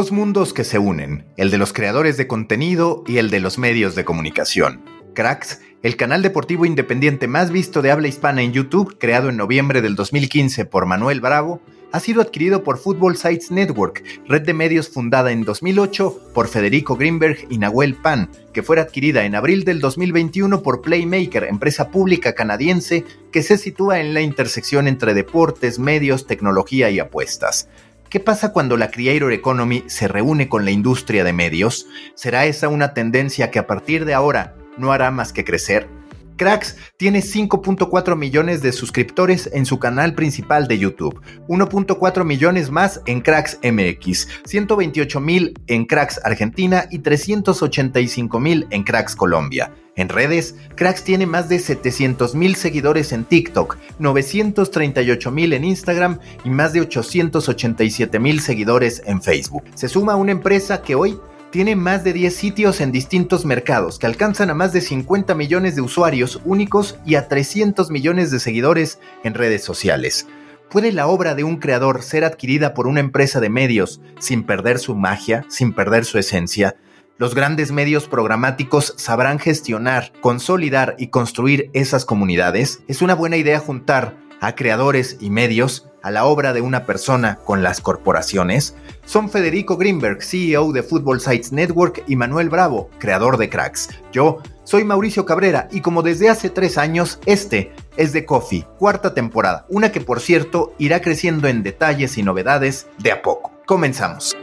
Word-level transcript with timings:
Dos 0.00 0.12
mundos 0.12 0.54
que 0.54 0.64
se 0.64 0.78
unen, 0.78 1.26
el 1.36 1.50
de 1.50 1.58
los 1.58 1.74
creadores 1.74 2.16
de 2.16 2.26
contenido 2.26 3.04
y 3.06 3.18
el 3.18 3.28
de 3.28 3.38
los 3.38 3.58
medios 3.58 3.94
de 3.94 4.02
comunicación. 4.02 4.80
Cracks, 5.12 5.60
el 5.82 5.96
canal 5.96 6.22
deportivo 6.22 6.64
independiente 6.64 7.28
más 7.28 7.50
visto 7.50 7.82
de 7.82 7.90
habla 7.90 8.08
hispana 8.08 8.40
en 8.40 8.54
YouTube, 8.54 8.96
creado 8.98 9.28
en 9.28 9.36
noviembre 9.36 9.82
del 9.82 9.96
2015 9.96 10.64
por 10.64 10.86
Manuel 10.86 11.20
Bravo, 11.20 11.60
ha 11.92 12.00
sido 12.00 12.22
adquirido 12.22 12.62
por 12.62 12.78
Football 12.78 13.18
Sites 13.18 13.50
Network, 13.50 14.02
red 14.26 14.40
de 14.40 14.54
medios 14.54 14.88
fundada 14.88 15.32
en 15.32 15.44
2008 15.44 16.32
por 16.32 16.48
Federico 16.48 16.96
Greenberg 16.96 17.46
y 17.50 17.58
Nahuel 17.58 17.94
Pan, 17.94 18.30
que 18.54 18.62
fue 18.62 18.80
adquirida 18.80 19.26
en 19.26 19.34
abril 19.34 19.64
del 19.64 19.80
2021 19.80 20.62
por 20.62 20.80
Playmaker, 20.80 21.44
empresa 21.44 21.90
pública 21.90 22.32
canadiense 22.32 23.04
que 23.32 23.42
se 23.42 23.58
sitúa 23.58 24.00
en 24.00 24.14
la 24.14 24.22
intersección 24.22 24.88
entre 24.88 25.12
deportes, 25.12 25.78
medios, 25.78 26.26
tecnología 26.26 26.88
y 26.88 27.00
apuestas. 27.00 27.68
¿Qué 28.10 28.18
pasa 28.18 28.52
cuando 28.52 28.76
la 28.76 28.90
Creator 28.90 29.32
Economy 29.32 29.84
se 29.86 30.08
reúne 30.08 30.48
con 30.48 30.64
la 30.64 30.72
industria 30.72 31.22
de 31.22 31.32
medios? 31.32 31.86
¿Será 32.16 32.44
esa 32.44 32.68
una 32.68 32.92
tendencia 32.92 33.52
que 33.52 33.60
a 33.60 33.68
partir 33.68 34.04
de 34.04 34.14
ahora 34.14 34.56
no 34.76 34.90
hará 34.90 35.12
más 35.12 35.32
que 35.32 35.44
crecer? 35.44 35.99
Cracks 36.40 36.74
tiene 36.96 37.20
5.4 37.20 38.16
millones 38.16 38.62
de 38.62 38.72
suscriptores 38.72 39.50
en 39.52 39.66
su 39.66 39.78
canal 39.78 40.14
principal 40.14 40.68
de 40.68 40.78
YouTube, 40.78 41.20
1.4 41.48 42.24
millones 42.24 42.70
más 42.70 43.02
en 43.04 43.20
Cracks 43.20 43.58
MX, 43.62 44.26
128 44.46 45.20
mil 45.20 45.52
en 45.66 45.84
Cracks 45.84 46.18
Argentina 46.24 46.86
y 46.90 47.00
385 47.00 48.40
mil 48.40 48.66
en 48.70 48.84
Cracks 48.84 49.14
Colombia. 49.14 49.70
En 49.96 50.08
redes, 50.08 50.54
Cracks 50.76 51.04
tiene 51.04 51.26
más 51.26 51.50
de 51.50 51.58
700 51.58 52.34
mil 52.34 52.56
seguidores 52.56 53.12
en 53.12 53.24
TikTok, 53.24 53.76
938 53.98 55.30
mil 55.30 55.52
en 55.52 55.64
Instagram 55.64 56.20
y 56.42 56.48
más 56.48 56.72
de 56.72 56.80
887 56.80 58.18
mil 58.18 58.40
seguidores 58.40 59.02
en 59.04 59.20
Facebook. 59.20 59.64
Se 59.74 59.90
suma 59.90 60.16
una 60.16 60.32
empresa 60.32 60.80
que 60.80 60.94
hoy 60.94 61.20
tiene 61.50 61.74
más 61.74 62.04
de 62.04 62.12
10 62.12 62.34
sitios 62.34 62.80
en 62.80 62.92
distintos 62.92 63.44
mercados 63.44 63.98
que 63.98 64.06
alcanzan 64.06 64.50
a 64.50 64.54
más 64.54 64.72
de 64.72 64.80
50 64.80 65.34
millones 65.34 65.74
de 65.74 65.80
usuarios 65.80 66.40
únicos 66.44 66.98
y 67.04 67.16
a 67.16 67.28
300 67.28 67.90
millones 67.90 68.30
de 68.30 68.38
seguidores 68.38 69.00
en 69.24 69.34
redes 69.34 69.64
sociales. 69.64 70.26
¿Puede 70.70 70.92
la 70.92 71.08
obra 71.08 71.34
de 71.34 71.42
un 71.42 71.56
creador 71.56 72.02
ser 72.02 72.24
adquirida 72.24 72.74
por 72.74 72.86
una 72.86 73.00
empresa 73.00 73.40
de 73.40 73.50
medios 73.50 74.00
sin 74.20 74.44
perder 74.44 74.78
su 74.78 74.94
magia, 74.94 75.44
sin 75.48 75.72
perder 75.72 76.04
su 76.04 76.18
esencia? 76.18 76.76
Los 77.18 77.34
grandes 77.34 77.72
medios 77.72 78.06
programáticos 78.06 78.94
sabrán 78.96 79.40
gestionar, 79.40 80.12
consolidar 80.20 80.94
y 80.96 81.08
construir 81.08 81.68
esas 81.74 82.04
comunidades. 82.04 82.82
Es 82.86 83.02
una 83.02 83.14
buena 83.14 83.36
idea 83.36 83.58
juntar 83.58 84.16
a 84.40 84.54
creadores 84.54 85.16
y 85.20 85.30
medios 85.30 85.86
a 86.02 86.10
la 86.10 86.24
obra 86.24 86.52
de 86.52 86.60
una 86.60 86.86
persona 86.86 87.38
con 87.44 87.62
las 87.62 87.80
corporaciones. 87.80 88.74
Son 89.04 89.28
Federico 89.28 89.76
Greenberg, 89.76 90.22
CEO 90.22 90.72
de 90.72 90.82
Football 90.82 91.20
Sites 91.20 91.52
Network, 91.52 92.02
y 92.06 92.16
Manuel 92.16 92.48
Bravo, 92.48 92.90
creador 92.98 93.36
de 93.36 93.48
Cracks. 93.48 93.90
Yo 94.12 94.38
soy 94.64 94.84
Mauricio 94.84 95.26
Cabrera 95.26 95.68
y 95.70 95.80
como 95.80 96.02
desde 96.02 96.30
hace 96.30 96.50
tres 96.50 96.78
años, 96.78 97.20
este 97.26 97.72
es 97.96 98.12
The 98.12 98.24
Coffee, 98.24 98.66
cuarta 98.78 99.14
temporada, 99.14 99.66
una 99.68 99.92
que 99.92 100.00
por 100.00 100.20
cierto 100.20 100.74
irá 100.78 101.00
creciendo 101.00 101.48
en 101.48 101.62
detalles 101.62 102.16
y 102.18 102.22
novedades 102.22 102.86
de 102.98 103.12
a 103.12 103.22
poco. 103.22 103.52
Comenzamos. 103.66 104.36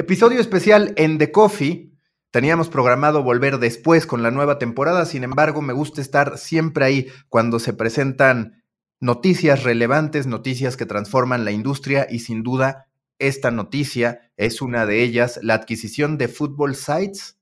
Episodio 0.00 0.40
especial 0.40 0.94
en 0.96 1.18
The 1.18 1.32
Coffee. 1.32 1.90
Teníamos 2.30 2.68
programado 2.68 3.24
volver 3.24 3.58
después 3.58 4.06
con 4.06 4.22
la 4.22 4.30
nueva 4.30 4.56
temporada, 4.60 5.04
sin 5.04 5.24
embargo 5.24 5.60
me 5.60 5.72
gusta 5.72 6.00
estar 6.00 6.38
siempre 6.38 6.84
ahí 6.84 7.08
cuando 7.28 7.58
se 7.58 7.72
presentan 7.72 8.62
noticias 9.00 9.64
relevantes, 9.64 10.28
noticias 10.28 10.76
que 10.76 10.86
transforman 10.86 11.44
la 11.44 11.50
industria 11.50 12.06
y 12.08 12.20
sin 12.20 12.44
duda 12.44 12.86
esta 13.18 13.50
noticia 13.50 14.30
es 14.36 14.62
una 14.62 14.86
de 14.86 15.02
ellas, 15.02 15.40
la 15.42 15.54
adquisición 15.54 16.16
de 16.16 16.28
Football 16.28 16.76
Sites 16.76 17.40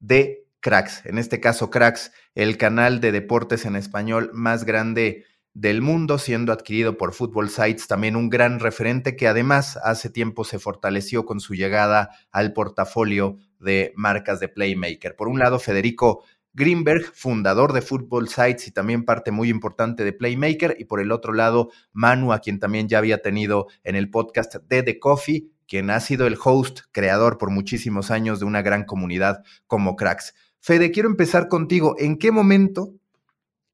de 0.00 0.48
Cracks, 0.58 1.06
en 1.06 1.16
este 1.16 1.38
caso 1.38 1.70
Cracks, 1.70 2.10
el 2.34 2.58
canal 2.58 3.00
de 3.00 3.12
deportes 3.12 3.66
en 3.66 3.76
español 3.76 4.32
más 4.34 4.64
grande 4.64 5.26
del 5.54 5.82
mundo, 5.82 6.18
siendo 6.18 6.52
adquirido 6.52 6.98
por 6.98 7.14
Football 7.14 7.48
Sites, 7.48 7.86
también 7.86 8.16
un 8.16 8.28
gran 8.28 8.58
referente 8.58 9.14
que 9.14 9.28
además 9.28 9.78
hace 9.82 10.10
tiempo 10.10 10.44
se 10.44 10.58
fortaleció 10.58 11.24
con 11.24 11.40
su 11.40 11.54
llegada 11.54 12.10
al 12.32 12.52
portafolio 12.52 13.38
de 13.60 13.92
marcas 13.96 14.40
de 14.40 14.48
Playmaker. 14.48 15.14
Por 15.14 15.28
un 15.28 15.38
lado, 15.38 15.60
Federico 15.60 16.24
Greenberg, 16.54 17.04
fundador 17.14 17.72
de 17.72 17.82
Football 17.82 18.28
Sites 18.28 18.68
y 18.68 18.72
también 18.72 19.04
parte 19.04 19.30
muy 19.30 19.48
importante 19.48 20.04
de 20.04 20.12
Playmaker, 20.12 20.76
y 20.78 20.84
por 20.84 21.00
el 21.00 21.12
otro 21.12 21.32
lado, 21.32 21.70
Manu, 21.92 22.32
a 22.32 22.40
quien 22.40 22.58
también 22.58 22.88
ya 22.88 22.98
había 22.98 23.22
tenido 23.22 23.68
en 23.84 23.96
el 23.96 24.10
podcast 24.10 24.56
de 24.56 24.82
The 24.82 24.98
Coffee, 24.98 25.48
quien 25.66 25.90
ha 25.90 26.00
sido 26.00 26.26
el 26.26 26.36
host, 26.42 26.80
creador 26.92 27.38
por 27.38 27.50
muchísimos 27.50 28.10
años 28.10 28.38
de 28.38 28.46
una 28.46 28.62
gran 28.62 28.84
comunidad 28.84 29.42
como 29.66 29.96
Cracks. 29.96 30.34
Fede, 30.60 30.90
quiero 30.90 31.08
empezar 31.08 31.48
contigo. 31.48 31.96
¿En 31.98 32.18
qué 32.18 32.30
momento 32.30 32.94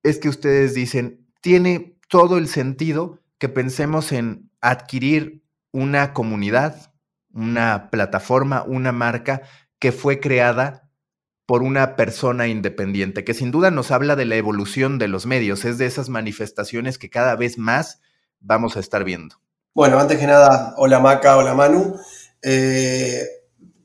es 0.03 0.19
que 0.19 0.29
ustedes 0.29 0.75
dicen, 0.75 1.20
tiene 1.41 1.97
todo 2.09 2.39
el 2.39 2.49
sentido 2.49 3.19
que 3.39 3.49
pensemos 3.49 4.13
en 4.13 4.51
adquirir 4.61 5.43
una 5.73 6.13
comunidad, 6.13 6.93
una 7.33 7.91
plataforma, 7.91 8.65
una 8.67 8.93
marca 8.93 9.43
que 9.79 9.93
fue 9.93 10.21
creada 10.21 10.91
por 11.47 11.63
una 11.63 11.97
persona 11.97 12.47
independiente, 12.47 13.25
que 13.25 13.35
sin 13.35 13.51
duda 13.51 13.71
nos 13.71 13.91
habla 13.91 14.15
de 14.15 14.25
la 14.25 14.37
evolución 14.37 14.99
de 14.99 15.09
los 15.09 15.27
medios, 15.27 15.65
es 15.65 15.79
de 15.79 15.87
esas 15.87 16.09
manifestaciones 16.09 16.99
que 16.99 17.11
cada 17.11 17.35
vez 17.35 17.59
más 17.59 18.01
vamos 18.39 18.77
a 18.77 18.81
estar 18.81 19.05
viendo. 19.05 19.37
Bueno, 19.75 19.99
antes 19.99 20.19
que 20.19 20.27
nada, 20.27 20.75
hola 20.77 21.01
Maca, 21.01 21.37
hola 21.37 21.55
Manu. 21.55 21.97
Eh, 22.43 23.27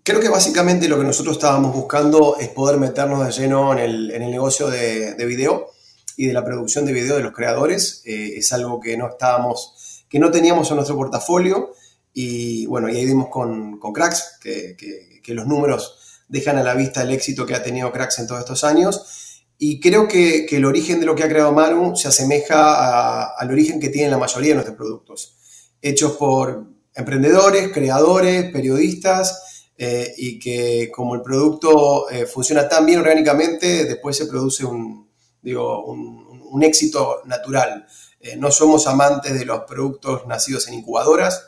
creo 0.03 0.19
que 0.19 0.29
básicamente 0.29 0.87
lo 0.87 0.99
que 0.99 1.05
nosotros 1.05 1.37
estábamos 1.37 1.73
buscando 1.73 2.37
es 2.39 2.49
poder 2.49 2.77
meternos 2.77 3.25
de 3.25 3.31
lleno 3.31 3.73
en 3.73 3.79
el, 3.79 4.31
negocio 4.31 4.69
de, 4.69 5.13
de 5.15 5.25
video 5.25 5.74
y 6.17 6.27
de 6.27 6.33
la 6.33 6.43
producción 6.43 6.85
de 6.85 6.93
video 6.93 7.15
de 7.15 7.23
los 7.23 7.33
creadores. 7.33 8.01
Eh, 8.05 8.33
es 8.37 8.51
algo 8.53 8.79
que 8.79 8.97
no 8.97 9.09
estábamos, 9.09 10.03
que 10.09 10.19
no 10.19 10.31
teníamos 10.31 10.69
en 10.69 10.75
nuestro 10.77 10.95
portafolio 10.95 11.73
y 12.13 12.65
bueno, 12.67 12.89
y 12.89 12.95
ahí 12.95 13.05
dimos 13.05 13.27
con, 13.29 13.77
con 13.79 13.91
Cracks, 13.91 14.37
que, 14.41 14.77
que, 15.21 15.33
los 15.33 15.45
números 15.45 16.23
dejan 16.29 16.57
a 16.57 16.63
la 16.63 16.73
vista 16.73 17.01
el 17.01 17.11
éxito 17.11 17.45
que 17.45 17.55
ha 17.55 17.63
tenido 17.63 17.91
Cracks 17.91 18.19
en 18.19 18.27
todos 18.27 18.39
estos 18.39 18.63
años. 18.63 19.43
Y 19.57 19.79
creo 19.79 20.07
que, 20.07 20.45
que 20.45 20.57
el 20.57 20.65
origen 20.65 20.99
de 20.99 21.05
lo 21.05 21.15
que 21.15 21.23
ha 21.23 21.29
creado 21.29 21.51
Manu 21.51 21.95
se 21.95 22.07
asemeja 22.07 23.35
al 23.35 23.51
origen 23.51 23.79
que 23.79 23.89
tienen 23.89 24.11
la 24.11 24.17
mayoría 24.17 24.49
de 24.49 24.55
nuestros 24.55 24.77
productos, 24.77 25.71
hechos 25.81 26.13
por 26.13 26.67
emprendedores, 26.93 27.71
creadores, 27.73 28.51
periodistas, 28.51 29.65
eh, 29.77 30.13
y 30.17 30.39
que 30.39 30.89
como 30.89 31.15
el 31.15 31.21
producto 31.21 32.09
eh, 32.09 32.25
funciona 32.25 32.69
tan 32.69 32.85
bien 32.85 32.99
orgánicamente, 32.99 33.83
después 33.83 34.15
se 34.15 34.27
produce 34.27 34.63
un, 34.63 35.04
digo, 35.45 35.85
un, 35.85 36.63
éxito 36.63 37.21
natural. 37.25 37.85
Eh, 38.19 38.37
no 38.37 38.49
somos 38.49 38.87
amantes 38.87 39.37
de 39.37 39.45
los 39.45 39.61
productos 39.65 40.25
nacidos 40.25 40.67
en 40.67 40.75
incubadoras 40.75 41.47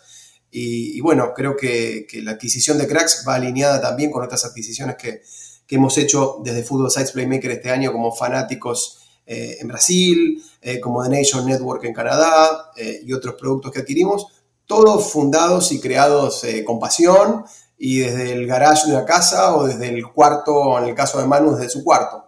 y, 0.51 0.99
bueno, 1.01 1.33
creo 1.33 1.55
que, 1.55 2.05
la 2.23 2.31
adquisición 2.31 2.77
de 2.77 2.87
Cracks 2.87 3.23
va 3.27 3.35
alineada 3.35 3.81
también 3.81 4.11
con 4.11 4.23
otras 4.23 4.45
adquisiciones 4.45 4.95
que, 4.97 5.21
hemos 5.69 5.97
hecho 5.97 6.37
desde 6.43 6.63
Football 6.63 6.91
Sites 6.91 7.11
Playmaker 7.11 7.51
este 7.51 7.69
año 7.69 7.91
como 7.91 8.13
fanáticos 8.13 8.99
eh, 9.25 9.57
en 9.59 9.67
Brasil, 9.67 10.41
eh, 10.61 10.79
como 10.79 11.03
The 11.03 11.09
Nation 11.09 11.45
Network 11.45 11.83
en 11.83 11.93
Canadá 11.93 12.71
y 13.03 13.11
otros 13.11 13.35
productos 13.35 13.71
que 13.71 13.79
adquirimos, 13.79 14.27
todos 14.65 15.11
fundados 15.11 15.71
y 15.71 15.81
creados 15.81 16.43
con 16.65 16.79
pasión 16.79 17.43
y 17.77 17.99
desde 17.99 18.33
el 18.33 18.47
garage 18.47 18.87
de 18.87 18.93
la 18.93 19.05
casa 19.05 19.55
o 19.55 19.67
desde 19.67 19.89
el 19.89 20.07
cuarto, 20.11 20.77
en 20.77 20.85
el 20.85 20.95
caso 20.95 21.19
de 21.19 21.27
Manu, 21.27 21.55
desde 21.55 21.69
su 21.69 21.83
cuarto. 21.83 22.26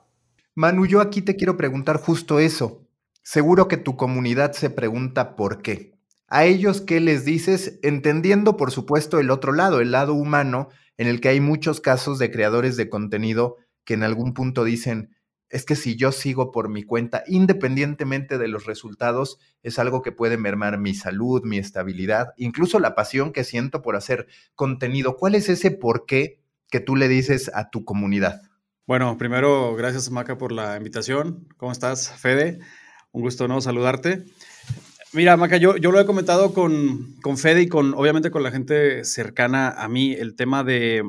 Manu, 0.59 0.85
yo 0.85 0.99
aquí 0.99 1.21
te 1.21 1.37
quiero 1.37 1.55
preguntar 1.55 2.01
justo 2.01 2.37
eso. 2.37 2.85
Seguro 3.23 3.69
que 3.69 3.77
tu 3.77 3.95
comunidad 3.95 4.51
se 4.51 4.69
pregunta 4.69 5.37
por 5.37 5.61
qué. 5.61 5.93
A 6.27 6.43
ellos, 6.43 6.81
¿qué 6.81 6.99
les 6.99 7.23
dices? 7.23 7.79
Entendiendo, 7.81 8.57
por 8.57 8.71
supuesto, 8.71 9.21
el 9.21 9.31
otro 9.31 9.53
lado, 9.53 9.79
el 9.79 9.91
lado 9.91 10.13
humano, 10.15 10.67
en 10.97 11.07
el 11.07 11.21
que 11.21 11.29
hay 11.29 11.39
muchos 11.39 11.79
casos 11.79 12.19
de 12.19 12.29
creadores 12.29 12.75
de 12.75 12.89
contenido 12.89 13.55
que 13.85 13.93
en 13.93 14.03
algún 14.03 14.33
punto 14.33 14.65
dicen, 14.65 15.15
es 15.47 15.63
que 15.63 15.77
si 15.77 15.95
yo 15.95 16.11
sigo 16.11 16.51
por 16.51 16.67
mi 16.67 16.83
cuenta, 16.83 17.23
independientemente 17.25 18.37
de 18.37 18.49
los 18.49 18.65
resultados, 18.65 19.39
es 19.63 19.79
algo 19.79 20.01
que 20.01 20.11
puede 20.11 20.35
mermar 20.35 20.77
mi 20.77 20.93
salud, 20.93 21.41
mi 21.45 21.57
estabilidad, 21.57 22.33
incluso 22.35 22.81
la 22.81 22.95
pasión 22.95 23.31
que 23.31 23.45
siento 23.45 23.81
por 23.81 23.95
hacer 23.95 24.27
contenido. 24.55 25.15
¿Cuál 25.15 25.35
es 25.35 25.47
ese 25.47 25.71
por 25.71 26.05
qué 26.05 26.41
que 26.69 26.81
tú 26.81 26.97
le 26.97 27.07
dices 27.07 27.49
a 27.53 27.69
tu 27.69 27.85
comunidad? 27.85 28.48
Bueno, 28.89 29.19
primero, 29.19 29.75
gracias 29.75 30.09
Maca 30.09 30.39
por 30.39 30.51
la 30.51 30.75
invitación. 30.75 31.47
¿Cómo 31.57 31.71
estás, 31.71 32.09
Fede? 32.09 32.57
Un 33.11 33.21
gusto 33.21 33.47
no 33.47 33.61
saludarte. 33.61 34.25
Mira, 35.13 35.37
Maca, 35.37 35.57
yo, 35.57 35.77
yo 35.77 35.91
lo 35.91 35.99
he 35.99 36.07
comentado 36.07 36.55
con, 36.55 37.15
con 37.21 37.37
Fede 37.37 37.61
y 37.61 37.67
con, 37.67 37.93
obviamente, 37.93 38.31
con 38.31 38.41
la 38.41 38.49
gente 38.49 39.05
cercana 39.05 39.69
a 39.69 39.87
mí, 39.89 40.13
el 40.13 40.35
tema 40.35 40.63
de, 40.63 41.03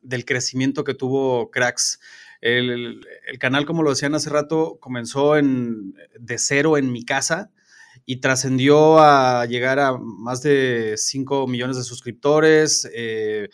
del 0.00 0.24
crecimiento 0.24 0.82
que 0.82 0.94
tuvo 0.94 1.52
Cracks 1.52 2.00
el, 2.40 3.06
canal, 3.38 3.64
como 3.64 3.84
lo 3.84 3.90
decían 3.90 4.16
hace 4.16 4.28
rato, 4.28 4.78
comenzó 4.80 5.36
en, 5.36 5.94
de 6.18 6.36
cero 6.36 6.78
en 6.78 6.90
mi 6.90 7.04
casa 7.04 7.52
y 8.06 8.16
trascendió 8.16 8.98
a 8.98 9.46
llegar 9.46 9.78
a 9.78 9.96
más 9.96 10.42
de 10.42 10.94
5 10.96 11.46
millones 11.46 11.76
de 11.76 11.84
suscriptores, 11.84 12.90
eh, 12.92 13.50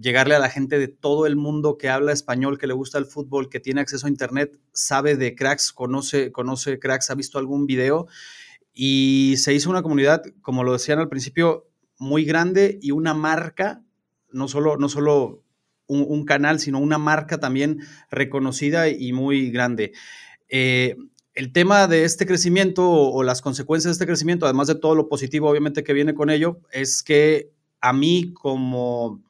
llegarle 0.00 0.34
a 0.34 0.38
la 0.38 0.50
gente 0.50 0.78
de 0.78 0.88
todo 0.88 1.26
el 1.26 1.36
mundo 1.36 1.78
que 1.78 1.88
habla 1.88 2.12
español, 2.12 2.58
que 2.58 2.66
le 2.66 2.74
gusta 2.74 2.98
el 2.98 3.06
fútbol, 3.06 3.48
que 3.48 3.60
tiene 3.60 3.80
acceso 3.80 4.06
a 4.06 4.10
internet, 4.10 4.58
sabe 4.72 5.16
de 5.16 5.34
cracks, 5.34 5.72
conoce, 5.72 6.32
conoce 6.32 6.78
cracks, 6.78 7.10
ha 7.10 7.14
visto 7.14 7.38
algún 7.38 7.66
video 7.66 8.06
y 8.72 9.34
se 9.38 9.54
hizo 9.54 9.70
una 9.70 9.82
comunidad, 9.82 10.22
como 10.42 10.64
lo 10.64 10.72
decían 10.72 10.98
al 10.98 11.08
principio, 11.08 11.68
muy 11.98 12.24
grande 12.24 12.78
y 12.80 12.92
una 12.92 13.14
marca, 13.14 13.82
no 14.30 14.46
solo, 14.48 14.76
no 14.76 14.88
solo 14.88 15.42
un, 15.88 16.24
canal, 16.24 16.60
sino 16.60 16.78
una 16.78 16.98
marca 16.98 17.40
también 17.40 17.80
reconocida 18.10 18.88
y 18.88 19.12
muy 19.12 19.50
grande. 19.50 19.92
Eh, 20.48 20.96
el 21.34 21.52
tema 21.52 21.86
de 21.86 22.04
este 22.04 22.26
crecimiento 22.26 22.90
o, 22.90 23.22
las 23.22 23.42
consecuencias 23.42 23.90
de 23.90 23.92
este 23.92 24.06
crecimiento, 24.06 24.44
además 24.44 24.68
de 24.68 24.74
todo 24.74 24.94
lo 24.94 25.08
positivo 25.08 25.48
obviamente 25.48 25.84
que 25.84 25.92
viene 25.92 26.14
con 26.14 26.30
ello, 26.30 26.60
es 26.72 27.02
que 27.02 27.50
a 27.80 27.92
mí 27.92 28.32
como, 28.34 29.22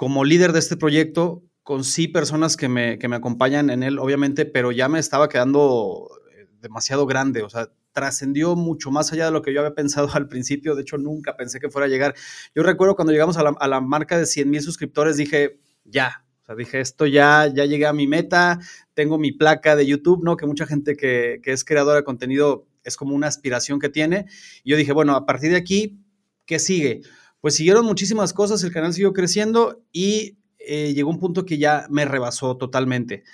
como 0.00 0.24
líder 0.24 0.54
de 0.54 0.60
este 0.60 0.78
proyecto, 0.78 1.44
con 1.62 1.84
sí 1.84 2.08
personas 2.08 2.56
que 2.56 2.70
me, 2.70 2.98
que 2.98 3.06
me 3.06 3.16
acompañan 3.16 3.68
en 3.68 3.82
él, 3.82 3.98
obviamente, 3.98 4.46
pero 4.46 4.72
ya 4.72 4.88
me 4.88 4.98
estaba 4.98 5.28
quedando 5.28 6.08
eh, 6.32 6.46
demasiado 6.62 7.04
grande, 7.04 7.42
o 7.42 7.50
sea, 7.50 7.68
trascendió 7.92 8.56
mucho 8.56 8.90
más 8.90 9.12
allá 9.12 9.26
de 9.26 9.30
lo 9.30 9.42
que 9.42 9.52
yo 9.52 9.60
había 9.60 9.74
pensado 9.74 10.08
al 10.14 10.26
principio, 10.26 10.74
de 10.74 10.80
hecho 10.80 10.96
nunca 10.96 11.36
pensé 11.36 11.60
que 11.60 11.68
fuera 11.68 11.84
a 11.84 11.90
llegar. 11.90 12.14
Yo 12.54 12.62
recuerdo 12.62 12.96
cuando 12.96 13.12
llegamos 13.12 13.36
a 13.36 13.42
la, 13.42 13.50
a 13.60 13.68
la 13.68 13.82
marca 13.82 14.16
de 14.16 14.24
100 14.24 14.48
mil 14.48 14.62
suscriptores, 14.62 15.18
dije, 15.18 15.60
ya. 15.84 16.24
O 16.44 16.46
sea, 16.46 16.54
dije, 16.54 16.80
esto 16.80 17.04
ya, 17.04 17.52
ya 17.54 17.66
llegué 17.66 17.84
a 17.84 17.92
mi 17.92 18.06
meta, 18.06 18.58
tengo 18.94 19.18
mi 19.18 19.32
placa 19.32 19.76
de 19.76 19.84
YouTube, 19.84 20.24
¿no? 20.24 20.38
Que 20.38 20.46
mucha 20.46 20.64
gente 20.64 20.96
que, 20.96 21.42
es 21.44 21.62
creadora 21.62 21.96
de 21.96 22.04
contenido 22.04 22.66
es 22.84 22.96
como 22.96 23.14
una 23.14 23.26
aspiración 23.26 23.78
que 23.78 23.90
tiene. 23.90 24.24
Y 24.64 24.70
yo 24.70 24.78
dije, 24.78 24.94
bueno, 24.94 25.14
a 25.14 25.26
partir 25.26 25.50
de 25.50 25.58
aquí, 25.58 26.00
¿qué 26.46 26.58
sigue? 26.58 27.02
Pues 27.40 27.54
siguieron 27.54 27.86
muchísimas 27.86 28.32
cosas, 28.32 28.62
el 28.62 28.72
canal 28.72 28.92
siguió 28.92 29.12
creciendo 29.12 29.82
y 29.92 30.36
eh, 30.58 30.92
llegó 30.94 31.10
un 31.10 31.18
punto 31.18 31.46
que 31.46 31.58
ya 31.58 31.86
me 31.88 32.04
rebasó 32.04 32.56
totalmente. 32.56 33.24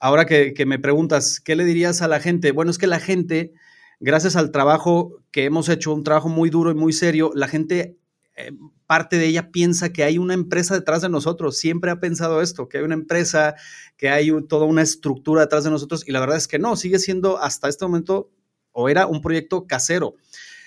Ahora 0.00 0.26
que, 0.26 0.52
me 0.66 0.80
preguntas, 0.80 1.38
¿qué 1.38 1.54
le 1.54 1.64
dirías 1.64 2.02
a 2.02 2.08
la 2.08 2.18
gente? 2.18 2.50
Bueno, 2.50 2.72
es 2.72 2.78
que 2.78 2.88
la 2.88 2.98
gente, 2.98 3.52
gracias 4.00 4.34
al 4.34 4.50
trabajo 4.50 5.22
que 5.30 5.44
hemos 5.44 5.68
hecho, 5.68 5.94
un 5.94 6.02
trabajo 6.02 6.28
muy 6.28 6.50
duro 6.50 6.72
y 6.72 6.74
muy 6.74 6.92
serio, 6.92 7.30
la 7.36 7.46
gente 7.46 7.96
eh, 8.34 8.50
parte 8.86 9.16
de 9.16 9.26
ella 9.26 9.52
piensa 9.52 9.92
que 9.92 10.02
hay 10.02 10.18
una 10.18 10.34
empresa 10.34 10.74
detrás 10.74 11.02
de 11.02 11.08
nosotros, 11.08 11.56
siempre 11.56 11.92
ha 11.92 12.00
pensado 12.00 12.42
esto, 12.42 12.68
que 12.68 12.78
hay 12.78 12.84
una 12.84 12.94
empresa, 12.94 13.54
que 13.96 14.08
hay 14.08 14.32
toda 14.48 14.66
una 14.66 14.82
estructura 14.82 15.42
detrás 15.42 15.62
de 15.62 15.70
nosotros 15.70 16.02
y 16.06 16.10
la 16.10 16.18
verdad 16.18 16.36
es 16.36 16.48
que 16.48 16.58
no, 16.58 16.74
sigue 16.74 16.98
siendo 16.98 17.38
hasta 17.38 17.68
este 17.68 17.84
momento 17.84 18.28
o 18.72 18.88
era 18.88 19.06
un 19.06 19.22
proyecto 19.22 19.68
casero. 19.68 20.16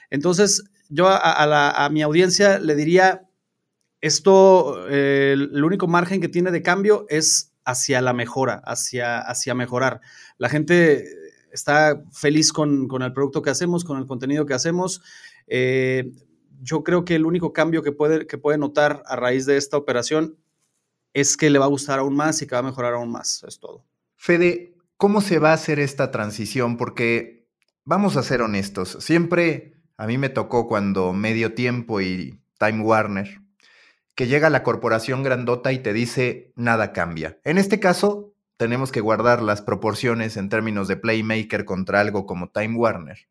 Entonces, 0.09 0.63
yo 0.89 1.07
a, 1.09 1.89
mi 1.91 2.01
audiencia 2.01 2.59
le 2.59 2.75
diría, 2.75 3.27
esto, 4.01 4.87
eh, 4.89 5.33
el 5.33 5.63
único 5.63 5.87
margen 5.87 6.21
que 6.21 6.29
tiene 6.29 6.51
de 6.51 6.61
cambio 6.61 7.05
es 7.09 7.53
hacia 7.65 8.01
la 8.01 8.13
mejora, 8.13 8.61
hacia, 8.65 9.19
hacia 9.19 9.55
mejorar. 9.55 10.01
La 10.37 10.49
gente 10.49 11.05
está 11.51 12.03
feliz 12.11 12.53
con, 12.53 12.87
el 13.01 13.13
producto 13.13 13.41
que 13.41 13.49
hacemos, 13.49 13.83
con 13.83 13.97
el 13.97 14.05
contenido 14.05 14.45
que 14.45 14.53
hacemos. 14.53 15.01
Eh, 15.47 16.11
yo 16.61 16.83
creo 16.83 17.05
que 17.05 17.15
el 17.15 17.25
único 17.25 17.53
cambio 17.53 17.81
que 17.81 17.91
puede, 17.91 18.27
que 18.27 18.37
puede 18.37 18.57
notar 18.57 19.03
a 19.05 19.15
raíz 19.15 19.45
de 19.45 19.57
esta 19.57 19.77
operación 19.77 20.37
es 21.13 21.37
que 21.37 21.49
le 21.49 21.59
va 21.59 21.65
a 21.65 21.69
gustar 21.69 21.99
aún 21.99 22.15
más 22.15 22.41
y 22.41 22.47
que 22.47 22.55
va 22.55 22.59
a 22.59 22.63
mejorar 22.63 22.93
aún 22.93 23.11
más. 23.11 23.43
Es 23.47 23.59
todo. 23.59 23.83
Fede, 24.15 24.75
¿cómo 24.97 25.21
se 25.21 25.39
va 25.39 25.51
a 25.51 25.53
hacer 25.53 25.79
esta 25.79 26.11
transición? 26.11 26.77
Porque 26.77 27.47
vamos 27.85 28.17
a 28.17 28.23
ser 28.23 28.41
honestos, 28.41 28.97
siempre 28.99 29.74
a 29.97 30.07
mí 30.07 30.17
me 30.17 30.29
tocó 30.29 30.67
cuando 30.67 31.13
Medio 31.13 31.53
Tiempo 31.53 32.01
y 32.01 32.39
Time 32.59 32.81
Warner, 32.81 33.41
que 34.15 34.27
llega 34.27 34.49
la 34.49 34.63
corporación 34.63 35.23
grandota 35.23 35.71
y 35.71 35.79
te 35.79 35.93
dice 35.93 36.53
nada 36.55 36.93
cambia. 36.93 37.39
En 37.43 37.57
este 37.57 37.79
caso, 37.79 38.33
tenemos 38.57 38.91
que 38.91 39.01
guardar 39.01 39.41
las 39.41 39.61
proporciones 39.61 40.37
en 40.37 40.49
términos 40.49 40.87
de 40.87 40.97
Playmaker 40.97 41.65
contra 41.65 41.99
algo 41.99 42.25
como 42.25 42.49
Time 42.49 42.75
Warner. 42.77 43.27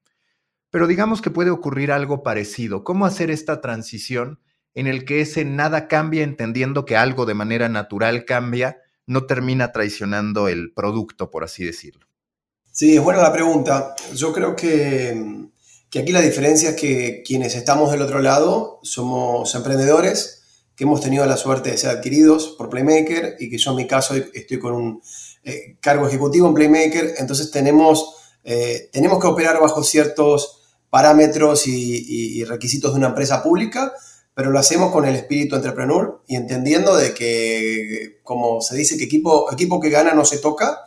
Pero 0.70 0.87
digamos 0.87 1.22
que 1.22 1.31
puede 1.31 1.50
ocurrir 1.50 1.93
algo 1.93 2.22
parecido. 2.22 2.84
¿Cómo 2.84 3.06
hacer 3.06 3.31
esta 3.31 3.61
transición 3.61 4.40
en 4.75 4.87
el 4.87 5.05
que 5.05 5.20
ese 5.20 5.44
nada 5.44 5.88
cambia 5.88 6.22
entendiendo 6.25 6.84
que 6.84 6.96
algo 6.96 7.26
de 7.26 7.34
manera 7.34 7.69
natural 7.69 8.25
cambia, 8.25 8.78
no 9.06 9.25
termina 9.25 9.70
traicionando 9.72 10.49
el 10.49 10.72
producto, 10.75 11.31
por 11.31 11.44
así 11.44 11.64
decirlo? 11.64 12.06
Sí, 12.70 12.96
es 12.96 13.02
buena 13.02 13.22
la 13.22 13.32
pregunta. 13.32 13.94
Yo 14.14 14.32
creo 14.32 14.56
que, 14.56 15.46
que 15.94 16.00
aquí 16.00 16.11
la 16.11 16.23
diferencia 16.23 16.70
es 16.70 16.75
que 16.75 17.23
quienes 17.25 17.55
estamos 17.55 17.93
del 17.93 18.02
otro 18.02 18.19
lado 18.19 18.81
somos 18.82 19.55
emprendedores 19.55 20.43
que 20.75 20.82
hemos 20.82 21.00
tenido 21.00 21.25
la 21.25 21.37
suerte 21.37 21.70
de 21.70 21.79
ser 21.79 21.91
adquiridos 21.91 22.56
por 22.58 22.69
Playmaker 22.69 23.37
y 23.38 23.49
que 23.49 23.58
yo 23.58 23.70
en 23.70 23.76
mi 23.76 23.87
caso 23.87 24.17
estoy 24.17 24.58
con 24.58 24.75
un 24.75 25.02
eh, 25.44 25.76
cargo 25.79 26.08
ejecutivo 26.08 26.49
en 26.49 26.55
Playmaker, 26.55 27.14
entonces 27.19 27.52
tenemos, 27.52 28.12
eh, 28.43 28.88
tenemos 28.93 29.20
que 29.20 29.29
operar 29.29 29.61
bajo 29.61 29.85
ciertos 29.85 30.62
parámetros 30.91 31.69
y, 31.69 32.43
requisitos 32.43 32.90
de 32.90 32.99
una 32.99 33.11
empresa 33.11 33.40
pública, 33.44 33.93
pero 34.35 34.50
lo 34.50 34.58
hacemos 34.58 34.90
con 34.90 35.05
el 35.05 35.14
espíritu 35.14 35.55
entrepreneur 35.55 36.25
y 36.26 36.35
entendiendo 36.35 36.97
de 36.97 37.14
que, 37.14 38.19
como 38.25 38.61
se 38.61 38.75
dice, 38.75 38.99
que 38.99 39.05
equipo, 39.05 39.52
equipo 39.52 39.79
que 39.79 39.90
gana 39.90 40.12
no 40.12 40.25
se 40.25 40.38
toca. 40.38 40.87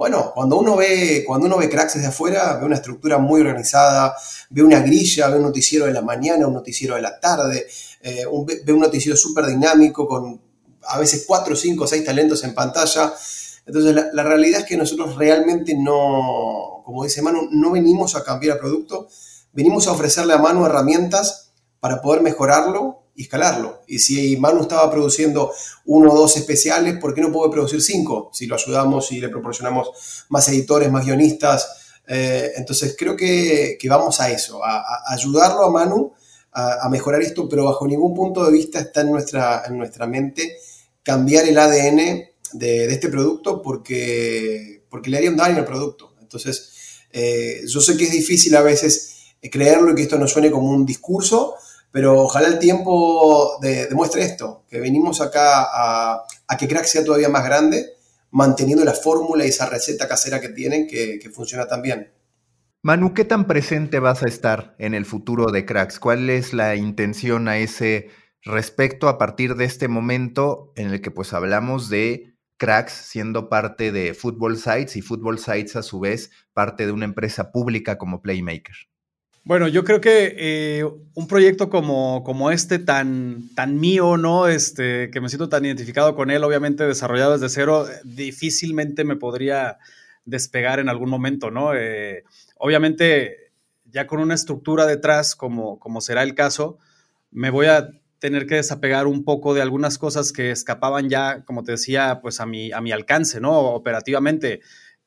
Bueno, 0.00 0.32
cuando 0.34 0.58
uno 0.58 0.76
ve, 0.76 1.24
cuando 1.26 1.46
uno 1.46 1.58
ve 1.58 1.68
cracks 1.68 1.92
desde 1.92 2.08
afuera, 2.08 2.56
ve 2.56 2.64
una 2.64 2.76
estructura 2.76 3.18
muy 3.18 3.42
organizada, 3.42 4.16
ve 4.48 4.62
una 4.62 4.80
grilla, 4.80 5.28
ve 5.28 5.36
un 5.36 5.42
noticiero 5.42 5.84
de 5.84 5.92
la 5.92 6.00
mañana, 6.00 6.46
un 6.46 6.54
noticiero 6.54 6.94
de 6.94 7.02
la 7.02 7.20
tarde, 7.20 7.66
eh, 8.00 8.24
ve 8.64 8.72
un 8.72 8.80
noticiero 8.80 9.14
súper 9.14 9.44
dinámico 9.44 10.08
con 10.08 10.40
a 10.84 10.98
veces 10.98 11.26
cuatro, 11.26 11.54
cinco, 11.54 11.86
seis 11.86 12.02
talentos 12.02 12.42
en 12.44 12.54
pantalla. 12.54 13.12
Entonces, 13.66 13.94
la, 13.94 14.08
la, 14.14 14.22
realidad 14.22 14.60
es 14.60 14.66
que 14.66 14.78
nosotros 14.78 15.16
realmente 15.16 15.76
no, 15.76 16.80
como 16.82 17.04
dice 17.04 17.20
Manu, 17.20 17.50
no 17.50 17.72
venimos 17.72 18.16
a 18.16 18.24
cambiar 18.24 18.54
el 18.54 18.60
producto, 18.60 19.06
venimos 19.52 19.86
a 19.86 19.92
ofrecerle 19.92 20.32
a 20.32 20.38
Manu 20.38 20.64
herramientas 20.64 21.52
para 21.78 22.00
poder 22.00 22.22
mejorarlo 22.22 22.99
y 23.14 23.22
escalarlo. 23.22 23.82
Y 23.86 23.98
si 23.98 24.36
Manu 24.36 24.62
estaba 24.62 24.90
produciendo 24.90 25.52
uno 25.86 26.12
o 26.12 26.16
dos 26.16 26.36
especiales, 26.36 26.98
¿por 26.98 27.14
qué 27.14 27.20
no 27.20 27.32
puede 27.32 27.50
producir 27.50 27.82
cinco? 27.82 28.30
Si 28.32 28.46
lo 28.46 28.54
ayudamos 28.54 29.10
y 29.12 29.20
le 29.20 29.28
proporcionamos 29.28 30.26
más 30.28 30.48
editores, 30.48 30.90
más 30.90 31.04
guionistas. 31.04 32.00
Eh, 32.06 32.52
entonces 32.56 32.96
creo 32.98 33.16
que, 33.16 33.78
vamos 33.88 34.20
a 34.20 34.30
eso, 34.30 34.64
a, 34.64 35.12
ayudarlo 35.12 35.64
a 35.64 35.70
Manu 35.70 36.12
a, 36.52 36.88
mejorar 36.88 37.22
esto, 37.22 37.48
pero 37.48 37.64
bajo 37.64 37.86
ningún 37.86 38.14
punto 38.14 38.44
de 38.44 38.52
vista 38.52 38.80
está 38.80 39.02
en 39.02 39.12
nuestra, 39.12 39.62
en 39.66 39.78
nuestra 39.78 40.06
mente 40.06 40.56
cambiar 41.02 41.46
el 41.46 41.58
ADN 41.58 42.24
de, 42.52 42.92
este 42.92 43.08
producto 43.08 43.62
porque, 43.62 44.84
porque 44.88 45.10
le 45.10 45.18
haría 45.18 45.30
un 45.30 45.36
daño 45.36 45.58
al 45.58 45.64
producto. 45.64 46.14
Entonces, 46.20 46.72
eh, 47.12 47.62
yo 47.66 47.80
sé 47.80 47.96
que 47.96 48.04
es 48.04 48.12
difícil 48.12 48.54
a 48.56 48.62
veces 48.62 49.34
creerlo 49.48 49.92
y 49.92 49.94
que 49.94 50.02
esto 50.02 50.18
no 50.18 50.26
suene 50.26 50.50
como 50.50 50.70
un 50.70 50.84
discurso, 50.84 51.54
pero 51.92 52.20
ojalá 52.20 52.48
el 52.48 52.58
tiempo 52.58 53.58
demuestre 53.60 54.22
esto, 54.22 54.64
que 54.68 54.78
venimos 54.78 55.20
acá 55.20 55.66
a, 55.72 56.26
que 56.58 56.68
Crack 56.68 56.84
sea 56.84 57.04
todavía 57.04 57.28
más 57.28 57.44
grande, 57.44 57.94
manteniendo 58.30 58.84
la 58.84 58.92
fórmula 58.92 59.44
y 59.44 59.48
esa 59.48 59.68
receta 59.68 60.06
casera 60.06 60.40
que 60.40 60.50
tienen 60.50 60.86
que, 60.86 61.30
funciona 61.32 61.66
tan 61.66 61.82
bien. 61.82 62.12
Manu, 62.82 63.12
¿qué 63.12 63.24
tan 63.24 63.46
presente 63.46 63.98
vas 63.98 64.22
a 64.22 64.28
estar 64.28 64.74
en 64.78 64.94
el 64.94 65.04
futuro 65.04 65.50
de 65.50 65.66
Cracks? 65.66 65.98
¿Cuál 65.98 66.30
es 66.30 66.54
la 66.54 66.76
intención 66.76 67.48
a 67.48 67.58
ese 67.58 68.08
respecto 68.42 69.08
a 69.08 69.18
partir 69.18 69.56
de 69.56 69.66
este 69.66 69.88
momento 69.88 70.72
en 70.76 70.90
el 70.90 71.02
que 71.02 71.10
pues 71.10 71.34
hablamos 71.34 71.90
de 71.90 72.38
Cracks 72.56 72.92
siendo 72.92 73.50
parte 73.50 73.92
de 73.92 74.14
Football 74.14 74.56
Sites 74.56 74.96
y 74.96 75.02
Football 75.02 75.38
Sites 75.38 75.76
a 75.76 75.82
su 75.82 76.00
vez 76.00 76.30
parte 76.54 76.86
de 76.86 76.92
una 76.92 77.04
empresa 77.04 77.52
pública 77.52 77.98
como 77.98 78.22
Playmaker? 78.22 78.76
Bueno, 79.42 79.68
yo 79.68 79.84
creo 79.84 80.00
que 80.00 80.34
eh, 80.38 80.84
un 81.14 81.26
proyecto 81.26 81.70
como, 81.70 82.22
como 82.24 82.50
este, 82.50 82.78
tan, 82.78 83.48
tan 83.54 83.80
mío, 83.80 84.16
¿no? 84.16 84.48
Este, 84.48 85.10
que 85.10 85.20
me 85.20 85.28
siento 85.28 85.48
tan 85.48 85.64
identificado 85.64 86.14
con 86.14 86.30
él, 86.30 86.44
obviamente 86.44 86.84
desarrollado 86.86 87.32
desde 87.32 87.48
cero, 87.48 87.86
difícilmente 88.04 89.02
me 89.04 89.16
podría, 89.16 89.78
despegar 90.24 90.78
en 90.80 90.88
algún 90.88 91.10
momento, 91.10 91.50
¿no? 91.50 91.74
Eh, 91.74 92.24
obviamente, 92.56 93.52
ya 93.84 94.06
con 94.06 94.20
una 94.20 94.34
estructura 94.34 94.86
detrás, 94.86 95.34
como, 95.34 95.78
como 95.78 96.00
será 96.00 96.22
el 96.22 96.34
caso, 96.34 96.78
me 97.30 97.50
voy 97.50 97.66
a 97.66 97.90
tener 98.18 98.46
que 98.46 98.56
desapegar 98.56 99.06
un 99.06 99.24
poco 99.24 99.54
de 99.54 99.62
algunas 99.62 99.98
cosas 99.98 100.32
que 100.32 100.50
escapaban 100.50 101.08
ya, 101.08 101.44
como 101.44 101.64
te 101.64 101.72
decía, 101.72 102.20
pues 102.22 102.40
a 102.40 102.46
mi, 102.46 102.70
a 102.72 102.80
mi 102.80 102.92
alcance, 102.92 103.40
¿no? 103.40 103.58
Operativamente. 103.60 104.60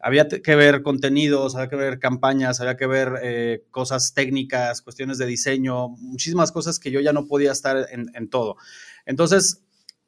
Había 0.05 0.27
que 0.27 0.55
ver 0.55 0.83
contenidos, 0.83 1.55
había 1.55 1.69
que 1.69 1.77
ver 1.77 1.98
campañas, 1.98 2.60
había 2.60 2.75
que 2.75 2.88
ver 2.88 3.13
eh, 3.24 3.63
cosas 3.72 4.13
técnicas, 4.13 4.81
cuestiones 4.81 5.17
de 5.17 5.25
diseño, 5.25 5.88
muchísimas 5.89 6.51
cosas 6.51 6.77
que 6.77 6.91
yo 6.91 7.00
ya 7.00 7.13
no 7.13 7.25
podía 7.25 7.53
estar 7.53 7.88
en, 7.89 8.29
todo. 8.29 8.57
Entonces, 9.05 9.63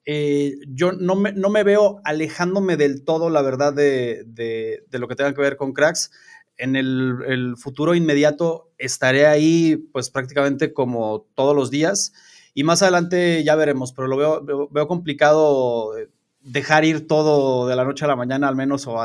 eh, 0.05 0.55
yo 0.67 0.91
no 0.91 1.15
me, 1.15 1.31
no 1.31 1.49
me, 1.49 1.63
veo 1.63 2.01
alejándome 2.03 2.75
del 2.75 3.05
todo, 3.05 3.29
la 3.29 3.41
verdad, 3.41 3.73
de, 3.73 4.25
de, 4.27 4.99
lo 4.99 5.07
que 5.07 5.15
tenga 5.15 5.33
que 5.33 5.41
ver 5.41 5.55
con 5.55 5.71
cracks. 5.71 6.11
En 6.57 6.75
el, 6.75 7.55
futuro 7.57 7.95
inmediato 7.95 8.73
estaré 8.77 9.27
ahí, 9.27 9.77
pues 9.93 10.09
prácticamente 10.09 10.73
como 10.73 11.25
todos 11.35 11.55
los 11.55 11.71
días. 11.71 12.11
Y 12.53 12.65
más 12.65 12.81
adelante 12.81 13.45
ya 13.45 13.55
veremos, 13.55 13.93
pero 13.93 14.09
lo 14.09 14.17
veo, 14.17 14.69
veo, 14.69 14.87
complicado 14.89 15.97
eh, 15.97 16.09
dejar 16.41 16.83
ir 16.83 17.07
todo 17.07 17.67
de 17.67 17.77
la 17.77 17.85
noche 17.85 18.03
a 18.03 18.09
la 18.09 18.15
mañana 18.17 18.47
al 18.49 18.55
menos 18.55 18.87
o 18.87 19.01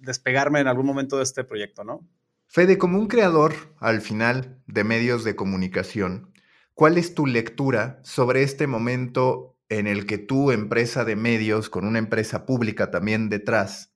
despegarme 0.00 0.60
en 0.60 0.68
algún 0.68 0.86
momento 0.86 1.16
de 1.16 1.22
este 1.22 1.44
proyecto, 1.44 1.84
¿no? 1.84 2.06
Fede, 2.46 2.78
como 2.78 2.98
un 2.98 3.08
creador 3.08 3.54
al 3.78 4.00
final 4.00 4.62
de 4.66 4.84
medios 4.84 5.24
de 5.24 5.36
comunicación, 5.36 6.32
¿cuál 6.74 6.96
es 6.96 7.14
tu 7.14 7.26
lectura 7.26 8.00
sobre 8.02 8.42
este 8.42 8.66
momento 8.66 9.58
en 9.68 9.86
el 9.86 10.06
que 10.06 10.18
tu 10.18 10.50
empresa 10.50 11.04
de 11.04 11.14
medios, 11.14 11.68
con 11.68 11.84
una 11.84 11.98
empresa 11.98 12.46
pública 12.46 12.90
también 12.90 13.28
detrás, 13.28 13.92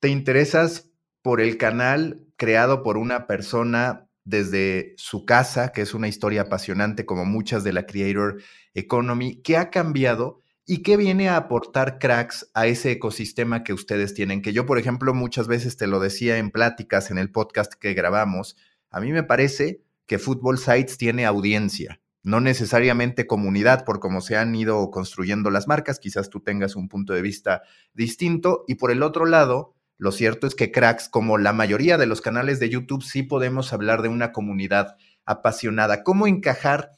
te 0.00 0.08
interesas 0.08 0.90
por 1.22 1.40
el 1.40 1.58
canal 1.58 2.26
creado 2.36 2.82
por 2.82 2.96
una 2.96 3.26
persona 3.26 4.08
desde 4.24 4.94
su 4.96 5.24
casa, 5.24 5.72
que 5.72 5.82
es 5.82 5.94
una 5.94 6.08
historia 6.08 6.42
apasionante 6.42 7.06
como 7.06 7.24
muchas 7.24 7.62
de 7.62 7.72
la 7.72 7.86
Creator 7.86 8.42
Economy, 8.74 9.40
¿qué 9.42 9.56
ha 9.56 9.70
cambiado 9.70 10.40
y 10.66 10.82
qué 10.82 10.96
viene 10.96 11.28
a 11.28 11.36
aportar 11.36 11.98
cracks 12.00 12.50
a 12.52 12.66
ese 12.66 12.90
ecosistema 12.90 13.62
que 13.62 13.72
ustedes 13.72 14.14
tienen? 14.14 14.42
Que 14.42 14.52
yo, 14.52 14.66
por 14.66 14.78
ejemplo, 14.78 15.14
muchas 15.14 15.46
veces 15.46 15.76
te 15.76 15.86
lo 15.86 16.00
decía 16.00 16.38
en 16.38 16.50
pláticas 16.50 17.12
en 17.12 17.18
el 17.18 17.30
podcast 17.30 17.72
que 17.74 17.94
grabamos, 17.94 18.56
a 18.90 19.00
mí 19.00 19.12
me 19.12 19.22
parece 19.22 19.82
que 20.06 20.18
Football 20.18 20.58
Sites 20.58 20.98
tiene 20.98 21.24
audiencia, 21.24 22.00
no 22.24 22.40
necesariamente 22.40 23.28
comunidad, 23.28 23.84
por 23.84 24.00
cómo 24.00 24.20
se 24.20 24.36
han 24.36 24.54
ido 24.56 24.90
construyendo 24.90 25.50
las 25.50 25.68
marcas, 25.68 26.00
quizás 26.00 26.30
tú 26.30 26.40
tengas 26.40 26.74
un 26.74 26.88
punto 26.88 27.12
de 27.12 27.22
vista 27.22 27.62
distinto, 27.94 28.64
y 28.66 28.74
por 28.74 28.90
el 28.90 29.04
otro 29.04 29.24
lado, 29.24 29.76
lo 29.98 30.10
cierto 30.10 30.48
es 30.48 30.56
que 30.56 30.72
cracks, 30.72 31.08
como 31.08 31.38
la 31.38 31.52
mayoría 31.52 31.96
de 31.96 32.06
los 32.06 32.20
canales 32.20 32.58
de 32.58 32.70
YouTube, 32.70 33.04
sí 33.04 33.22
podemos 33.22 33.72
hablar 33.72 34.02
de 34.02 34.08
una 34.08 34.32
comunidad 34.32 34.96
apasionada. 35.24 36.02
¿Cómo 36.02 36.26
encajar 36.26 36.90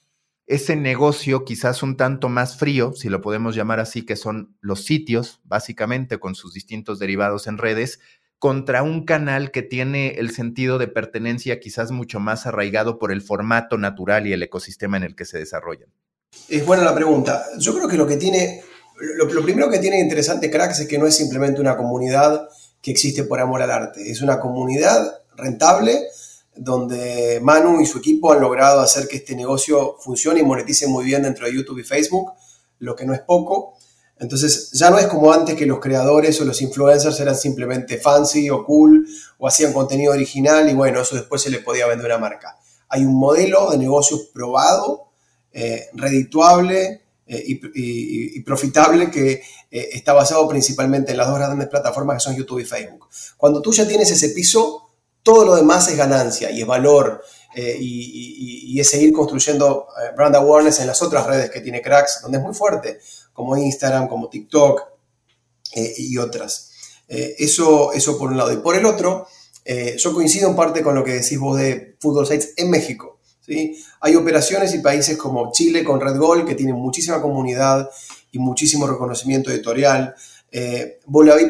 ese 0.48 0.76
negocio 0.76 1.44
quizás 1.44 1.82
un 1.82 1.96
tanto 1.96 2.30
más 2.30 2.56
frío, 2.56 2.92
si 2.94 3.10
lo 3.10 3.20
podemos 3.20 3.54
llamar 3.54 3.80
así, 3.80 4.06
que 4.06 4.16
son 4.16 4.56
los 4.60 4.84
sitios, 4.84 5.40
básicamente 5.44 6.18
con 6.18 6.34
sus 6.34 6.54
distintos 6.54 6.98
derivados 6.98 7.46
en 7.46 7.58
redes, 7.58 8.00
contra 8.38 8.82
un 8.82 9.04
canal 9.04 9.50
que 9.50 9.62
tiene 9.62 10.14
el 10.18 10.30
sentido 10.30 10.78
de 10.78 10.88
pertenencia 10.88 11.60
quizás 11.60 11.90
mucho 11.90 12.18
más 12.18 12.46
arraigado 12.46 12.98
por 12.98 13.12
el 13.12 13.20
formato 13.20 13.76
natural 13.76 14.26
y 14.26 14.32
el 14.32 14.42
ecosistema 14.42 14.96
en 14.96 15.02
el 15.02 15.14
que 15.14 15.26
se 15.26 15.38
desarrollan? 15.38 15.92
Es 16.48 16.64
buena 16.64 16.82
la 16.82 16.94
pregunta. 16.94 17.44
Yo 17.58 17.74
creo 17.74 17.86
que 17.86 17.96
lo 17.96 18.06
que 18.06 18.16
tiene, 18.16 18.62
lo, 19.16 19.26
lo 19.26 19.42
primero 19.42 19.68
que 19.68 19.80
tiene 19.80 20.00
interesante 20.00 20.50
Cracks 20.50 20.80
es 20.80 20.88
que 20.88 20.98
no 20.98 21.06
es 21.06 21.14
simplemente 21.14 21.60
una 21.60 21.76
comunidad 21.76 22.48
que 22.80 22.90
existe 22.90 23.24
por 23.24 23.38
amor 23.38 23.60
al 23.60 23.70
arte. 23.70 24.10
Es 24.10 24.22
una 24.22 24.40
comunidad 24.40 25.20
rentable 25.36 26.06
donde 26.58 27.40
Manu 27.42 27.80
y 27.80 27.86
su 27.86 27.98
equipo 27.98 28.32
han 28.32 28.40
logrado 28.40 28.80
hacer 28.80 29.06
que 29.06 29.16
este 29.16 29.34
negocio 29.34 29.96
funcione 30.00 30.40
y 30.40 30.42
monetice 30.42 30.86
muy 30.86 31.04
bien 31.04 31.22
dentro 31.22 31.46
de 31.46 31.54
YouTube 31.54 31.78
y 31.78 31.84
Facebook, 31.84 32.32
lo 32.80 32.94
que 32.96 33.04
no 33.04 33.14
es 33.14 33.20
poco. 33.20 33.74
Entonces 34.18 34.72
ya 34.72 34.90
no 34.90 34.98
es 34.98 35.06
como 35.06 35.32
antes 35.32 35.54
que 35.54 35.66
los 35.66 35.78
creadores 35.78 36.40
o 36.40 36.44
los 36.44 36.60
influencers 36.60 37.20
eran 37.20 37.36
simplemente 37.36 37.98
fancy 37.98 38.50
o 38.50 38.64
cool 38.64 39.06
o 39.38 39.46
hacían 39.46 39.72
contenido 39.72 40.12
original 40.12 40.68
y 40.68 40.74
bueno, 40.74 41.00
eso 41.00 41.14
después 41.14 41.40
se 41.40 41.50
le 41.50 41.60
podía 41.60 41.86
vender 41.86 42.06
una 42.06 42.18
marca. 42.18 42.58
Hay 42.88 43.04
un 43.04 43.14
modelo 43.14 43.70
de 43.70 43.78
negocio 43.78 44.18
probado, 44.32 45.10
eh, 45.52 45.86
redituable, 45.94 47.02
eh, 47.30 47.44
y, 47.46 48.40
profitable 48.40 49.10
que 49.10 49.42
eh, 49.70 49.88
está 49.92 50.14
basado 50.14 50.48
principalmente 50.48 51.10
en 51.10 51.18
las 51.18 51.28
dos 51.28 51.36
grandes 51.36 51.68
plataformas 51.68 52.16
que 52.16 52.20
son 52.20 52.36
YouTube 52.36 52.60
y 52.60 52.64
Facebook. 52.64 53.06
Cuando 53.36 53.60
tú 53.60 53.70
ya 53.70 53.86
tienes 53.86 54.10
ese 54.10 54.30
piso, 54.30 54.87
todo 55.28 55.44
lo 55.44 55.56
demás 55.56 55.86
es 55.88 55.96
ganancia 55.98 56.50
y 56.50 56.62
es 56.62 56.66
valor 56.66 57.22
eh, 57.54 57.76
y, 57.78 58.80
es 58.80 58.88
seguir 58.88 59.12
construyendo 59.12 59.88
brand 60.16 60.36
awareness 60.36 60.78
en 60.78 60.86
las 60.86 61.02
otras 61.02 61.26
redes 61.26 61.50
que 61.50 61.60
tiene 61.60 61.82
Cracks, 61.82 62.20
donde 62.22 62.38
es 62.38 62.44
muy 62.44 62.54
fuerte, 62.54 63.00
como 63.32 63.56
Instagram, 63.56 64.06
como 64.06 64.28
TikTok 64.28 64.82
y 65.74 66.16
otras. 66.16 66.70
eso, 67.08 67.92
eso 67.92 68.16
por 68.16 68.30
un 68.30 68.36
lado. 68.36 68.52
Y 68.52 68.58
por 68.58 68.76
el 68.76 68.86
otro, 68.86 69.26
yo 69.96 70.14
coincido 70.14 70.48
en 70.48 70.54
parte 70.54 70.80
con 70.80 70.94
lo 70.94 71.02
que 71.02 71.14
decís 71.14 71.40
vos 71.40 71.58
de 71.58 71.96
Football 71.98 72.28
Sites 72.28 72.52
en 72.56 72.70
México. 72.70 73.18
Hay 74.00 74.14
operaciones 74.14 74.74
y 74.74 74.78
países 74.78 75.16
como 75.16 75.50
Chile 75.52 75.82
con 75.82 76.00
Red 76.00 76.18
Gold 76.18 76.46
que 76.46 76.54
tienen 76.54 76.76
muchísima 76.76 77.20
comunidad 77.20 77.90
y 78.30 78.38
muchísimo 78.38 78.86
reconocimiento 78.86 79.50
editorial. 79.50 80.14
Eh, 80.50 81.00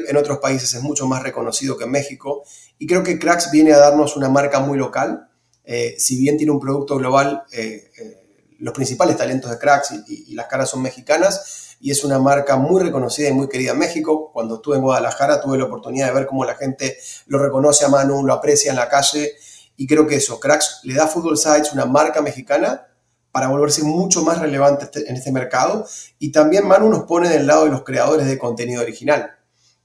en 0.09 0.17
otros 0.17 0.39
países 0.39 0.75
es 0.75 0.83
mucho 0.83 1.07
más 1.07 1.23
reconocido 1.23 1.77
que 1.77 1.85
en 1.85 1.91
México 1.91 2.45
y 2.79 2.87
creo 2.87 3.03
que 3.03 3.19
Cracks 3.19 3.51
viene 3.51 3.73
a 3.73 3.79
darnos 3.79 4.17
una 4.17 4.29
marca 4.29 4.61
muy 4.61 4.79
local. 4.79 5.29
Eh, 5.65 5.97
si 5.99 6.19
bien 6.19 6.37
tiene 6.37 6.53
un 6.53 6.61
producto 6.61 6.97
global, 6.97 7.43
eh, 7.53 7.91
eh, 7.99 8.55
los 8.61 8.73
principales 8.75 9.17
talentos 9.17 9.51
de 9.51 9.59
Cracks 9.59 9.93
y, 10.09 10.35
las 10.35 10.47
caras 10.47 10.71
son 10.71 10.83
mexicanas 10.83 11.77
y 11.81 11.91
es 11.91 12.03
una 12.05 12.19
marca 12.19 12.57
muy 12.57 12.83
reconocida 12.83 13.29
y 13.29 13.33
muy 13.33 13.49
querida 13.49 13.73
en 13.73 13.79
México. 13.79 14.31
Cuando 14.33 14.57
estuve 14.57 14.77
en 14.77 14.83
Guadalajara 14.83 15.41
tuve 15.41 15.59
la 15.59 15.65
oportunidad 15.65 16.07
de 16.07 16.15
ver 16.15 16.27
cómo 16.27 16.45
la 16.45 16.55
gente 16.55 16.97
lo 17.27 17.39
reconoce 17.39 17.85
a 17.85 17.89
Manu, 17.89 18.25
lo 18.25 18.33
aprecia 18.33 18.71
en 18.71 18.77
la 18.77 18.89
calle 18.89 19.33
y 19.77 19.87
creo 19.87 20.07
que 20.07 20.17
eso, 20.17 20.41
Cracks 20.41 20.81
le 20.85 20.95
da 20.95 21.05
a 21.05 21.09
Football 21.09 21.39
Sites 21.39 21.73
una 21.73 21.87
marca 21.87 22.21
mexicana 22.21 22.89
para 23.31 23.49
volverse 23.49 23.85
mucho 23.85 24.23
más 24.23 24.39
relevante 24.39 24.89
en 25.09 25.15
este 25.15 25.31
mercado. 25.31 25.87
Y 26.19 26.33
también 26.33 26.67
Manu 26.67 26.89
nos 26.89 27.05
pone 27.05 27.29
del 27.29 27.47
lado 27.47 27.65
de 27.65 27.71
los 27.71 27.85
creadores 27.85 28.27
de 28.27 28.39
contenido 28.39 28.83
original. 28.83 29.38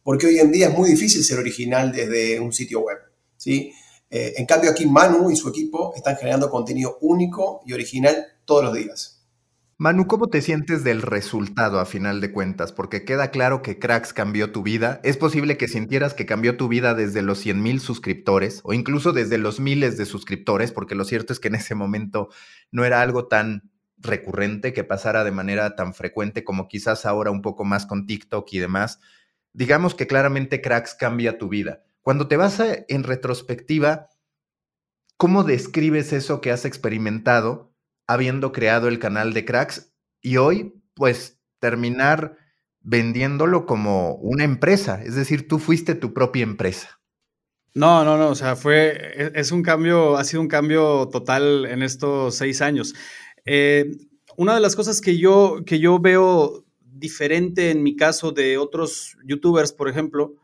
Porque 0.03 0.27
hoy 0.27 0.39
en 0.39 0.51
día 0.51 0.67
es 0.67 0.77
muy 0.77 0.89
difícil 0.89 1.23
ser 1.23 1.39
original 1.39 1.91
desde 1.91 2.39
un 2.39 2.51
sitio 2.53 2.81
web. 2.81 2.97
¿sí? 3.37 3.73
Eh, 4.09 4.33
en 4.37 4.45
cambio 4.45 4.69
aquí 4.69 4.85
Manu 4.85 5.31
y 5.31 5.35
su 5.35 5.49
equipo 5.49 5.93
están 5.95 6.17
generando 6.17 6.49
contenido 6.49 6.97
único 7.01 7.61
y 7.65 7.73
original 7.73 8.15
todos 8.45 8.63
los 8.63 8.73
días. 8.73 9.23
Manu, 9.79 10.05
¿cómo 10.05 10.29
te 10.29 10.41
sientes 10.41 10.83
del 10.83 11.01
resultado 11.01 11.79
a 11.79 11.85
final 11.85 12.21
de 12.21 12.31
cuentas? 12.31 12.71
Porque 12.71 13.03
queda 13.05 13.31
claro 13.31 13.63
que 13.63 13.79
Cracks 13.79 14.13
cambió 14.13 14.51
tu 14.51 14.61
vida. 14.61 15.01
Es 15.03 15.17
posible 15.17 15.57
que 15.57 15.67
sintieras 15.67 16.13
que 16.13 16.27
cambió 16.27 16.57
tu 16.57 16.67
vida 16.67 16.93
desde 16.93 17.23
los 17.23 17.39
100 17.39 17.61
mil 17.61 17.79
suscriptores 17.79 18.61
o 18.63 18.73
incluso 18.73 19.13
desde 19.13 19.39
los 19.39 19.59
miles 19.59 19.97
de 19.97 20.05
suscriptores, 20.05 20.71
porque 20.71 20.95
lo 20.95 21.05
cierto 21.05 21.33
es 21.33 21.39
que 21.39 21.47
en 21.47 21.55
ese 21.55 21.73
momento 21.73 22.29
no 22.71 22.85
era 22.85 23.01
algo 23.01 23.27
tan 23.27 23.71
recurrente 23.97 24.73
que 24.73 24.83
pasara 24.83 25.23
de 25.23 25.31
manera 25.31 25.75
tan 25.75 25.93
frecuente 25.93 26.43
como 26.43 26.67
quizás 26.67 27.05
ahora 27.05 27.31
un 27.31 27.41
poco 27.41 27.65
más 27.65 27.85
con 27.87 28.05
TikTok 28.05 28.47
y 28.53 28.59
demás. 28.59 28.99
Digamos 29.53 29.95
que 29.95 30.07
claramente 30.07 30.61
Cracks 30.61 30.95
cambia 30.95 31.37
tu 31.37 31.47
vida. 31.47 31.83
Cuando 32.01 32.27
te 32.27 32.37
vas 32.37 32.59
en 32.59 33.03
retrospectiva, 33.03 34.09
¿cómo 35.15 35.43
describes 35.43 36.11
eso 36.11 36.41
que 36.41 36.51
has 36.51 36.65
experimentado? 36.65 37.73
habiendo 38.07 38.51
creado 38.51 38.87
el 38.87 38.99
canal 38.99 39.33
de 39.33 39.45
cracks 39.45 39.93
y 40.21 40.37
hoy 40.37 40.73
pues 40.93 41.39
terminar 41.59 42.37
vendiéndolo 42.81 43.65
como 43.65 44.15
una 44.15 44.43
empresa, 44.43 45.01
es 45.03 45.15
decir, 45.15 45.47
tú 45.47 45.57
fuiste 45.57 45.95
tu 45.95 46.13
propia 46.13 46.43
empresa. 46.43 46.99
No, 47.73 48.03
no, 48.03 48.17
no, 48.17 48.29
o 48.29 48.35
sea, 48.35 48.55
fue, 48.55 48.91
e, 49.15 49.31
es 49.35 49.51
un 49.51 49.63
cambio, 49.63 50.17
ha 50.17 50.23
sido 50.25 50.41
un 50.41 50.47
cambio 50.47 51.07
total 51.11 51.65
en 51.65 51.81
estos 51.81 52.35
seis 52.35 52.61
años. 52.61 52.93
Eh, 53.45 53.89
una 54.37 54.53
de 54.53 54.59
las 54.59 54.75
cosas 54.75 55.01
que 55.01 55.17
yo, 55.17 55.63
que 55.65 55.79
yo 55.79 55.97
veo 55.99 56.65
diferente 56.93 57.71
en 57.71 57.83
mi 57.83 57.95
caso 57.95 58.31
de 58.31 58.57
otros 58.57 59.17
youtubers, 59.25 59.71
por 59.73 59.89
ejemplo, 59.89 60.35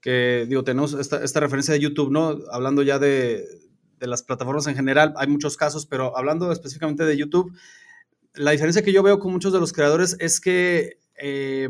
que 0.00 0.46
digo, 0.48 0.64
tenemos 0.64 0.94
esta, 0.94 1.22
esta 1.22 1.40
referencia 1.40 1.74
de 1.74 1.80
YouTube, 1.80 2.10
¿no? 2.10 2.38
Hablando 2.50 2.82
ya 2.82 2.98
de, 2.98 3.44
de 4.02 4.06
las 4.08 4.22
plataformas 4.22 4.66
en 4.66 4.74
general, 4.74 5.14
hay 5.16 5.28
muchos 5.28 5.56
casos, 5.56 5.86
pero 5.86 6.16
hablando 6.16 6.50
específicamente 6.50 7.04
de 7.04 7.16
YouTube, 7.16 7.52
la 8.34 8.50
diferencia 8.50 8.82
que 8.82 8.92
yo 8.92 9.02
veo 9.02 9.18
con 9.18 9.32
muchos 9.32 9.52
de 9.52 9.60
los 9.60 9.72
creadores 9.72 10.16
es 10.18 10.40
que, 10.40 10.98
eh, 11.16 11.68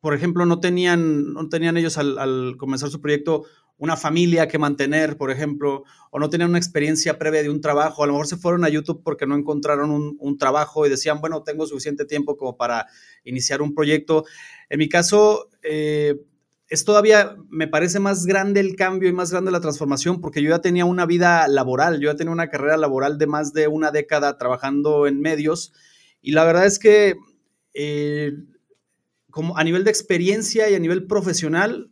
por 0.00 0.14
ejemplo, 0.14 0.46
no 0.46 0.60
tenían, 0.60 1.34
no 1.34 1.48
tenían 1.48 1.76
ellos 1.76 1.98
al, 1.98 2.56
comenzar 2.56 2.88
su 2.88 3.00
proyecto 3.00 3.44
una 3.82 3.96
familia 3.96 4.46
que 4.46 4.60
mantener, 4.60 5.16
por 5.16 5.32
ejemplo, 5.32 5.82
o 6.12 6.20
no 6.20 6.30
tenían 6.30 6.50
una 6.50 6.58
experiencia 6.58 7.18
previa 7.18 7.42
de 7.42 7.50
un 7.50 7.60
trabajo. 7.60 8.04
A 8.04 8.06
lo 8.06 8.12
mejor 8.12 8.28
se 8.28 8.36
fueron 8.36 8.64
a 8.64 8.68
YouTube 8.68 9.02
porque 9.02 9.26
no 9.26 9.34
encontraron 9.34 9.90
un, 9.90 10.38
trabajo 10.38 10.86
y 10.86 10.88
decían, 10.88 11.20
bueno, 11.20 11.42
tengo 11.42 11.66
suficiente 11.66 12.04
tiempo 12.04 12.36
como 12.36 12.56
para 12.56 12.86
iniciar 13.24 13.60
un 13.60 13.74
proyecto. 13.74 14.24
En 14.70 14.78
mi 14.78 14.88
caso, 14.88 15.48
eh, 15.64 16.14
es 16.68 16.84
todavía, 16.84 17.34
me 17.50 17.66
parece 17.66 17.98
más 17.98 18.24
grande 18.24 18.60
el 18.60 18.76
cambio 18.76 19.08
y 19.08 19.12
más 19.12 19.32
grande 19.32 19.50
la 19.50 19.60
transformación 19.60 20.20
porque 20.20 20.42
yo 20.42 20.50
ya 20.50 20.60
tenía 20.60 20.84
una 20.84 21.04
vida 21.04 21.48
laboral, 21.48 21.98
yo 21.98 22.08
ya 22.08 22.16
tenía 22.16 22.32
una 22.32 22.50
carrera 22.50 22.76
laboral 22.76 23.18
de 23.18 23.26
más 23.26 23.52
de 23.52 23.66
una 23.66 23.90
década 23.90 24.38
trabajando 24.38 25.08
en 25.08 25.20
medios 25.20 25.72
y 26.20 26.30
la 26.30 26.44
verdad 26.44 26.66
es 26.66 26.78
que 26.78 27.16
eh, 27.74 28.32
como 29.30 29.58
a 29.58 29.64
nivel 29.64 29.82
de 29.82 29.90
experiencia 29.90 30.70
y 30.70 30.76
a 30.76 30.78
nivel 30.78 31.08
profesional 31.08 31.91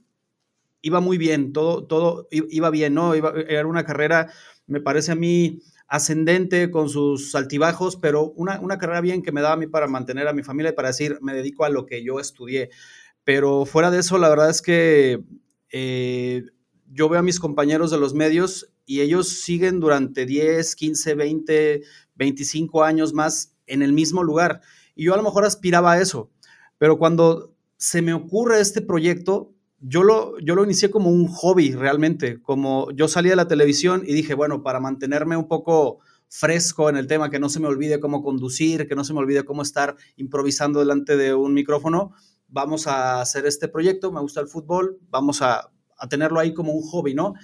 iba 0.82 1.00
muy 1.00 1.18
bien, 1.18 1.52
todo, 1.52 1.84
todo 1.84 2.28
iba 2.30 2.70
bien, 2.70 2.94
¿no? 2.94 3.14
era 3.14 3.66
una 3.66 3.84
carrera, 3.84 4.32
me 4.66 4.80
parece 4.80 5.12
a 5.12 5.14
mí, 5.14 5.60
ascendente 5.88 6.70
con 6.70 6.88
sus 6.88 7.34
altibajos, 7.34 7.96
pero 7.96 8.30
una, 8.36 8.60
una 8.60 8.78
carrera 8.78 9.00
bien 9.00 9.22
que 9.22 9.32
me 9.32 9.40
daba 9.40 9.54
a 9.54 9.58
mí 9.58 9.66
para 9.66 9.88
mantener 9.88 10.28
a 10.28 10.32
mi 10.32 10.44
familia 10.44 10.70
y 10.70 10.74
para 10.74 10.88
decir, 10.88 11.18
me 11.20 11.34
dedico 11.34 11.64
a 11.64 11.68
lo 11.68 11.84
que 11.84 12.04
yo 12.04 12.20
estudié. 12.20 12.70
Pero 13.24 13.66
fuera 13.66 13.90
de 13.90 13.98
eso, 13.98 14.16
la 14.16 14.28
verdad 14.28 14.50
es 14.50 14.62
que 14.62 15.24
eh, 15.70 16.44
yo 16.86 17.08
veo 17.08 17.20
a 17.20 17.24
mis 17.24 17.40
compañeros 17.40 17.90
de 17.90 17.98
los 17.98 18.14
medios 18.14 18.72
y 18.86 19.00
ellos 19.00 19.28
siguen 19.28 19.80
durante 19.80 20.26
10, 20.26 20.74
15, 20.76 21.14
20, 21.14 21.82
25 22.14 22.84
años 22.84 23.12
más 23.12 23.56
en 23.66 23.82
el 23.82 23.92
mismo 23.92 24.22
lugar. 24.22 24.60
Y 24.94 25.04
yo 25.04 25.14
a 25.14 25.16
lo 25.16 25.22
mejor 25.22 25.44
aspiraba 25.44 25.92
a 25.92 26.00
eso. 26.00 26.30
Pero 26.78 26.98
cuando 26.98 27.54
se 27.76 28.02
me 28.02 28.14
ocurre 28.14 28.60
este 28.60 28.80
proyecto, 28.80 29.52
yo 29.80 30.02
lo, 30.02 30.38
yo 30.38 30.54
lo 30.54 30.64
inicié 30.64 30.90
como 30.90 31.10
un 31.10 31.26
hobby 31.28 31.72
realmente, 31.72 32.40
como 32.40 32.90
yo 32.92 33.08
salí 33.08 33.30
de 33.30 33.36
la 33.36 33.48
televisión 33.48 34.02
y 34.06 34.14
dije, 34.14 34.34
bueno, 34.34 34.62
para 34.62 34.80
mantenerme 34.80 35.36
un 35.36 35.48
poco 35.48 35.98
fresco 36.28 36.88
en 36.88 36.96
el 36.96 37.06
tema, 37.06 37.28
que 37.28 37.40
no 37.40 37.48
se 37.48 37.60
me 37.60 37.66
olvide 37.66 37.98
cómo 37.98 38.22
conducir, 38.22 38.86
que 38.86 38.94
no 38.94 39.04
se 39.04 39.12
me 39.12 39.18
olvide 39.18 39.44
cómo 39.44 39.62
estar 39.62 39.96
improvisando 40.16 40.78
delante 40.78 41.16
de 41.16 41.34
un 41.34 41.54
micrófono, 41.54 42.12
vamos 42.50 42.86
a 42.86 43.20
hacer 43.20 43.46
este 43.46 43.68
proyecto, 43.68 44.12
me 44.12 44.20
gusta 44.20 44.40
el 44.40 44.48
fútbol, 44.48 44.98
vamos 45.08 45.42
a, 45.42 45.70
tenerlo 46.08 46.40
ahí 46.40 46.54
como 46.54 46.72
un 46.72 46.82
hobby, 46.82 47.14
¿no? 47.14 47.34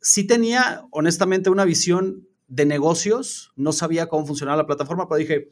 Sí 0.00 0.26
tenía, 0.26 0.84
honestamente, 0.90 1.50
una 1.50 1.64
visión 1.64 2.26
de 2.48 2.66
negocios, 2.66 3.52
no 3.54 3.70
sabía 3.70 4.08
cómo 4.08 4.26
funcionaba 4.26 4.56
la 4.56 4.66
plataforma, 4.66 5.08
pero 5.08 5.18
dije, 5.18 5.50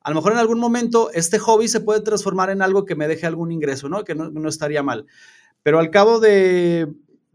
a 0.00 0.10
lo 0.10 0.16
mejor 0.16 0.32
en 0.32 0.38
algún 0.38 0.60
momento 0.60 1.10
este 1.12 1.40
hobby 1.40 1.66
se 1.66 1.80
puede 1.80 2.00
transformar 2.00 2.50
en 2.50 2.62
algo 2.62 2.84
que 2.84 2.94
me 2.94 3.08
deje 3.08 3.26
algún 3.26 3.50
ingreso, 3.50 3.88
¿no? 3.88 4.04
Que 4.04 4.14
no, 4.14 4.48
estaría 4.48 4.82
mal. 4.82 5.06
Pero 5.62 5.78
al 5.78 5.90
cabo 5.90 6.20
de, 6.20 6.88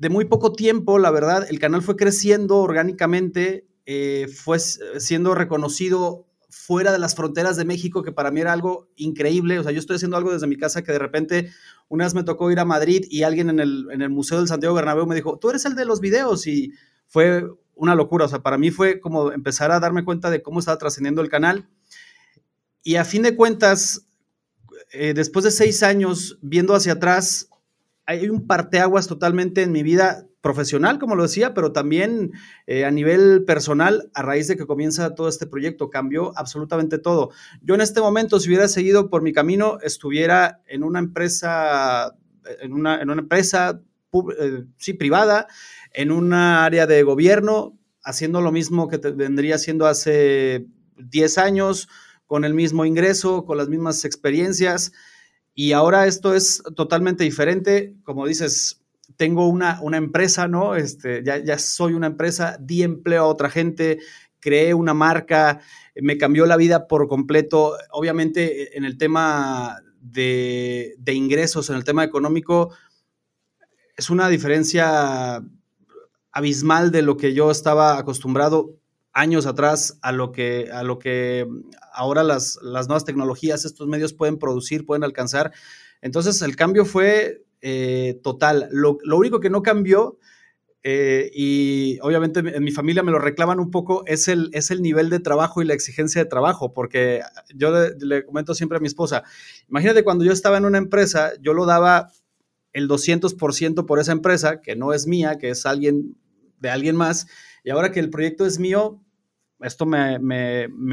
muy 0.10 0.26
poco 0.26 0.54
tiempo, 0.54 1.00
la 1.00 1.12
verdad, 1.12 1.46
el 1.50 1.60
canal 1.60 1.82
fue 1.82 1.96
creciendo 1.96 2.58
orgánicamente, 2.58 3.68
eh, 3.86 4.28
fue 4.34 4.60
siendo 4.60 5.36
reconocido 5.36 6.26
fuera 6.54 6.92
de 6.92 7.00
las 7.00 7.16
fronteras 7.16 7.58
de 7.58 7.66
México, 7.66 8.04
que 8.04 8.12
para 8.12 8.32
mí 8.32 8.40
era 8.40 8.54
algo 8.54 8.88
increíble. 8.96 9.60
O 9.60 9.64
sea, 9.64 9.72
yo 9.72 9.80
estoy 9.80 9.96
haciendo 9.96 10.18
algo 10.18 10.32
desde 10.32 10.48
mi 10.48 10.56
casa 10.56 10.84
que 10.84 10.92
de 10.92 11.00
repente 11.00 11.52
una 11.90 12.06
vez 12.06 12.14
me 12.14 12.24
tocó 12.24 12.52
ir 12.52 12.60
a 12.60 12.66
Madrid 12.66 13.06
y 13.10 13.24
alguien 13.24 13.50
en 13.50 13.60
el, 13.60 14.10
Museo 14.10 14.38
del 14.38 14.48
Santiago 14.48 14.76
Bernabéu 14.76 15.06
me 15.06 15.16
dijo, 15.16 15.38
tú 15.40 15.50
eres 15.50 15.66
el 15.66 15.76
de 15.76 15.86
los 15.86 16.00
videos 16.00 16.48
y 16.48 16.72
fue 17.08 17.44
una 17.76 17.96
locura. 17.96 18.26
O 18.26 18.28
sea, 18.28 18.44
para 18.44 18.58
mí 18.58 18.70
fue 18.70 19.00
como 19.00 19.32
empezar 19.32 19.72
a 19.72 19.80
darme 19.80 20.06
cuenta 20.06 20.30
de 20.30 20.42
cómo 20.42 20.60
estaba 20.60 20.78
trascendiendo 20.78 21.22
el 21.22 21.30
canal. 21.30 21.68
Y 22.84 22.96
a 22.96 23.06
fin 23.06 23.24
de 23.24 23.36
cuentas, 23.36 24.08
eh, 24.92 25.14
después 25.14 25.44
de 25.46 25.52
seis 25.52 25.82
años 25.82 26.38
viendo 26.42 26.76
hacia 26.76 26.94
atrás, 26.94 27.50
hay 28.06 28.30
un 28.30 28.48
parteaguas 28.48 29.08
totalmente 29.08 29.62
en 29.62 29.72
mi 29.72 29.84
vida 29.84 30.28
profesional, 30.42 31.00
como 31.00 31.16
lo 31.16 31.24
decía, 31.24 31.54
pero 31.54 31.72
también 31.72 32.34
eh, 32.68 32.84
a 32.84 32.92
nivel 32.92 33.46
personal, 33.46 34.12
a 34.14 34.22
raíz 34.24 34.50
de 34.50 34.58
que 34.58 34.66
comienza 34.66 35.16
todo 35.16 35.30
este 35.30 35.48
proyecto, 35.48 35.90
cambió 35.90 36.38
absolutamente 36.38 36.98
todo. 36.98 37.32
Yo 37.62 37.76
en 37.76 37.82
este 37.82 38.02
momento, 38.02 38.40
si 38.40 38.50
hubiera 38.50 38.68
seguido 38.68 39.10
por 39.10 39.22
mi 39.22 39.32
camino, 39.32 39.78
estuviera 39.82 40.62
en 40.68 40.84
una 40.84 41.00
empresa, 41.00 42.14
en 42.62 42.74
una, 42.74 43.02
en 43.02 43.10
una 43.10 43.22
empresa, 43.22 43.82
eh, 44.38 44.66
sí, 44.78 44.94
privada, 44.94 45.48
en 45.94 46.12
una 46.12 46.66
área 46.66 46.88
de 46.88 47.04
gobierno, 47.04 47.80
haciendo 48.04 48.42
lo 48.42 48.52
mismo 48.52 48.90
que 48.90 48.98
vendría 48.98 49.56
haciendo 49.56 49.88
hace 49.88 50.68
10 50.98 51.38
años, 51.38 51.88
con 52.26 52.44
el 52.44 52.54
mismo 52.54 52.84
ingreso, 52.84 53.46
con 53.46 53.58
las 53.58 53.70
mismas 53.70 54.04
experiencias. 54.04 54.92
Y 55.54 55.74
ahora 55.74 56.08
esto 56.08 56.34
es 56.34 56.64
totalmente 56.76 57.24
diferente. 57.24 57.96
Como 58.04 58.26
dices, 58.26 58.82
tengo 59.18 59.48
una, 59.48 59.80
una 59.82 59.98
empresa, 59.98 60.48
¿no? 60.48 60.76
Este, 60.76 61.24
ya, 61.24 61.38
ya 61.38 61.60
soy 61.60 61.94
una 61.94 62.08
empresa, 62.08 62.58
di 62.60 62.84
empleo 62.84 63.24
a 63.24 63.28
otra 63.28 63.50
gente, 63.50 64.00
creé 64.40 64.74
una 64.74 64.94
marca, 64.94 65.62
me 65.96 66.18
cambió 66.18 66.46
la 66.46 66.58
vida 66.58 66.88
por 66.88 67.08
completo. 67.08 67.78
Obviamente 67.92 68.78
en 68.78 68.86
el 68.86 68.98
tema 68.98 69.80
de, 70.00 70.96
de 70.98 71.14
ingresos, 71.14 71.70
en 71.70 71.76
el 71.76 71.84
tema 71.84 72.04
económico, 72.04 72.74
es 73.96 74.10
una 74.10 74.28
diferencia 74.28 75.44
abismal 76.32 76.92
de 76.92 77.04
lo 77.04 77.16
que 77.16 77.34
yo 77.34 77.52
estaba 77.52 78.00
acostumbrado 78.00 78.76
años 79.14 79.46
atrás 79.46 80.00
a 80.02 80.12
lo 80.12 80.32
que, 80.32 80.70
a 80.72 80.84
lo 80.84 81.00
que 81.00 81.48
ahora 81.94 82.24
las, 82.24 82.60
las 82.62 82.88
nuevas 82.88 83.06
tecnologías, 83.06 83.64
estos 83.64 83.88
medios 83.88 84.14
pueden 84.14 84.38
producir, 84.38 84.86
pueden 84.86 85.04
alcanzar. 85.04 85.52
Entonces 86.02 86.42
el 86.42 86.56
cambio 86.56 86.84
fue 86.84 87.44
eh, 87.62 88.20
total. 88.24 88.68
Lo, 88.72 88.98
único 89.16 89.40
que 89.40 89.50
no 89.50 89.62
cambió, 89.62 90.18
eh, 90.84 91.32
y 91.34 91.98
obviamente 92.02 92.42
en 92.42 92.62
mi 92.62 92.72
familia 92.72 93.04
me 93.04 93.12
lo 93.14 93.20
reclaman 93.20 93.60
un 93.62 93.72
poco, 93.72 94.04
es 94.06 94.28
el, 94.28 94.50
es 94.52 94.70
el 94.70 94.82
nivel 94.82 95.10
de 95.10 95.22
trabajo 95.22 95.62
y 95.62 95.66
la 95.66 95.74
exigencia 95.74 96.22
de 96.22 96.30
trabajo, 96.30 96.74
porque 96.74 97.22
yo 97.56 97.72
le, 98.00 98.26
comento 98.26 98.54
siempre 98.54 98.80
a 98.80 98.82
mi 98.82 98.88
esposa, 98.88 99.24
imagínate 99.70 100.04
cuando 100.04 100.26
yo 100.26 100.34
estaba 100.34 100.58
en 100.58 100.66
una 100.66 100.78
empresa, 100.78 101.32
yo 101.40 101.54
lo 101.54 101.66
daba 101.66 102.10
el 102.74 102.90
200% 102.90 103.86
por 103.86 104.00
esa 104.00 104.12
empresa, 104.12 104.60
que 104.60 104.76
no 104.76 104.92
es 104.92 105.08
mía, 105.08 105.38
que 105.38 105.52
es 105.52 105.66
alguien 105.66 106.18
de 106.60 106.70
alguien 106.70 106.98
más, 106.98 107.28
y 107.64 107.70
ahora 107.70 107.92
que 107.92 108.00
el 108.00 108.10
proyecto 108.10 108.46
es 108.46 108.60
mío, 108.60 109.02
esto 109.62 109.86
me, 109.86 110.20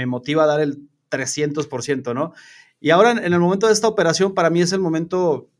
motiva 0.06 0.44
a 0.44 0.46
dar 0.46 0.60
el 0.60 0.88
300%, 1.10 2.14
¿no? 2.14 2.32
Y 2.80 2.90
ahora 2.90 3.10
en 3.12 3.32
el 3.32 3.40
momento 3.40 3.66
de 3.66 3.72
esta 3.72 3.88
operación, 3.88 4.34
para 4.34 4.48
mí 4.48 4.62
es 4.62 4.72
el 4.72 4.80
momento 4.80 5.50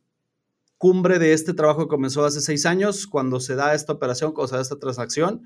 cumbre 0.79 1.18
de 1.18 1.35
este 1.35 1.53
trabajo 1.53 1.83
que 1.83 1.88
comenzó 1.88 2.25
hace 2.25 2.40
seis 2.40 2.64
años, 2.64 3.07
cuando 3.07 3.40
se 3.40 3.55
da 3.55 3.75
esta 3.75 3.92
operación, 3.92 4.33
cuando 4.33 4.49
se 4.49 4.57
da 4.57 4.62
esta 4.62 4.79
transacción. 4.79 5.42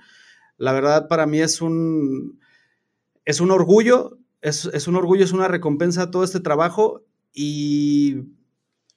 La 0.57 0.72
verdad, 0.72 1.09
para 1.09 1.27
mí 1.27 1.40
es 1.40 1.61
un, 1.61 2.38
es 3.24 3.40
un 3.40 3.50
orgullo, 3.50 4.18
es, 4.42 4.66
es 4.66 4.87
un 4.87 4.94
orgullo, 4.94 5.24
es 5.24 5.33
una 5.33 5.48
recompensa 5.48 6.03
a 6.03 6.11
todo 6.12 6.22
este 6.22 6.38
trabajo 6.38 7.03
y 7.33 8.29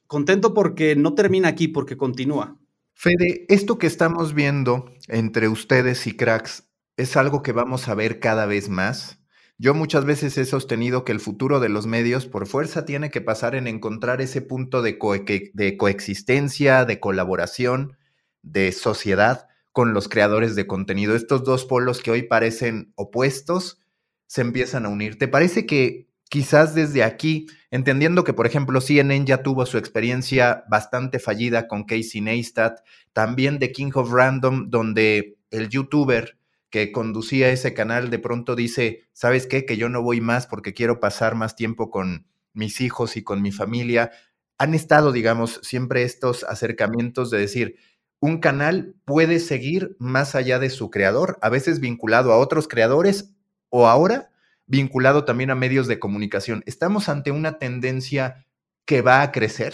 contento 0.06 0.54
porque 0.54 0.96
no 0.96 1.16
termina 1.16 1.48
aquí, 1.48 1.68
porque 1.68 1.98
continúa. 1.98 2.58
Fede, 3.00 3.46
esto 3.48 3.78
que 3.78 3.86
estamos 3.86 4.34
viendo 4.34 4.92
entre 5.08 5.50
ustedes 5.50 6.08
y 6.08 6.18
cracks 6.18 6.68
es 6.98 7.16
algo 7.16 7.44
que 7.44 7.52
vamos 7.52 7.88
a 7.90 7.94
ver 7.94 8.20
cada 8.20 8.48
vez 8.48 8.70
más. 8.70 9.20
Yo 9.60 9.76
muchas 9.76 10.04
veces 10.04 10.36
he 10.40 10.46
sostenido 10.46 11.06
que 11.06 11.12
el 11.12 11.20
futuro 11.20 11.60
de 11.60 11.70
los 11.70 11.86
medios 11.86 12.26
por 12.26 12.48
fuerza 12.48 12.86
tiene 12.86 13.12
que 13.12 13.22
pasar 13.22 13.54
en 13.54 13.68
encontrar 13.68 14.20
ese 14.20 14.42
punto 14.42 14.82
de, 14.82 14.98
coexistencia, 14.98 16.86
de 16.86 17.00
colaboración, 17.00 17.96
de 18.42 18.72
sociedad 18.72 19.48
con 19.74 19.94
los 19.94 20.10
creadores 20.10 20.56
de 20.56 20.66
contenido. 20.66 21.16
Estos 21.16 21.44
dos 21.44 21.66
polos 21.66 22.02
que 22.02 22.10
hoy 22.10 22.24
parecen 22.24 22.94
opuestos 22.96 23.80
se 24.26 24.42
empiezan 24.42 24.88
a 24.88 24.90
unir. 24.90 25.20
¿Te 25.20 25.28
parece 25.28 25.68
que 25.68 26.10
quizás 26.30 26.76
desde 26.76 27.04
aquí, 27.04 27.48
entendiendo 27.72 28.24
que, 28.24 28.34
por 28.34 28.48
ejemplo, 28.48 28.82
CNN 28.82 29.26
ya 29.26 29.44
tuvo 29.44 29.66
su 29.66 29.78
experiencia 29.78 30.64
bastante 30.70 31.20
fallida 31.20 31.68
con 31.68 31.84
Casey 31.84 32.22
Neistat, 32.22 32.80
también 33.14 33.60
de 33.60 33.72
King 33.72 33.92
of 33.96 34.12
Random, 34.12 34.70
donde 34.70 35.38
el 35.52 35.70
youtuber 35.70 36.38
que 36.70 36.92
conducía 36.92 37.50
ese 37.50 37.74
canal 37.74 38.10
de 38.10 38.20
pronto 38.20 38.56
dice, 38.56 39.08
¿sabes 39.14 39.48
qué? 39.48 39.66
Que 39.66 39.78
yo 39.78 39.90
no 39.90 40.02
voy 40.02 40.20
más 40.22 40.48
porque 40.48 40.74
quiero 40.74 41.00
pasar 41.00 41.36
más 41.36 41.56
tiempo 41.56 41.90
con 41.90 42.28
mis 42.54 42.82
hijos 42.82 43.16
y 43.16 43.24
con 43.24 43.42
mi 43.42 43.52
familia. 43.52 44.12
Han 44.58 44.74
estado, 44.74 45.12
digamos, 45.12 45.62
siempre 45.64 46.04
estos 46.04 46.44
acercamientos 46.44 47.32
de 47.32 47.40
decir, 47.40 47.78
un 48.20 48.40
canal 48.40 48.96
puede 49.06 49.40
seguir 49.40 49.96
más 50.00 50.36
allá 50.36 50.60
de 50.60 50.70
su 50.70 50.90
creador, 50.90 51.38
a 51.42 51.50
veces 51.50 51.80
vinculado 51.80 52.34
a 52.34 52.38
otros 52.38 52.68
creadores 52.68 53.34
o 53.70 53.88
ahora 53.88 54.32
vinculado 54.68 55.26
también 55.26 55.50
a 55.50 55.56
medios 55.56 55.88
de 55.88 56.00
comunicación. 56.00 56.64
¿Estamos 56.66 57.10
ante 57.10 57.32
una 57.32 57.58
tendencia 57.58 58.46
que 58.86 59.02
va 59.02 59.22
a 59.22 59.32
crecer? 59.32 59.74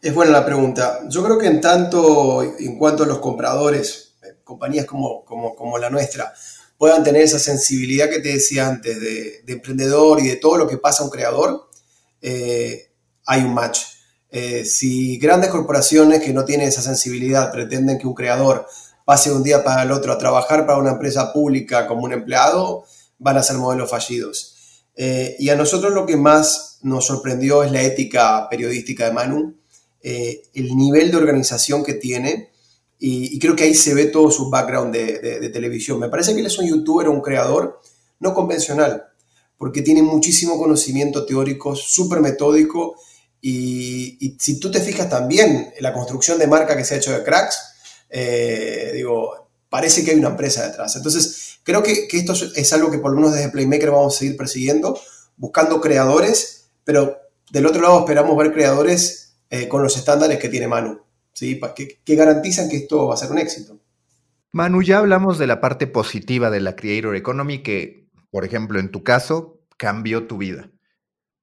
Es 0.00 0.14
buena 0.14 0.30
la 0.30 0.46
pregunta. 0.46 1.00
Yo 1.08 1.24
creo 1.24 1.38
que 1.38 1.46
en 1.46 1.60
tanto, 1.60 2.42
en 2.42 2.78
cuanto 2.78 3.02
a 3.02 3.06
los 3.06 3.18
compradores, 3.18 4.14
compañías 4.44 4.86
como, 4.86 5.24
como, 5.24 5.78
la 5.78 5.90
nuestra 5.90 6.32
puedan 6.78 7.02
tener 7.02 7.22
esa 7.22 7.38
sensibilidad 7.38 8.08
que 8.10 8.20
te 8.20 8.34
decía 8.34 8.68
antes 8.68 9.00
de, 9.00 9.42
emprendedor 9.46 10.20
y 10.20 10.28
de 10.28 10.36
todo 10.36 10.58
lo 10.58 10.68
que 10.68 10.76
pasa 10.76 11.02
a 11.02 11.06
un 11.06 11.10
creador, 11.10 11.68
eh, 12.20 12.90
hay 13.24 13.42
un 13.42 13.54
match. 13.54 13.80
Eh, 14.30 14.64
si 14.64 15.18
grandes 15.18 15.50
corporaciones 15.50 16.22
que 16.22 16.34
no 16.34 16.44
tienen 16.44 16.68
esa 16.68 16.82
sensibilidad 16.82 17.50
pretenden 17.50 17.98
que 17.98 18.06
un 18.06 18.14
creador 18.14 18.66
pase 19.06 19.30
de 19.30 19.36
un 19.36 19.42
día 19.42 19.64
para 19.64 19.82
el 19.82 19.90
otro 19.90 20.12
a 20.12 20.18
trabajar 20.18 20.66
para 20.66 20.78
una 20.78 20.90
empresa 20.90 21.32
pública 21.32 21.86
como 21.86 22.02
un 22.02 22.12
empleado, 22.12 22.84
van 23.18 23.36
a 23.36 23.42
ser 23.42 23.56
modelos 23.56 23.90
fallidos. 23.90 24.82
Eh, 24.94 25.36
y 25.38 25.50
a 25.50 25.56
nosotros 25.56 25.92
lo 25.92 26.06
que 26.06 26.16
más 26.16 26.78
nos 26.82 27.06
sorprendió 27.06 27.62
es 27.62 27.70
la 27.70 27.82
ética 27.82 28.48
periodística 28.48 29.06
de 29.06 29.12
Manu 29.12 29.56
eh, 30.08 30.44
el 30.54 30.76
nivel 30.76 31.10
de 31.10 31.16
organización 31.16 31.82
que 31.82 31.94
tiene 31.94 32.50
y, 32.96 33.40
creo 33.40 33.56
que 33.56 33.64
ahí 33.64 33.74
se 33.74 33.92
ve 33.92 34.06
todo 34.06 34.30
su 34.30 34.48
background 34.48 34.94
de, 34.94 35.50
televisión. 35.50 35.98
Me 35.98 36.08
parece 36.08 36.32
que 36.32 36.40
él 36.40 36.46
es 36.46 36.58
un 36.58 36.68
youtuber 36.68 37.08
un 37.08 37.20
creador 37.20 37.80
no 38.20 38.32
convencional, 38.32 39.02
porque 39.58 39.82
tiene 39.82 40.02
muchísimo 40.02 40.58
conocimiento 40.58 41.26
teórico, 41.26 41.74
súper 41.74 42.20
metódico 42.20 42.94
y, 43.40 44.36
si 44.38 44.60
tú 44.60 44.70
te 44.70 44.80
fijas 44.80 45.10
también 45.10 45.72
en 45.76 45.82
la 45.82 45.92
construcción 45.92 46.38
de 46.38 46.46
marca 46.46 46.76
que 46.76 46.84
se 46.84 46.94
ha 46.94 46.98
hecho 46.98 47.12
de 47.12 47.24
Cracks, 47.24 47.58
eh, 48.08 48.92
digo, 48.94 49.45
parece 49.76 50.06
que 50.06 50.12
hay 50.12 50.16
una 50.16 50.30
empresa 50.30 50.66
detrás. 50.66 50.96
Entonces, 50.96 51.58
creo 51.62 51.82
que, 51.82 52.08
esto 52.10 52.32
es 52.32 52.72
algo 52.72 52.90
que 52.90 52.96
por 52.96 53.10
lo 53.10 53.18
menos 53.18 53.34
desde 53.34 53.50
Playmaker 53.50 53.90
vamos 53.90 54.16
a 54.16 54.18
seguir 54.20 54.34
persiguiendo, 54.34 54.98
buscando 55.36 55.82
creadores, 55.82 56.70
pero 56.82 57.18
del 57.50 57.66
otro 57.66 57.82
lado 57.82 57.98
esperamos 57.98 58.38
ver 58.38 58.54
creadores 58.54 59.36
eh, 59.50 59.68
con 59.68 59.82
los 59.82 59.94
estándares 59.98 60.38
que 60.38 60.48
tiene 60.48 60.66
Manu, 60.66 61.02
¿sí? 61.34 61.60
Que, 61.76 62.00
que 62.02 62.14
garantizan 62.14 62.70
que 62.70 62.78
esto 62.78 63.08
va 63.08 63.12
a 63.12 63.18
ser 63.18 63.30
un 63.30 63.36
éxito. 63.36 63.78
Manu, 64.50 64.80
ya 64.80 64.96
hablamos 64.96 65.36
de 65.36 65.46
la 65.46 65.60
parte 65.60 65.86
positiva 65.86 66.48
de 66.48 66.60
la 66.60 66.74
Creator 66.74 67.14
Economy 67.14 67.62
que, 67.62 68.08
por 68.30 68.46
ejemplo, 68.46 68.80
en 68.80 68.90
tu 68.90 69.04
caso, 69.04 69.60
cambió 69.76 70.26
tu 70.26 70.38
vida. 70.38 70.70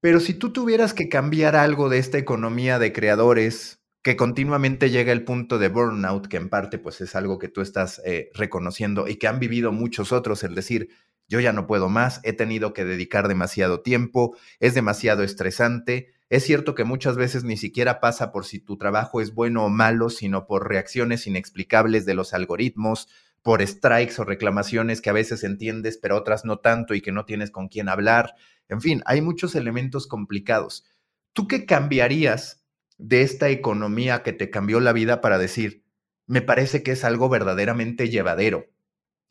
Pero 0.02 0.20
si 0.20 0.34
tú 0.34 0.52
tuvieras 0.52 0.96
que 0.96 1.08
cambiar 1.08 1.56
algo 1.56 1.88
de 1.88 2.00
esta 2.00 2.18
economía 2.18 2.80
de 2.80 2.94
creadores, 2.94 3.83
que 4.04 4.18
continuamente 4.18 4.90
llega 4.90 5.14
el 5.14 5.24
punto 5.24 5.58
de 5.58 5.70
burnout, 5.70 6.28
que 6.28 6.36
en 6.36 6.50
parte 6.50 6.78
pues 6.78 7.00
es 7.00 7.16
algo 7.16 7.40
que 7.40 7.48
tú 7.48 7.62
estás 7.62 8.02
eh, 8.06 8.30
reconociendo 8.34 9.08
y 9.08 9.16
que 9.16 9.28
han 9.28 9.40
vivido 9.40 9.72
muchos 9.72 10.12
otros, 10.12 10.44
el 10.44 10.56
decir, 10.56 10.90
yo 11.30 11.40
ya 11.40 11.54
no 11.54 11.68
puedo 11.68 11.88
más, 11.88 12.20
he 12.24 12.34
tenido 12.34 12.74
que 12.74 12.84
dedicar 12.84 13.30
demasiado 13.30 13.82
tiempo, 13.82 14.36
es 14.60 14.74
demasiado 14.74 15.24
estresante. 15.24 16.12
Es 16.30 16.44
cierto 16.44 16.76
que 16.76 16.84
muchas 16.84 17.16
veces 17.16 17.46
ni 17.46 17.56
siquiera 17.56 18.02
pasa 18.02 18.34
por 18.34 18.46
si 18.46 18.60
tu 18.60 18.78
trabajo 18.78 19.22
es 19.22 19.34
bueno 19.34 19.64
o 19.64 19.70
malo, 19.70 20.10
sino 20.10 20.48
por 20.48 20.68
reacciones 20.68 21.26
inexplicables 21.26 22.06
de 22.06 22.14
los 22.14 22.34
algoritmos, 22.34 23.08
por 23.42 23.66
strikes 23.66 24.16
o 24.20 24.26
reclamaciones 24.26 25.00
que 25.00 25.12
a 25.12 25.14
veces 25.14 25.46
entiendes, 25.46 25.98
pero 25.98 26.18
otras 26.18 26.44
no 26.44 26.60
tanto 26.60 26.94
y 26.94 27.02
que 27.02 27.14
no 27.14 27.24
tienes 27.24 27.52
con 27.52 27.70
quién 27.70 27.88
hablar. 27.88 28.36
En 28.68 28.82
fin, 28.82 29.02
hay 29.06 29.22
muchos 29.22 29.56
elementos 29.56 30.08
complicados. 30.08 30.86
¿Tú 31.32 31.48
qué 31.48 31.66
cambiarías 31.66 32.63
de 33.04 33.22
esta 33.22 33.50
economía 33.50 34.24
que 34.24 34.32
te 34.32 34.50
cambió 34.50 34.80
la 34.80 34.94
vida 34.94 35.20
para 35.20 35.38
decir, 35.38 35.84
me 36.26 36.42
parece 36.42 36.84
que 36.84 36.92
es 36.92 37.04
algo 37.04 37.28
verdaderamente 37.28 38.10
llevadero, 38.10 38.68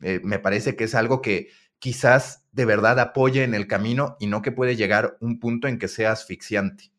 eh, 0.01 0.21
me 0.23 0.37
parece 0.37 0.75
que 0.75 0.83
es 0.83 0.93
algo 0.93 1.23
que 1.23 1.49
quizás 1.79 2.45
de 2.51 2.65
verdad 2.65 2.99
apoye 2.99 3.43
en 3.43 3.55
el 3.55 3.65
camino 3.65 4.15
y 4.19 4.27
no 4.27 4.43
que 4.43 4.51
puede 4.51 4.75
llegar 4.75 5.17
un 5.21 5.39
punto 5.39 5.67
en 5.67 5.79
que 5.79 5.87
sea 5.87 6.11
asfixiante? 6.11 6.91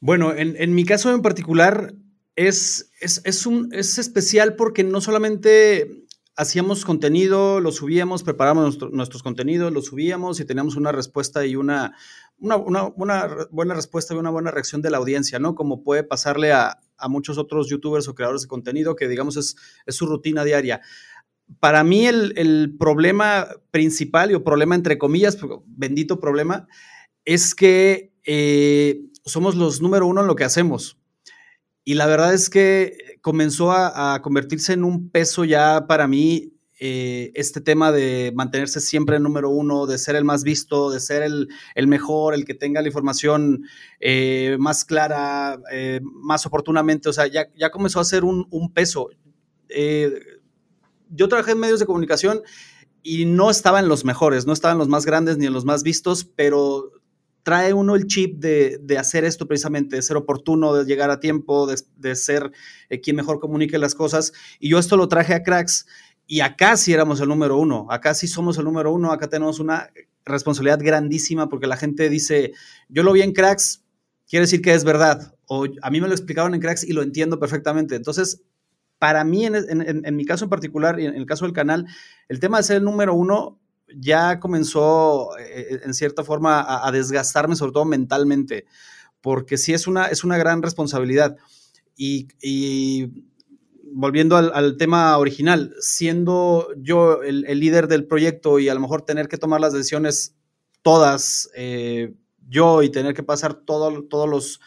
Bueno, 0.00 0.34
en, 0.34 0.74
mi 0.74 0.84
caso 0.84 1.14
en 1.14 1.22
particular 1.22 1.94
es, 2.34 2.90
es, 3.00 3.46
un, 3.46 3.72
es 3.72 3.96
especial 3.98 4.56
porque 4.56 4.82
no 4.82 5.00
solamente 5.00 6.05
hacíamos 6.36 6.84
contenido, 6.84 7.60
lo 7.60 7.72
subíamos, 7.72 8.22
preparábamos 8.22 8.78
nuestros 8.92 9.22
contenidos, 9.22 9.72
lo 9.72 9.80
subíamos 9.80 10.38
y 10.38 10.44
teníamos 10.44 10.76
una 10.76 10.92
respuesta 10.92 11.46
y 11.46 11.56
una, 11.56 11.96
buena 12.38 13.74
respuesta 13.74 14.14
y 14.14 14.18
una 14.18 14.30
buena 14.30 14.50
reacción 14.50 14.82
de 14.82 14.90
la 14.90 14.98
audiencia, 14.98 15.38
¿no? 15.38 15.54
Como 15.54 15.82
puede 15.82 16.04
pasarle 16.04 16.52
a, 16.52 16.78
muchos 17.08 17.36
otros 17.36 17.68
youtubers 17.68 18.08
o 18.08 18.14
creadores 18.14 18.42
de 18.42 18.48
contenido 18.48 18.96
que, 18.96 19.08
digamos, 19.08 19.36
es, 19.36 19.56
su 19.88 20.06
rutina 20.06 20.44
diaria. 20.44 20.80
Para 21.60 21.84
mí 21.84 22.06
el, 22.06 22.74
problema 22.78 23.48
principal, 23.70 24.34
o 24.34 24.44
problema 24.44 24.74
entre 24.74 24.98
comillas, 24.98 25.38
bendito 25.66 26.20
problema, 26.20 26.68
es 27.24 27.54
que 27.54 28.12
eh, 28.24 29.00
somos 29.24 29.56
los 29.56 29.80
número 29.80 30.06
uno 30.06 30.20
en 30.20 30.26
lo 30.26 30.36
que 30.36 30.44
hacemos. 30.44 30.98
Y 31.84 31.94
la 31.94 32.06
verdad 32.06 32.34
es 32.34 32.50
que 32.50 33.15
comenzó 33.26 33.72
a, 33.72 34.22
convertirse 34.22 34.72
en 34.72 34.84
un 34.84 35.10
peso 35.10 35.44
ya 35.44 35.88
para 35.88 36.06
mí 36.06 36.52
eh, 36.78 37.32
este 37.34 37.60
tema 37.60 37.90
de 37.90 38.32
mantenerse 38.36 38.78
siempre 38.78 39.16
en 39.16 39.24
número 39.24 39.50
uno, 39.50 39.86
de 39.86 39.98
ser 39.98 40.14
el 40.14 40.24
más 40.24 40.44
visto, 40.44 40.92
de 40.92 41.00
ser 41.00 41.24
el, 41.24 41.48
mejor, 41.88 42.34
el 42.34 42.44
que 42.44 42.54
tenga 42.54 42.80
la 42.82 42.86
información 42.86 43.64
eh, 43.98 44.56
más 44.60 44.84
clara, 44.84 45.58
eh, 45.72 46.00
más 46.04 46.46
oportunamente, 46.46 47.08
o 47.08 47.12
sea, 47.12 47.26
ya, 47.26 47.48
ya 47.56 47.70
comenzó 47.70 47.98
a 47.98 48.04
ser 48.04 48.22
un, 48.22 48.46
un 48.52 48.72
peso. 48.72 49.10
yo 51.10 51.28
trabajé 51.28 51.50
en 51.50 51.58
medios 51.58 51.80
de 51.80 51.86
comunicación 51.86 52.42
y 53.02 53.24
no 53.24 53.50
estaba 53.50 53.80
en 53.80 53.88
los 53.88 54.04
mejores, 54.04 54.46
no 54.46 54.52
estaba 54.52 54.70
en 54.70 54.78
los 54.78 54.88
más 54.88 55.04
grandes 55.04 55.36
ni 55.36 55.46
en 55.46 55.52
los 55.52 55.64
más 55.64 55.82
vistos, 55.82 56.24
pero 56.36 56.92
trae 57.46 57.72
uno 57.72 57.94
el 57.94 58.08
chip 58.08 58.40
de, 58.40 58.76
de, 58.82 58.98
hacer 58.98 59.24
esto 59.24 59.46
precisamente, 59.46 59.94
de 59.94 60.02
ser 60.02 60.16
oportuno, 60.16 60.74
de 60.74 60.84
llegar 60.84 61.12
a 61.12 61.20
tiempo, 61.20 61.68
de, 61.68 62.16
ser 62.16 62.50
quien 63.04 63.14
mejor 63.14 63.38
comunique 63.38 63.78
las 63.78 63.94
cosas. 63.94 64.32
Y 64.58 64.70
yo 64.70 64.80
esto 64.80 64.96
lo 64.96 65.06
traje 65.06 65.32
a 65.32 65.44
Cracks 65.44 65.86
y 66.26 66.40
acá 66.40 66.76
sí 66.76 66.92
éramos 66.92 67.20
el 67.20 67.28
número 67.28 67.56
uno, 67.56 67.86
acá 67.88 68.14
sí 68.14 68.26
somos 68.26 68.58
el 68.58 68.64
número 68.64 68.92
uno, 68.92 69.12
acá 69.12 69.28
tenemos 69.28 69.60
una 69.60 69.90
responsabilidad 70.24 70.80
grandísima 70.82 71.48
porque 71.48 71.68
la 71.68 71.76
gente 71.76 72.08
dice, 72.08 72.50
yo 72.88 73.04
lo 73.04 73.12
vi 73.12 73.22
en 73.22 73.32
cracks, 73.32 73.84
quiere 74.28 74.46
decir 74.46 74.60
que 74.60 74.74
es 74.74 74.82
verdad, 74.82 75.36
o 75.46 75.66
a 75.82 75.90
mí 75.90 76.00
me 76.00 76.08
lo 76.08 76.14
explicaron 76.14 76.52
en 76.52 76.60
cracks 76.60 76.82
y 76.82 76.94
lo 76.94 77.02
entiendo 77.02 77.38
perfectamente. 77.38 77.94
Entonces, 77.94 78.42
para 78.98 79.22
mí, 79.22 79.46
en, 79.46 80.16
mi 80.16 80.24
caso 80.24 80.46
en 80.46 80.50
particular 80.50 80.98
y 80.98 81.06
en 81.06 81.14
el 81.14 81.26
caso 81.26 81.44
del 81.44 81.54
canal, 81.54 81.86
el 82.28 82.40
tema 82.40 82.56
de 82.56 82.64
ser 82.64 82.76
el 82.78 82.82
número 82.82 83.14
uno 83.14 83.60
ya 83.94 84.40
comenzó 84.40 85.36
eh, 85.38 85.80
en 85.84 85.94
cierta 85.94 86.24
forma 86.24 86.64
a, 86.86 86.90
desgastarme, 86.92 87.56
sobre 87.56 87.72
todo 87.72 87.84
mentalmente, 87.84 88.66
porque 89.20 89.58
sí 89.58 89.72
es 89.72 89.86
una, 89.86 90.06
es 90.06 90.24
una 90.24 90.38
gran 90.38 90.62
responsabilidad. 90.62 91.36
y 91.96 92.26
volviendo 93.92 94.36
al, 94.36 94.76
tema 94.76 95.16
original, 95.16 95.74
siendo 95.80 96.68
yo 96.76 97.22
el, 97.22 97.42
líder 97.58 97.88
del 97.88 98.06
proyecto 98.06 98.58
y 98.58 98.68
a 98.68 98.74
lo 98.74 98.80
mejor 98.80 99.02
tener 99.02 99.28
que 99.28 99.38
tomar 99.38 99.60
las 99.60 99.72
decisiones 99.72 100.36
todas 100.82 101.50
eh, 101.56 102.14
yo 102.46 102.82
y 102.82 102.90
tener 102.90 103.14
que 103.14 103.22
pasar 103.22 103.54
todos 103.54 104.28
los 104.28 104.60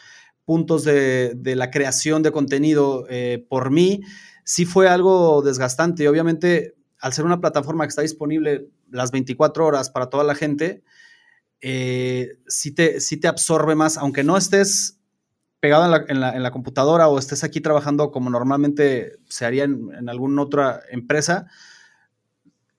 puntos 0.45 0.84
de, 0.84 1.36
la 1.55 1.69
creación 1.69 2.23
de 2.23 2.32
contenido 2.32 3.05
eh, 3.08 3.45
por 3.47 3.69
mí, 3.69 4.01
sí 4.43 4.65
fue 4.65 4.89
algo 4.89 5.43
desgastante. 5.43 6.03
Y 6.03 6.08
obviamente, 6.08 6.75
al 6.99 7.13
ser 7.13 7.25
una 7.25 7.39
plataforma 7.39 7.86
que 7.86 7.89
está 7.89 8.01
disponible 8.01 8.67
las 8.91 9.12
24 9.12 9.65
horas 9.65 9.89
para 9.89 10.10
toda 10.10 10.23
la 10.23 10.36
gente, 10.36 10.84
eh, 11.62 12.38
sí, 12.47 12.71
te, 12.73 13.02
sí 13.02 13.17
te 13.17 13.28
absorbe 13.28 13.75
más, 13.75 13.97
aunque 13.97 14.23
no 14.23 14.38
estés 14.38 14.99
pegado 15.60 16.06
en 16.08 16.19
la, 16.21 16.52
computadora 16.52 17.10
o 17.10 17.19
estés 17.19 17.43
aquí 17.43 17.60
trabajando 17.60 18.12
como 18.12 18.30
normalmente 18.30 19.17
se 19.28 19.45
haría 19.45 19.65
en, 19.65 20.08
alguna 20.08 20.41
otra 20.41 20.82
empresa, 20.89 21.47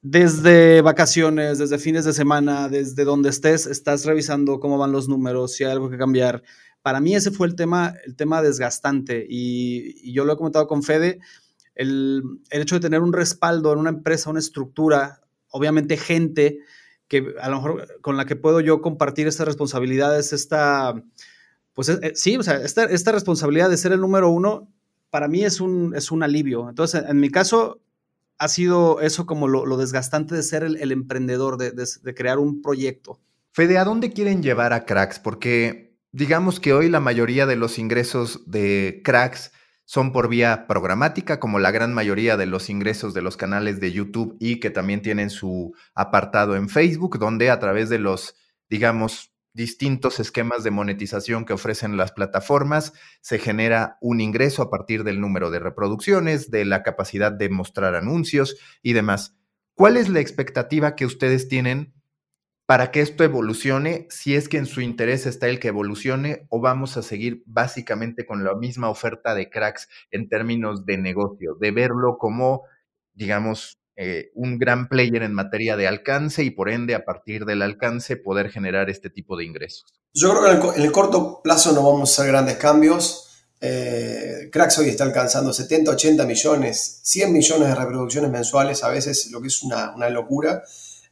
desde 0.00 0.80
vacaciones, 0.80 1.58
desde 1.58 1.78
fines 1.78 2.06
de 2.06 2.14
semana, 2.14 2.70
desde 2.70 3.04
donde 3.04 3.28
estés, 3.28 3.66
estás 3.66 4.06
revisando 4.06 4.60
cómo 4.60 4.78
van 4.78 4.92
los 4.92 5.08
números, 5.08 5.52
si 5.52 5.64
hay 5.64 5.72
algo 5.72 5.90
que 5.90 5.98
cambiar. 5.98 6.42
Para 6.80 7.00
mí 7.00 7.14
ese 7.14 7.30
fue 7.30 7.46
el 7.48 7.54
tema, 7.54 7.94
el 8.06 8.16
tema 8.16 8.40
desgastante 8.40 9.26
y, 9.28 10.10
yo 10.14 10.24
lo 10.24 10.32
he 10.32 10.36
comentado 10.38 10.66
con 10.66 10.82
Fede, 10.82 11.20
el, 11.74 12.22
el, 12.48 12.62
hecho 12.62 12.76
de 12.76 12.80
tener 12.80 13.02
un 13.02 13.12
respaldo 13.12 13.74
en 13.74 13.78
una 13.78 13.90
empresa, 13.90 14.30
una 14.30 14.38
estructura, 14.38 15.20
obviamente 15.50 15.96
gente 15.96 16.58
que 17.08 17.34
a 17.40 17.48
lo 17.48 17.56
mejor 17.56 18.00
con 18.00 18.16
la 18.16 18.24
que 18.24 18.36
puedo 18.36 18.60
yo 18.60 18.80
compartir 18.80 19.26
estas 19.26 19.46
responsabilidades, 19.46 20.32
esta 20.32 20.94
pues 21.74 21.88
eh, 21.88 21.98
eh, 22.02 22.12
sí, 22.14 22.36
o 22.36 22.42
sea, 22.42 22.56
esta, 22.56 23.12
responsabilidad 23.12 23.70
de 23.70 23.76
ser 23.76 23.92
el 23.92 24.00
número 24.00 24.28
uno, 24.30 24.68
para 25.10 25.28
mí 25.28 25.44
es 25.44 25.60
un, 25.60 25.94
es 25.96 26.10
un 26.10 26.22
alivio. 26.22 26.68
Entonces, 26.68 27.04
en 27.08 27.18
mi 27.20 27.30
caso, 27.30 27.80
ha 28.38 28.48
sido 28.48 29.00
eso 29.00 29.26
como 29.26 29.48
lo, 29.48 29.76
desgastante 29.76 30.34
de 30.34 30.42
ser 30.42 30.62
el, 30.62 30.92
emprendedor, 30.92 31.56
de, 31.56 31.72
de, 31.72 32.14
crear 32.14 32.38
un 32.38 32.62
proyecto. 32.62 33.18
Fede, 33.52 33.78
¿a 33.78 33.84
dónde 33.84 34.12
quieren 34.12 34.42
llevar 34.42 34.72
a 34.72 34.84
Cracks? 34.84 35.18
Porque 35.18 35.96
digamos 36.12 36.60
que 36.60 36.72
hoy 36.72 36.88
la 36.88 37.00
mayoría 37.00 37.46
de 37.46 37.56
los 37.56 37.78
ingresos 37.78 38.42
de 38.46 39.00
Cracks 39.04 39.52
son 39.90 40.12
por 40.12 40.28
vía 40.28 40.68
programática, 40.68 41.40
como 41.40 41.58
la 41.58 41.72
gran 41.72 41.92
mayoría 41.92 42.36
de 42.36 42.46
los 42.46 42.70
ingresos 42.70 43.12
de 43.12 43.22
los 43.22 43.36
canales 43.36 43.80
de 43.80 43.90
YouTube 43.90 44.36
y 44.38 44.60
que 44.60 44.70
también 44.70 45.02
tienen 45.02 45.30
su 45.30 45.74
apartado 45.96 46.54
en 46.54 46.68
Facebook, 46.68 47.18
donde 47.18 47.50
a 47.50 47.58
través 47.58 47.88
de 47.88 47.98
los, 47.98 48.36
digamos, 48.68 49.32
distintos 49.52 50.20
esquemas 50.20 50.62
de 50.62 50.70
monetización 50.70 51.44
que 51.44 51.54
ofrecen 51.54 51.96
las 51.96 52.12
plataformas, 52.12 52.92
se 53.20 53.40
genera 53.40 53.98
un 54.00 54.20
ingreso 54.20 54.62
a 54.62 54.70
partir 54.70 55.02
del 55.02 55.20
número 55.20 55.50
de 55.50 55.58
reproducciones, 55.58 56.52
de 56.52 56.64
la 56.66 56.84
capacidad 56.84 57.32
de 57.32 57.48
mostrar 57.48 57.96
anuncios 57.96 58.58
y 58.84 58.92
demás. 58.92 59.34
¿Cuál 59.74 59.96
es 59.96 60.08
la 60.08 60.20
expectativa 60.20 60.94
que 60.94 61.04
ustedes 61.04 61.48
tienen 61.48 61.99
para 62.70 62.92
que 62.92 63.00
esto 63.00 63.24
evolucione? 63.24 64.06
Si 64.10 64.36
es 64.36 64.48
que 64.48 64.56
en 64.56 64.66
su 64.66 64.80
interés 64.80 65.26
está 65.26 65.48
el 65.48 65.58
que 65.58 65.66
evolucione 65.66 66.46
o 66.50 66.60
vamos 66.60 66.96
a 66.96 67.02
seguir 67.02 67.42
básicamente 67.44 68.24
con 68.24 68.44
la 68.44 68.54
misma 68.54 68.90
oferta 68.90 69.34
de 69.34 69.50
cracks 69.50 69.88
en 70.12 70.28
términos 70.28 70.86
de 70.86 70.96
negocio, 70.96 71.56
de 71.60 71.72
verlo 71.72 72.16
como, 72.16 72.62
digamos, 73.12 73.80
eh, 73.96 74.30
un 74.36 74.60
gran 74.60 74.88
player 74.88 75.24
en 75.24 75.34
materia 75.34 75.76
de 75.76 75.88
alcance 75.88 76.44
y 76.44 76.52
por 76.52 76.70
ende 76.70 76.94
a 76.94 77.04
partir 77.04 77.44
del 77.44 77.62
alcance 77.62 78.16
poder 78.16 78.50
generar 78.50 78.88
este 78.88 79.10
tipo 79.10 79.36
de 79.36 79.46
ingresos? 79.46 80.00
Yo 80.14 80.30
creo 80.30 80.62
que 80.72 80.78
en 80.78 80.84
el, 80.84 80.92
corto 80.92 81.40
plazo 81.42 81.72
no 81.72 81.82
vamos 81.82 82.08
a 82.08 82.22
hacer 82.22 82.32
grandes 82.32 82.56
cambios. 82.56 83.48
Eh, 83.60 84.48
Cracks 84.52 84.78
hoy 84.78 84.90
está 84.90 85.02
alcanzando 85.02 85.52
70, 85.52 85.90
80 85.90 86.24
millones, 86.24 87.00
100 87.02 87.32
millones 87.32 87.66
de 87.66 87.74
reproducciones 87.74 88.30
mensuales, 88.30 88.84
a 88.84 88.90
veces 88.90 89.28
lo 89.32 89.40
que 89.40 89.48
es 89.48 89.60
una, 89.64 89.92
locura 90.08 90.62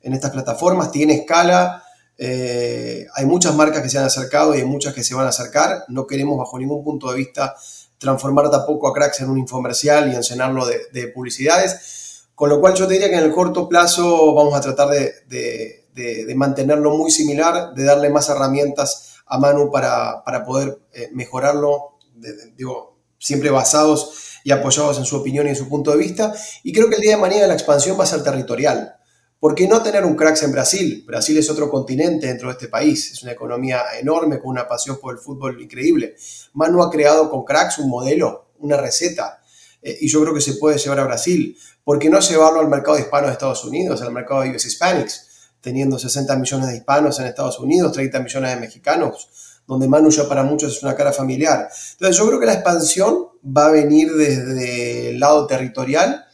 en 0.03 0.13
estas 0.15 0.31
plataformas. 0.31 0.91
Tiene 0.91 1.15
escala, 1.15 1.83
eh, 2.17 3.07
hay 3.15 3.27
muchas 3.27 3.55
marcas 3.55 3.83
que 3.83 3.89
se 3.89 3.99
han 3.99 4.05
acercado 4.05 4.55
y 4.55 4.59
hay 4.59 4.65
muchas 4.65 4.95
que 4.95 5.05
se 5.05 5.15
van 5.15 5.27
a 5.27 5.31
acercar. 5.31 5.85
No 5.89 6.07
queremos 6.07 6.39
bajo 6.39 6.59
ningún 6.59 6.85
punto 6.85 7.11
de 7.11 7.17
vista 7.17 7.55
transformar 7.99 8.51
tampoco 8.51 8.89
a 8.89 8.93
Cracks 8.93 9.21
en 9.21 9.31
un 9.31 9.39
infomercial 9.39 10.13
y 10.13 10.17
de 10.93 11.09
publicidades. 11.09 12.09
Con 12.39 12.51
lo 12.51 12.61
cual 12.61 12.75
yo 12.75 12.87
te 12.87 12.93
diría 12.93 13.11
que 13.11 13.17
en 13.17 13.25
el 13.25 13.33
corto 13.33 13.69
plazo 13.69 14.33
vamos 14.33 14.55
a 14.55 14.61
tratar 14.61 14.91
de, 14.91 16.35
mantenerlo 16.37 16.97
muy 16.97 17.11
similar, 17.11 17.75
de 17.75 17.83
darle 17.83 18.11
más 18.11 18.29
herramientas 18.29 19.17
a 19.27 19.39
Manu 19.39 19.73
para, 19.73 20.23
poder 20.47 20.79
eh, 20.93 21.11
mejorarlo 21.13 21.99
digo, 22.57 22.97
siempre 23.19 23.51
basados 23.51 24.39
y 24.45 24.53
apoyados 24.53 24.99
en 24.99 25.05
su 25.05 25.17
opinión 25.17 25.49
y 25.49 25.51
en 25.51 25.57
su 25.57 25.69
punto 25.69 25.91
de 25.91 25.97
vista. 25.97 26.33
Y 26.63 26.73
creo 26.73 26.89
que 26.89 26.95
el 26.95 27.03
día 27.03 27.17
de 27.17 27.21
mañana 27.21 27.49
la 27.49 27.55
expansión 27.55 27.99
va 27.99 28.05
a 28.05 28.07
ser 28.07 28.23
territorial. 28.23 28.98
¿Por 29.41 29.55
qué 29.55 29.69
no 29.69 29.81
tener 29.83 30.05
un 30.05 30.17
cracks 30.17 30.43
en 30.43 30.51
Brasil? 30.51 31.05
Brasil 31.07 31.39
es 31.39 31.49
otro 31.49 31.71
continente 31.71 32.27
dentro 32.27 32.49
de 32.49 32.55
este 32.55 32.67
país, 32.67 33.13
es 33.13 33.23
una 33.23 33.31
economía 33.31 33.85
enorme 34.01 34.41
con 34.41 34.51
una 34.51 34.67
pasión 34.67 34.99
por 35.01 35.15
el 35.15 35.21
fútbol 35.21 35.63
increíble. 35.63 36.17
Manu 36.55 36.83
ha 36.83 36.91
creado 36.91 37.31
con 37.31 37.45
cracks 37.45 37.79
un 37.79 37.89
modelo, 37.89 38.51
una 38.59 38.77
receta, 38.77 39.41
eh, 39.81 39.97
y 40.01 40.09
yo 40.09 40.21
creo 40.23 40.35
que 40.35 40.41
se 40.41 40.55
puede 40.55 40.77
llevar 40.77 40.99
a 40.99 41.05
Brasil. 41.05 41.57
¿Por 41.85 42.01
qué 42.01 42.11
no 42.11 42.19
llevarlo 42.19 42.59
al 42.59 42.69
mercado 42.69 42.99
hispano 42.99 43.29
de 43.29 43.35
Estados 43.35 43.65
Unidos, 43.65 44.03
al 44.03 44.11
mercado 44.11 44.41
de 44.41 44.51
US 44.51 44.65
Hispanics, 44.65 45.29
teniendo 45.61 46.01
60 46.01 46.35
millones 46.35 46.69
de 46.71 46.77
hispanos 46.77 47.21
en 47.21 47.27
Estados 47.27 47.61
Unidos, 47.61 47.93
30 47.93 48.19
millones 48.19 48.55
de 48.55 48.61
mexicanos? 48.61 49.29
donde 49.69 49.87
Manu 49.87 50.11
ya 50.11 50.27
para 50.27 50.43
muchos 50.43 50.75
es 50.75 50.83
una 50.83 50.97
cara 50.97 51.13
familiar. 51.13 51.69
Entonces 51.93 52.17
yo 52.17 52.27
creo 52.27 52.41
que 52.41 52.47
la 52.47 52.55
expansión 52.55 53.29
va 53.45 53.67
a 53.67 53.71
venir 53.71 54.11
desde 54.15 55.11
el 55.11 55.21
lado 55.21 55.47
territorial, 55.47 56.25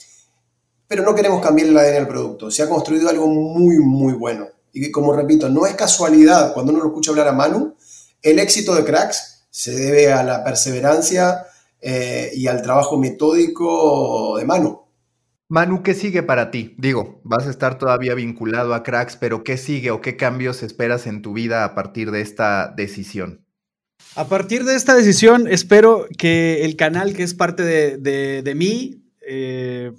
pero 0.87 1.03
no 1.03 1.15
queremos 1.15 1.43
cambiar 1.43 1.69
el 1.69 1.79
ADN 1.79 1.95
del 1.95 2.09
producto. 2.09 2.51
Se 2.51 2.63
ha 2.63 2.69
construido 2.69 3.09
algo 3.09 3.27
muy, 3.27 3.79
muy 3.79 4.13
bueno. 4.13 4.47
Y 4.73 4.91
como 4.91 5.13
repito, 5.13 5.49
no 5.49 5.67
es 5.67 5.75
casualidad 5.75 6.53
cuando 6.53 6.73
uno 6.73 6.83
lo 6.83 6.89
escucha 6.89 7.11
hablar 7.13 7.29
a 7.29 7.33
Manu, 7.33 7.77
el 8.23 8.39
éxito 8.39 8.75
de 8.75 8.85
Cracks 8.85 9.47
se 9.51 9.73
debe 9.73 10.13
a 10.13 10.25
la 10.25 10.43
perseverancia 10.43 11.47
eh, 11.81 12.33
y 12.35 12.49
al 12.49 12.63
trabajo 12.63 12.99
metódico 12.99 14.37
de 14.37 14.45
Manu. 14.45 14.81
Manu, 15.49 15.83
¿qué 15.83 15.95
sigue 15.95 16.23
para 16.23 16.51
ti? 16.51 16.75
Digo, 16.79 17.21
vas 17.23 17.47
a 17.47 17.51
estar 17.51 17.79
todavía 17.79 18.15
vinculado 18.15 18.75
a 18.75 18.83
Cracks, 18.83 19.17
pero 19.17 19.45
¿qué 19.45 19.57
sigue 19.57 19.91
o 19.91 20.01
qué 20.01 20.17
cambios 20.17 20.63
esperas 20.63 21.07
en 21.07 21.23
tu 21.23 21.35
vida 21.35 21.65
a 21.65 21.75
partir 21.75 22.11
de 22.11 22.23
esta 22.23 22.73
decisión? 22.75 23.45
A 24.17 24.27
partir 24.27 24.65
de 24.65 24.75
esta 24.75 24.95
decisión, 24.95 25.47
espero 25.47 26.07
que 26.19 26.65
el 26.65 26.77
canal 26.77 27.15
que 27.15 27.23
es 27.23 27.35
parte 27.35 27.63
de, 27.63 28.55
mí 28.57 29.05
eh, 29.21 29.93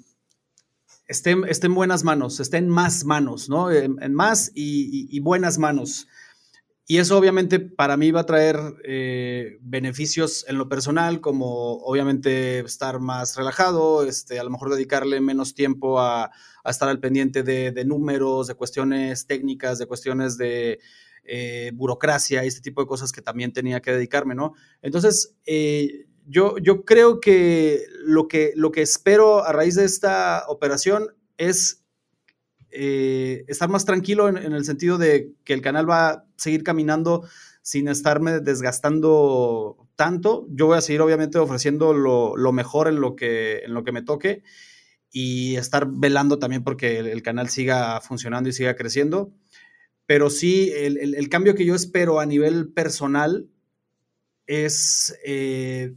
esté, 1.06 1.30
en 1.30 1.74
buenas 1.74 2.04
manos, 2.04 2.40
esté 2.40 2.56
en 2.56 2.68
más 2.68 3.04
manos, 3.04 3.48
¿no? 3.48 3.70
En, 3.70 4.14
más 4.14 4.50
y 4.54 5.20
buenas 5.20 5.58
manos. 5.58 6.08
Y 6.88 6.98
eso 6.98 7.18
obviamente 7.18 7.58
para 7.58 7.96
mí 7.96 8.12
va 8.12 8.20
a 8.20 8.26
traer 8.26 8.56
eh, 8.84 9.58
beneficios 9.60 10.44
en 10.48 10.56
lo 10.56 10.68
personal, 10.68 11.20
como 11.20 11.78
obviamente 11.78 12.60
estar 12.60 13.00
más 13.00 13.36
relajado, 13.36 14.04
este, 14.04 14.38
a 14.38 14.44
lo 14.44 14.50
mejor 14.50 14.70
dedicarle 14.70 15.20
menos 15.20 15.56
tiempo 15.56 15.98
a, 15.98 16.30
estar 16.64 16.88
al 16.88 17.00
pendiente 17.00 17.42
de, 17.42 17.84
números, 17.84 18.46
de 18.46 18.54
cuestiones 18.54 19.26
técnicas, 19.26 19.78
de 19.78 19.86
cuestiones 19.86 20.38
de 20.38 20.78
eh, 21.24 21.72
burocracia 21.74 22.44
y 22.44 22.48
este 22.48 22.60
tipo 22.60 22.80
de 22.82 22.86
cosas 22.86 23.10
que 23.10 23.22
también 23.22 23.52
tenía 23.52 23.80
que 23.82 23.90
dedicarme, 23.90 24.36
¿no? 24.36 24.54
Entonces, 24.80 25.34
eh, 25.44 26.06
yo, 26.26 26.58
yo 26.58 26.84
creo 26.84 27.20
que 27.20 27.84
lo, 28.04 28.28
que 28.28 28.52
lo 28.56 28.72
que 28.72 28.82
espero 28.82 29.44
a 29.44 29.52
raíz 29.52 29.76
de 29.76 29.84
esta 29.84 30.44
operación 30.48 31.14
es 31.38 31.84
eh, 32.70 33.44
estar 33.48 33.68
más 33.68 33.84
tranquilo 33.84 34.28
en, 34.28 34.36
el 34.36 34.64
sentido 34.64 34.98
de 34.98 35.32
que 35.44 35.54
el 35.54 35.62
canal 35.62 35.88
va 35.88 36.08
a 36.08 36.24
seguir 36.36 36.62
caminando 36.62 37.26
sin 37.62 37.88
estarme 37.88 38.40
desgastando 38.40 39.88
tanto. 39.94 40.46
Yo 40.50 40.66
voy 40.66 40.78
a 40.78 40.82
seguir 40.82 41.00
obviamente 41.00 41.38
ofreciendo 41.38 41.94
lo, 41.94 42.52
mejor 42.52 42.88
en 42.88 43.00
lo, 43.00 43.16
que, 43.16 43.60
en 43.64 43.72
lo 43.72 43.84
que 43.84 43.92
me 43.92 44.02
toque 44.02 44.42
y 45.10 45.56
estar 45.56 45.88
velando 45.88 46.38
también 46.38 46.64
porque 46.64 46.98
el, 46.98 47.22
canal 47.22 47.48
siga 47.48 48.00
funcionando 48.00 48.48
y 48.48 48.52
siga 48.52 48.76
creciendo. 48.76 49.32
Pero 50.06 50.28
sí, 50.28 50.70
el, 50.74 51.28
cambio 51.28 51.54
que 51.54 51.64
yo 51.64 51.74
espero 51.74 52.20
a 52.20 52.26
nivel 52.26 52.68
personal 52.68 53.48
es 54.46 55.16
eh, 55.24 55.94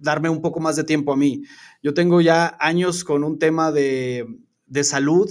darme 0.00 0.28
un 0.28 0.40
poco 0.40 0.60
más 0.60 0.76
de 0.76 0.84
tiempo 0.84 1.12
a 1.12 1.16
mí. 1.16 1.42
Yo 1.82 1.94
tengo 1.94 2.20
ya 2.20 2.56
años 2.60 3.04
con 3.04 3.24
un 3.24 3.38
tema 3.38 3.72
de, 3.72 4.26
de 4.66 4.84
salud 4.84 5.30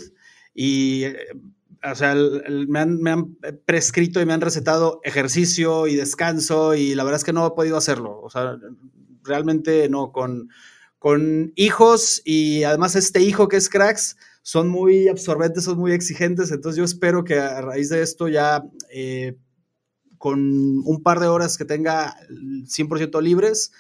y, 0.54 1.04
eh, 1.04 1.16
o 1.84 1.96
sea, 1.96 2.16
me, 2.68 2.80
han, 2.80 3.38
prescrito 3.66 4.22
y 4.22 4.26
me 4.26 4.34
han 4.34 4.42
recetado 4.42 5.00
ejercicio 5.04 5.88
y 5.88 5.96
descanso 5.96 6.76
y 6.76 6.94
la 6.96 7.04
verdad 7.04 7.20
es 7.20 7.24
que 7.24 7.34
no 7.34 7.46
he 7.48 7.52
podido 7.52 7.78
hacerlo. 7.78 8.20
O 8.22 8.30
sea, 8.30 8.58
realmente 9.24 9.90
no, 9.90 10.12
con, 10.12 10.50
con 11.00 11.52
hijos 11.56 12.22
y 12.24 12.64
además 12.64 12.96
este 12.96 13.22
hijo 13.22 13.48
que 13.48 13.58
es 13.58 13.70
cracks 13.70 14.18
son 14.44 14.70
muy 14.70 15.08
absorbentes, 15.08 15.64
son 15.64 15.78
muy 15.78 15.92
exigentes, 15.92 16.52
entonces 16.52 16.78
yo 16.78 16.84
espero 16.84 17.24
que 17.24 17.40
a 17.40 17.62
raíz 17.62 17.90
de 17.90 18.02
esto 18.02 18.28
ya 18.28 18.64
eh, 18.92 19.38
con 20.18 20.40
un 20.40 21.04
par 21.04 21.20
de 21.20 21.28
horas 21.28 21.58
que 21.58 21.66
tenga 21.66 22.16
100% 22.30 23.22
libres 23.22 23.72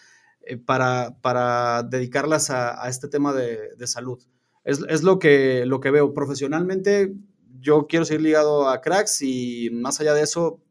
eh, 0.45 0.58
para, 0.58 1.17
para, 1.21 1.84
dedicarlas 1.84 2.49
a, 2.49 2.88
este 2.89 3.08
tema 3.08 3.34
de, 3.34 3.75
de 3.77 3.88
salud 3.88 4.21
es, 4.63 5.04
lo, 5.04 5.19
que, 5.19 5.65
lo 5.65 5.80
que 5.80 5.91
veo. 5.91 6.13
Profesionalmente, 6.13 7.13
yo 7.60 7.88
quiero 7.88 8.06
seguir 8.06 8.21
ligado 8.21 8.69
a 8.69 8.82
cracks 8.82 9.21
y 9.21 9.69
más 9.71 9.99
allá 9.99 10.13
de 10.13 10.23
eso, 10.23 10.62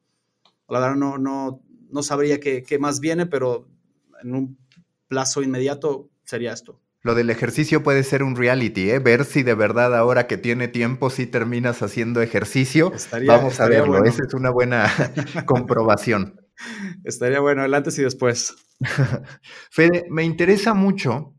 la 0.68 0.80
verdad 0.80 0.96
no, 0.96 1.18
no, 1.18 1.62
no 1.90 2.02
sabría 2.02 2.40
qué, 2.40 2.78
más 2.78 3.00
viene, 3.00 3.26
pero 3.26 3.68
en 4.22 4.34
un 4.34 4.58
plazo 5.08 5.42
inmediato 5.42 6.08
sería 6.24 6.52
esto. 6.52 6.80
Lo 7.02 7.14
del 7.14 7.30
ejercicio 7.30 7.82
puede 7.82 8.02
ser 8.02 8.22
un 8.22 8.36
reality, 8.36 8.90
¿eh? 8.90 8.98
Ver 8.98 9.24
si 9.24 9.42
de 9.42 9.54
verdad 9.54 9.96
ahora 9.96 10.26
que 10.26 10.36
tiene 10.36 10.68
tiempo 10.68 11.08
si 11.08 11.26
terminas 11.26 11.82
haciendo 11.82 12.20
ejercicio. 12.20 12.92
Vamos 13.26 13.58
a 13.58 13.68
verlo, 13.68 14.04
esa 14.04 14.22
es 14.26 14.34
una 14.34 14.50
buena 14.50 14.92
comprobación. 15.46 16.38
Estaría 17.04 17.40
bueno, 17.40 17.64
el 17.64 17.72
antes 17.72 17.98
y 17.98 18.02
después. 18.02 18.54
Fede, 19.70 20.06
me 20.10 20.24
interesa 20.24 20.74
mucho 20.74 21.34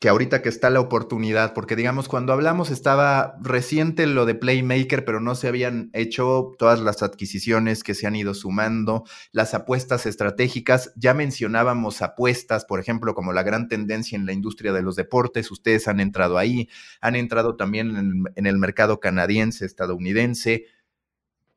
que 0.00 0.10
ahorita 0.10 0.42
que 0.42 0.50
está 0.50 0.68
la 0.68 0.80
oportunidad, 0.80 1.54
porque 1.54 1.76
digamos, 1.76 2.08
cuando 2.08 2.34
hablamos 2.34 2.70
estaba 2.70 3.36
reciente 3.40 4.06
lo 4.06 4.26
de 4.26 4.34
Playmaker, 4.34 5.04
pero 5.06 5.18
no 5.18 5.34
se 5.34 5.48
habían 5.48 5.88
hecho 5.94 6.52
todas 6.58 6.80
las 6.80 7.02
adquisiciones 7.02 7.82
que 7.82 7.94
se 7.94 8.06
han 8.06 8.14
ido 8.14 8.34
sumando, 8.34 9.04
las 9.32 9.54
apuestas 9.54 10.04
estratégicas, 10.04 10.92
ya 10.96 11.14
mencionábamos 11.14 12.02
apuestas, 12.02 12.66
por 12.66 12.80
ejemplo, 12.80 13.14
como 13.14 13.32
la 13.32 13.44
gran 13.44 13.66
tendencia 13.68 14.16
en 14.16 14.26
la 14.26 14.34
industria 14.34 14.74
de 14.74 14.82
los 14.82 14.94
deportes, 14.94 15.50
ustedes 15.50 15.88
han 15.88 16.00
entrado 16.00 16.36
ahí, 16.36 16.68
han 17.00 17.16
entrado 17.16 17.56
también 17.56 17.96
en, 17.96 18.24
en 18.34 18.46
el 18.46 18.58
mercado 18.58 19.00
canadiense, 19.00 19.64
estadounidense. 19.64 20.66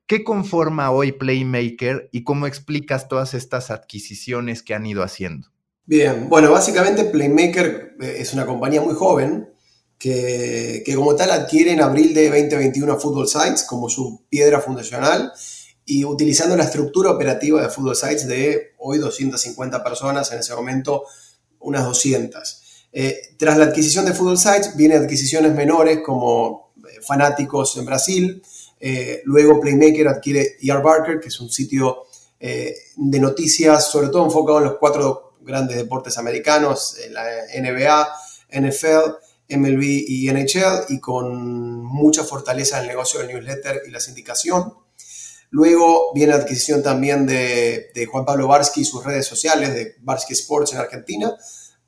¿Qué 0.08 0.24
conforma 0.24 0.90
hoy 0.92 1.12
Playmaker 1.12 2.08
y 2.14 2.24
cómo 2.24 2.48
explicas 2.48 3.10
todas 3.10 3.34
estas 3.34 3.72
adquisiciones 3.72 4.64
que 4.64 4.74
han 4.74 4.86
ido 4.86 5.04
haciendo? 5.04 5.50
Bien, 5.86 6.30
bueno, 6.30 6.50
básicamente 6.50 7.04
Playmaker 7.04 7.98
eh, 8.00 8.16
es 8.20 8.34
una 8.34 8.46
compañía 8.46 8.82
muy 8.82 8.96
joven 8.96 9.50
que, 10.00 10.82
como 10.96 11.16
tal 11.16 11.32
adquiere 11.32 11.74
en 11.74 11.82
abril 11.82 12.14
de 12.14 12.30
2021 12.30 12.94
a 12.94 13.00
Football 13.00 13.28
Sites 13.28 13.64
como 13.64 13.90
su 13.90 14.24
piedra 14.30 14.62
fundacional 14.62 15.34
y 15.86 16.06
utilizando 16.06 16.56
la 16.56 16.64
estructura 16.64 17.12
operativa 17.12 17.62
de 17.62 17.70
Football 17.70 17.96
Sites 17.98 18.28
de 18.28 18.76
hoy 18.78 19.00
250 19.00 19.84
personas, 19.84 20.32
en 20.32 20.40
ese 20.40 20.56
momento 20.56 21.04
unas 21.60 21.84
200. 21.84 22.62
Eh, 22.94 23.36
tras 23.38 23.58
la 23.58 23.66
adquisición 23.66 24.06
de 24.06 24.14
Football 24.14 24.38
Sites 24.38 24.78
vienen 24.78 25.04
adquisiciones 25.04 25.54
menores 25.54 26.00
como 26.06 26.72
eh, 26.78 27.02
Fanáticos 27.02 27.76
en 27.76 27.86
Brasil, 27.86 28.42
luego 29.26 29.60
Playmaker 29.60 30.08
adquiere 30.08 30.58
ER 30.62 30.82
Barker, 30.82 31.20
que 31.20 31.30
es 31.30 31.40
un 31.40 31.50
sitio 31.50 32.04
de 32.40 33.20
noticias 33.20 33.90
sobre 33.90 34.10
todo 34.10 34.26
enfocado 34.26 34.60
en 34.60 34.66
los 34.66 34.78
cuatro 34.78 35.34
grandes 35.42 35.78
deportes 35.78 36.18
americanos, 36.18 36.98
la 37.10 37.24
NBA, 37.60 38.08
NFL, 38.52 39.56
MLB 39.56 39.84
y 40.08 40.30
NHL, 40.32 40.86
y 40.90 41.00
con 41.00 41.84
mucha 41.84 42.24
fortaleza 42.24 42.78
en 42.78 42.84
el 42.84 42.90
negocio 42.90 43.20
del 43.20 43.30
newsletter 43.30 43.82
y 43.88 43.92
la 43.92 44.00
sindicación. 44.00 44.74
Luego 45.50 46.12
viene 46.14 46.34
la 46.34 46.40
adquisición 46.40 46.84
también 46.84 47.26
de, 47.26 48.08
Juan 48.12 48.26
Pablo 48.26 48.48
Barsky 48.48 48.82
y 48.82 48.86
sus 48.86 49.04
redes 49.04 49.26
sociales, 49.26 49.74
de 49.74 49.96
Barsky 50.02 50.34
Sports 50.34 50.74
en 50.74 50.80
Argentina, 50.80 51.34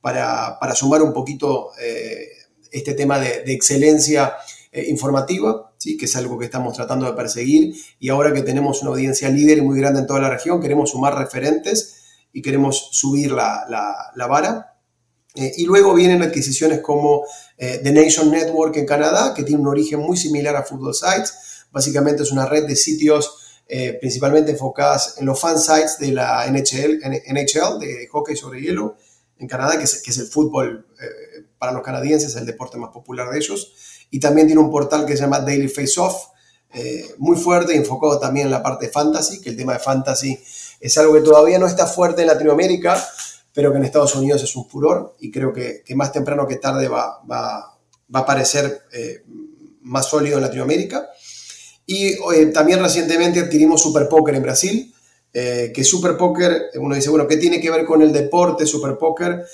para, 0.01 0.57
sumar 0.75 1.01
un 1.01 1.13
poquito 1.13 1.71
eh, 1.79 2.29
este 2.71 2.93
tema 2.93 3.19
de, 3.19 3.43
excelencia 3.51 4.35
eh, 4.71 4.85
informativa, 4.87 5.68
¿sí? 5.79 5.97
que 5.97 6.05
es 6.05 6.15
algo 6.15 6.37
que 6.37 6.45
estamos 6.45 6.75
tratando 6.75 7.07
de 7.07 7.13
perseguir. 7.13 7.73
Y 7.99 8.09
ahora 8.09 8.33
que 8.33 8.43
tenemos 8.43 8.81
una 8.83 8.91
audiencia 8.91 9.29
líder 9.29 9.57
y 9.57 9.61
muy 9.61 9.79
grande 9.79 10.01
en 10.01 10.07
toda 10.07 10.19
la 10.19 10.29
región, 10.29 10.61
queremos 10.61 10.91
sumar 10.91 11.17
referentes 11.17 11.95
y 12.31 12.41
queremos 12.43 12.89
subir 12.91 13.31
la, 13.31 13.65
la, 14.15 14.27
vara. 14.27 14.77
Eh, 15.35 15.53
y 15.57 15.65
luego 15.65 15.93
vienen 15.95 16.21
adquisiciones 16.21 16.81
como 16.81 17.23
eh, 17.57 17.79
The 17.81 17.91
Nation 17.91 18.29
Network 18.29 18.75
en 18.77 18.85
Canadá, 18.85 19.33
que 19.33 19.43
tiene 19.43 19.61
un 19.61 19.67
origen 19.67 19.99
muy 19.99 20.17
similar 20.17 20.55
a 20.55 20.63
Football 20.63 20.93
Sites. 20.93 21.33
Básicamente 21.71 22.23
es 22.23 22.31
una 22.31 22.45
red 22.45 22.67
de 22.67 22.75
sitios 22.75 23.61
eh, 23.67 23.97
principalmente 23.99 24.51
enfocadas 24.51 25.15
en 25.19 25.27
los 25.27 25.39
fan 25.39 25.59
sites 25.59 25.97
de 25.99 26.11
la 26.11 26.45
NHL, 26.47 26.99
NHL 27.03 27.79
de 27.79 28.07
hockey 28.11 28.35
sobre 28.35 28.61
hielo 28.61 28.97
en 29.37 29.47
Canadá, 29.47 29.77
que 29.77 29.83
es, 29.83 30.01
que 30.01 30.11
es 30.11 30.17
el 30.17 30.25
fútbol 30.25 30.87
para 31.59 31.71
los 31.71 31.83
canadienses, 31.83 32.35
el 32.35 32.45
deporte 32.45 32.77
más 32.77 32.89
popular 32.89 33.29
de 33.29 33.37
ellos. 33.37 33.73
Y 34.11 34.19
también 34.19 34.47
tiene 34.47 34.61
un 34.61 34.71
portal 34.71 35.05
que 35.05 35.15
se 35.15 35.23
llama 35.23 35.39
Daily 35.39 35.67
Face 35.67 35.99
Off, 35.99 36.27
muy 37.17 37.37
fuerte, 37.37 37.75
enfocado 37.75 38.19
también 38.19 38.45
en 38.45 38.51
la 38.51 38.61
parte 38.61 38.85
de 38.85 38.91
fantasy, 38.91 39.41
que 39.41 39.49
el 39.49 39.57
tema 39.57 39.73
de 39.73 39.79
fantasy 39.79 40.39
es 40.79 40.97
algo 40.97 41.13
que 41.13 41.21
todavía 41.21 41.59
no 41.59 41.67
está 41.67 41.87
fuerte 41.87 42.21
en 42.21 42.27
Latinoamérica, 42.27 43.03
pero 43.53 43.71
que 43.71 43.77
en 43.77 43.85
Estados 43.85 44.15
Unidos 44.15 44.43
es 44.43 44.55
un 44.55 44.69
furor 44.69 45.15
y 45.19 45.31
creo 45.31 45.51
que, 45.51 45.83
más 45.95 46.11
temprano 46.11 46.47
que 46.47 46.57
tarde 46.57 46.87
va, 46.87 47.21
va, 47.29 47.79
va 48.13 48.19
a 48.19 48.25
parecer 48.25 48.83
eh, 48.91 49.23
más 49.81 50.07
sólido 50.07 50.37
en 50.37 50.43
Latinoamérica. 50.43 51.09
Y 51.85 52.07
eh, 52.07 52.45
también 52.53 52.79
recientemente 52.79 53.39
adquirimos 53.39 53.81
Super 53.81 54.07
Poker 54.07 54.35
en 54.35 54.43
Brasil, 54.43 54.93
eh, 55.33 55.71
que 55.73 55.83
Super 55.83 56.17
Poker, 56.17 56.69
uno 56.75 56.95
dice, 56.95 57.09
bueno, 57.09 57.27
¿qué 57.27 57.37
tiene 57.37 57.59
que 57.59 57.71
ver 57.71 57.85
con 57.85 58.01
el 58.01 58.11
deporte 58.11 58.65
Super 58.65 58.97
Poker? 58.97 59.45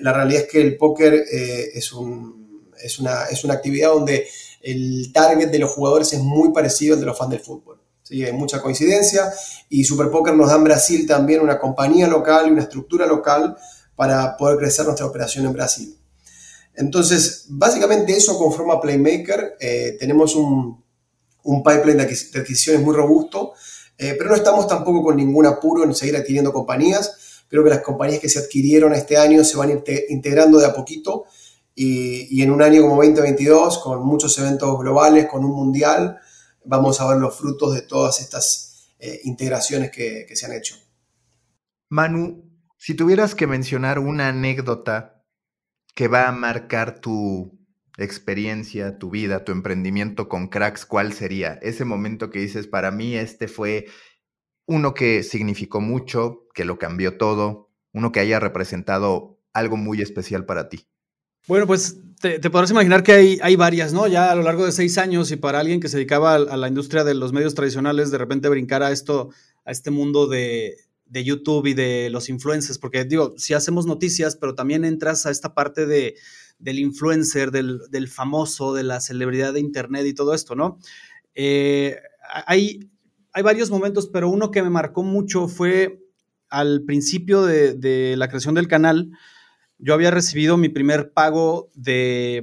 la 0.00 0.10
realidad 0.10 0.44
es 0.44 0.48
que 0.48 0.60
el 0.62 0.78
póker 0.78 1.12
es, 1.30 1.92
un, 1.92 2.45
es, 2.82 2.98
una, 2.98 3.24
es 3.24 3.44
una 3.44 3.54
actividad 3.54 3.90
donde 3.90 4.26
el 4.62 5.12
target 5.12 5.50
de 5.50 5.58
los 5.58 5.70
jugadores 5.70 6.12
es 6.12 6.20
muy 6.20 6.52
parecido 6.52 6.94
al 6.94 7.00
de 7.00 7.06
los 7.06 7.16
fans 7.16 7.30
del 7.30 7.40
fútbol. 7.40 7.80
¿sí? 8.02 8.24
Hay 8.24 8.32
mucha 8.32 8.60
coincidencia 8.60 9.32
y 9.68 9.84
Super 9.84 10.10
Poker 10.10 10.34
nos 10.34 10.48
da 10.48 10.56
en 10.56 10.64
Brasil 10.64 11.06
también 11.06 11.40
una 11.40 11.58
compañía 11.58 12.08
local 12.08 12.48
y 12.48 12.50
una 12.50 12.62
estructura 12.62 13.06
local 13.06 13.56
para 13.94 14.36
poder 14.36 14.58
crecer 14.58 14.84
nuestra 14.84 15.06
operación 15.06 15.46
en 15.46 15.52
Brasil. 15.52 15.98
Entonces, 16.74 17.46
básicamente 17.48 18.14
eso 18.14 18.36
conforma 18.36 18.80
Playmaker. 18.80 19.56
Eh, 19.58 19.96
tenemos 19.98 20.36
un, 20.36 20.84
un, 21.44 21.62
pipeline 21.62 21.96
de 21.96 22.02
adquisiciones 22.04 22.82
muy 22.82 22.94
robusto, 22.94 23.54
eh, 23.96 24.14
pero 24.18 24.30
no 24.30 24.36
estamos 24.36 24.68
tampoco 24.68 25.02
con 25.02 25.16
ningún 25.16 25.46
apuro 25.46 25.84
en 25.84 25.94
seguir 25.94 26.16
adquiriendo 26.16 26.52
compañías. 26.52 27.44
Creo 27.48 27.64
que 27.64 27.70
las 27.70 27.80
compañías 27.80 28.20
que 28.20 28.28
se 28.28 28.40
adquirieron 28.40 28.92
este 28.92 29.16
año 29.16 29.42
se 29.44 29.56
van 29.56 29.82
integrando 30.08 30.58
de 30.58 30.66
a 30.66 30.74
poquito 30.74 31.24
y, 31.78 32.42
en 32.42 32.50
un 32.50 32.62
año 32.62 32.80
como 32.80 32.96
2022, 32.96 33.78
con 33.78 34.02
muchos 34.02 34.38
eventos 34.38 34.78
globales, 34.78 35.26
con 35.26 35.44
un 35.44 35.52
mundial, 35.52 36.18
vamos 36.64 37.00
a 37.00 37.08
ver 37.08 37.18
los 37.18 37.36
frutos 37.36 37.74
de 37.74 37.82
todas 37.82 38.20
estas 38.22 38.94
eh, 38.98 39.20
integraciones 39.24 39.90
que, 39.90 40.26
se 40.34 40.46
han 40.46 40.54
hecho. 40.54 40.76
Manu, 41.90 42.50
si 42.78 42.94
tuvieras 42.94 43.34
que 43.34 43.46
mencionar 43.46 43.98
una 43.98 44.28
anécdota 44.28 45.22
que 45.94 46.08
va 46.08 46.28
a 46.28 46.32
marcar 46.32 46.98
tu 46.98 47.58
experiencia, 47.98 48.98
tu 48.98 49.10
vida, 49.10 49.44
tu 49.44 49.52
emprendimiento 49.52 50.30
con 50.30 50.48
cracks, 50.48 50.86
¿cuál 50.86 51.12
sería? 51.12 51.58
Ese 51.60 51.84
momento 51.84 52.30
que 52.30 52.38
dices, 52.38 52.66
para 52.66 52.90
mí 52.90 53.16
este 53.16 53.48
fue 53.48 53.86
uno 54.64 54.94
que 54.94 55.22
significó 55.22 55.82
mucho, 55.82 56.46
que 56.54 56.64
lo 56.64 56.78
cambió 56.78 57.18
todo, 57.18 57.70
uno 57.92 58.12
que 58.12 58.20
haya 58.20 58.40
representado 58.40 59.38
algo 59.52 59.76
muy 59.76 60.00
especial 60.00 60.46
para 60.46 60.70
ti. 60.70 60.88
Bueno, 61.46 61.66
pues 61.68 61.96
te, 62.20 62.40
podrás 62.50 62.72
imaginar 62.72 63.04
que 63.04 63.12
hay, 63.12 63.38
hay, 63.40 63.54
varias, 63.54 63.92
¿no? 63.92 64.08
Ya 64.08 64.32
a 64.32 64.34
lo 64.34 64.42
largo 64.42 64.64
de 64.64 64.72
seis 64.72 64.98
años 64.98 65.30
y 65.30 65.36
para 65.36 65.60
alguien 65.60 65.78
que 65.78 65.88
se 65.88 65.96
dedicaba 65.96 66.34
a, 66.34 66.56
la 66.56 66.66
industria 66.66 67.04
de 67.04 67.14
los 67.14 67.32
medios 67.32 67.54
tradicionales, 67.54 68.10
de 68.10 68.18
repente 68.18 68.48
brincar 68.48 68.82
a 68.82 68.90
esto, 68.90 69.30
a 69.64 69.70
este 69.70 69.92
mundo 69.92 70.26
de, 70.26 70.76
de 71.04 71.22
YouTube 71.22 71.66
y 71.66 71.74
de 71.74 72.10
los 72.10 72.28
influencers, 72.30 72.78
porque 72.78 73.04
digo, 73.04 73.34
si 73.36 73.54
hacemos 73.54 73.86
noticias, 73.86 74.34
pero 74.34 74.56
también 74.56 74.84
entras 74.84 75.24
a 75.24 75.30
esta 75.30 75.54
parte 75.54 75.86
de, 75.86 76.16
del 76.58 76.80
influencer, 76.80 77.52
del, 77.52 77.78
del, 77.90 78.08
famoso, 78.08 78.74
de 78.74 78.82
la 78.82 79.00
celebridad 79.00 79.52
de 79.52 79.60
Internet 79.60 80.04
y 80.04 80.14
todo 80.14 80.34
esto, 80.34 80.56
¿no? 80.56 80.78
Eh, 81.36 81.96
hay, 82.46 82.90
hay 83.32 83.42
varios 83.44 83.70
momentos, 83.70 84.08
pero 84.08 84.28
uno 84.28 84.50
que 84.50 84.64
me 84.64 84.70
marcó 84.70 85.04
mucho 85.04 85.46
fue 85.46 86.00
al 86.48 86.82
principio 86.82 87.44
de, 87.44 87.74
de 87.74 88.16
la 88.16 88.28
creación 88.28 88.56
del 88.56 88.66
canal 88.66 89.12
yo 89.78 89.94
había 89.94 90.10
recibido 90.10 90.56
mi 90.56 90.68
primer 90.68 91.12
pago 91.12 91.70
de 91.74 92.42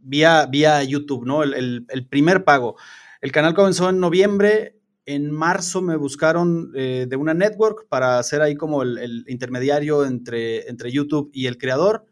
vía, 0.00 0.46
vía 0.46 0.82
YouTube, 0.82 1.24
¿no? 1.24 1.42
El, 1.42 2.06
primer 2.08 2.44
pago. 2.44 2.76
El 3.20 3.32
canal 3.32 3.54
comenzó 3.54 3.90
en 3.90 4.00
noviembre. 4.00 4.78
En 5.06 5.30
marzo 5.30 5.82
me 5.82 5.96
buscaron 5.96 6.72
eh, 6.74 7.06
de 7.08 7.16
una 7.16 7.34
network 7.34 7.86
para 7.88 8.18
hacer 8.18 8.40
ahí 8.40 8.56
como 8.56 8.82
el, 8.82 9.24
intermediario 9.28 10.06
entre, 10.06 10.68
entre 10.68 10.90
YouTube 10.90 11.30
y 11.32 11.46
el 11.46 11.58
creador. 11.58 12.06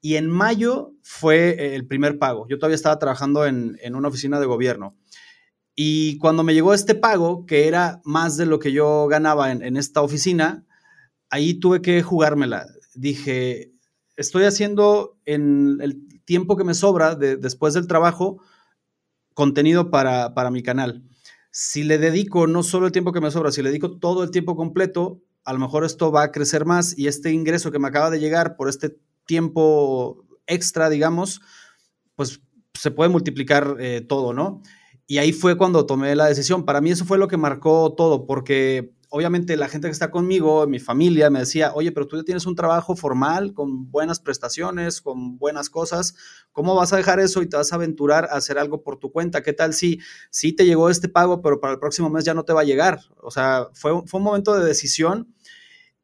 Y 0.00 0.16
en 0.16 0.28
mayo 0.28 0.92
fue 1.02 1.74
el 1.74 1.86
primer 1.86 2.18
pago. 2.18 2.46
Yo 2.48 2.58
todavía 2.58 2.76
estaba 2.76 2.98
trabajando 2.98 3.46
en, 3.46 3.78
una 3.94 4.08
oficina 4.08 4.38
de 4.38 4.46
gobierno. 4.46 4.96
Y 5.74 6.18
cuando 6.18 6.44
me 6.44 6.54
llegó 6.54 6.74
este 6.74 6.94
pago, 6.94 7.46
que 7.46 7.66
era 7.66 8.00
más 8.04 8.36
de 8.36 8.46
lo 8.46 8.58
que 8.58 8.70
yo 8.70 9.08
ganaba 9.08 9.50
en, 9.50 9.62
en 9.62 9.76
esta 9.78 10.02
oficina, 10.02 10.66
ahí 11.30 11.54
tuve 11.54 11.80
que 11.80 12.02
jugármela 12.02 12.66
dije, 12.94 13.72
estoy 14.16 14.44
haciendo 14.44 15.18
en 15.24 15.78
el 15.80 16.08
tiempo 16.24 16.56
que 16.56 16.64
me 16.64 16.74
sobra 16.74 17.14
después 17.14 17.74
del 17.74 17.86
trabajo 17.86 18.40
contenido 19.34 19.90
para, 19.90 20.50
mi 20.50 20.62
canal. 20.62 21.02
Si 21.50 21.82
le 21.82 21.98
dedico 21.98 22.46
no 22.46 22.62
solo 22.62 22.86
el 22.86 22.92
tiempo 22.92 23.12
que 23.12 23.20
me 23.20 23.30
sobra, 23.30 23.52
si 23.52 23.62
le 23.62 23.68
dedico 23.68 23.98
todo 23.98 24.22
el 24.24 24.30
tiempo 24.30 24.56
completo, 24.56 25.20
a 25.44 25.52
lo 25.52 25.58
mejor 25.58 25.84
esto 25.84 26.10
va 26.10 26.22
a 26.24 26.32
crecer 26.32 26.64
más 26.64 26.96
y 26.96 27.06
este 27.06 27.30
ingreso 27.30 27.70
que 27.70 27.78
me 27.78 27.88
acaba 27.88 28.10
de 28.10 28.20
llegar 28.20 28.56
por 28.56 28.68
este 28.68 28.96
tiempo 29.26 30.24
extra, 30.46 30.88
digamos, 30.88 31.40
pues 32.14 32.40
se 32.74 32.90
puede 32.90 33.10
multiplicar 33.10 33.76
eh, 33.78 34.00
todo, 34.00 34.32
¿no? 34.32 34.62
Y 35.06 35.18
ahí 35.18 35.32
fue 35.32 35.56
cuando 35.56 35.86
tomé 35.86 36.14
la 36.16 36.26
decisión. 36.26 36.64
Para 36.64 36.80
mí 36.80 36.90
eso 36.90 37.04
fue 37.04 37.18
lo 37.18 37.28
que 37.28 37.36
marcó 37.36 37.94
todo, 37.94 38.26
porque 38.26 38.93
obviamente 39.14 39.56
la 39.56 39.68
gente 39.68 39.86
que 39.86 39.92
está 39.92 40.10
conmigo, 40.10 40.66
mi 40.66 40.80
familia, 40.80 41.30
me 41.30 41.38
decía, 41.38 41.72
oye, 41.72 41.92
pero 41.92 42.08
tú 42.08 42.16
ya 42.16 42.24
tienes 42.24 42.46
un 42.46 42.56
trabajo 42.56 42.96
formal, 42.96 43.54
con 43.54 43.88
buenas 43.88 44.18
prestaciones, 44.18 45.00
con 45.00 45.38
buenas 45.38 45.70
cosas, 45.70 46.16
¿cómo 46.50 46.74
vas 46.74 46.92
a 46.92 46.96
dejar 46.96 47.20
eso 47.20 47.40
y 47.40 47.48
te 47.48 47.56
vas 47.56 47.72
a 47.72 47.76
aventurar 47.76 48.24
a 48.24 48.34
hacer 48.38 48.58
algo 48.58 48.82
por 48.82 48.98
tu 48.98 49.12
cuenta? 49.12 49.40
¿Qué 49.44 49.52
tal 49.52 49.72
si, 49.72 50.00
si 50.30 50.52
te 50.52 50.66
llegó 50.66 50.90
este 50.90 51.08
pago, 51.08 51.42
pero 51.42 51.60
para 51.60 51.74
el 51.74 51.78
próximo 51.78 52.10
mes 52.10 52.24
ya 52.24 52.34
no 52.34 52.44
te 52.44 52.52
va 52.52 52.62
a 52.62 52.64
llegar? 52.64 53.02
O 53.22 53.30
sea, 53.30 53.68
fue, 53.72 54.04
fue 54.04 54.18
un 54.18 54.24
momento 54.24 54.52
de 54.58 54.66
decisión 54.66 55.32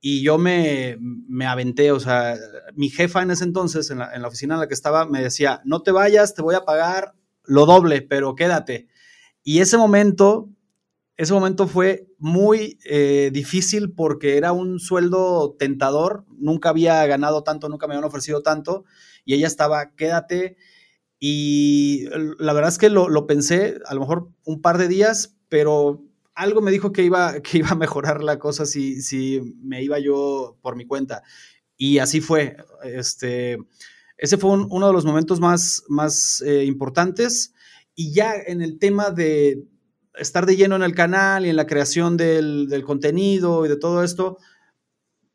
y 0.00 0.22
yo 0.22 0.38
me, 0.38 0.96
me, 1.00 1.46
aventé, 1.46 1.90
o 1.90 1.98
sea, 1.98 2.36
mi 2.76 2.90
jefa 2.90 3.22
en 3.22 3.32
ese 3.32 3.42
entonces, 3.42 3.90
en 3.90 3.98
la, 3.98 4.14
en 4.14 4.22
la 4.22 4.28
oficina 4.28 4.54
en 4.54 4.60
la 4.60 4.68
que 4.68 4.74
estaba, 4.74 5.04
me 5.04 5.20
decía, 5.20 5.62
no 5.64 5.82
te 5.82 5.90
vayas, 5.90 6.36
te 6.36 6.42
voy 6.42 6.54
a 6.54 6.64
pagar 6.64 7.14
lo 7.42 7.66
doble, 7.66 8.02
pero 8.02 8.36
quédate. 8.36 8.86
Y 9.42 9.58
ese 9.58 9.76
momento 9.76 10.48
ese 11.20 11.34
momento 11.34 11.68
fue 11.68 12.06
muy 12.16 12.78
eh, 12.86 13.28
difícil 13.30 13.92
porque 13.92 14.38
era 14.38 14.52
un 14.52 14.80
sueldo 14.80 15.54
tentador, 15.58 16.24
nunca 16.38 16.70
había 16.70 17.04
ganado 17.04 17.42
tanto, 17.42 17.68
nunca 17.68 17.86
me 17.86 17.92
habían 17.92 18.06
ofrecido 18.06 18.42
tanto, 18.42 18.86
y 19.26 19.34
ella 19.34 19.46
estaba, 19.46 19.94
quédate, 19.96 20.56
y 21.18 22.06
la 22.38 22.54
verdad 22.54 22.70
es 22.70 22.78
que 22.78 22.88
lo, 22.88 23.26
pensé 23.26 23.80
a 23.84 23.92
lo 23.92 24.00
mejor 24.00 24.30
un 24.44 24.62
par 24.62 24.78
de 24.78 24.88
días, 24.88 25.36
pero 25.50 26.02
algo 26.34 26.62
me 26.62 26.70
dijo 26.70 26.90
que 26.90 27.02
iba, 27.02 27.38
que 27.42 27.58
iba 27.58 27.68
a 27.68 27.74
mejorar 27.74 28.24
la 28.24 28.38
cosa 28.38 28.64
si, 28.64 29.02
si 29.02 29.42
me 29.62 29.82
iba 29.82 29.98
yo 29.98 30.56
por 30.62 30.74
mi 30.74 30.86
cuenta. 30.86 31.22
Y 31.76 31.98
así 31.98 32.22
fue. 32.22 32.56
Este, 32.82 33.58
ese 34.16 34.38
fue 34.38 34.52
uno 34.52 34.86
de 34.86 34.92
los 34.94 35.04
momentos 35.04 35.38
más, 35.38 35.82
más 35.86 36.40
eh, 36.46 36.64
importantes. 36.64 37.52
Y 37.94 38.14
ya 38.14 38.32
en 38.34 38.62
el 38.62 38.78
tema 38.78 39.10
de, 39.10 39.66
estar 40.14 40.46
de 40.46 40.56
lleno 40.56 40.76
en 40.76 40.82
el 40.82 40.94
canal 40.94 41.46
y 41.46 41.50
en 41.50 41.56
la 41.56 41.66
creación 41.66 42.16
del, 42.16 42.82
contenido 42.84 43.64
y 43.64 43.68
de 43.68 43.76
todo 43.76 44.02
esto, 44.02 44.38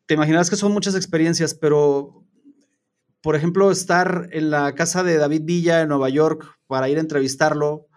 te 0.06 0.14
imaginarás 0.14 0.50
que 0.50 0.56
son 0.56 0.72
muchas 0.72 0.94
experiencias, 0.94 1.54
pero 1.54 2.24
por 3.22 3.34
ejemplo, 3.34 3.72
estar 3.72 4.28
en 4.30 4.50
la 4.50 4.74
casa 4.74 5.02
de 5.02 5.16
David 5.16 5.42
Villa 5.44 5.80
en 5.80 5.88
Nueva 5.88 6.08
York 6.08 6.46
para 6.68 6.88
ir 6.88 6.98
a 6.98 7.00
entrevistarlo 7.00 7.88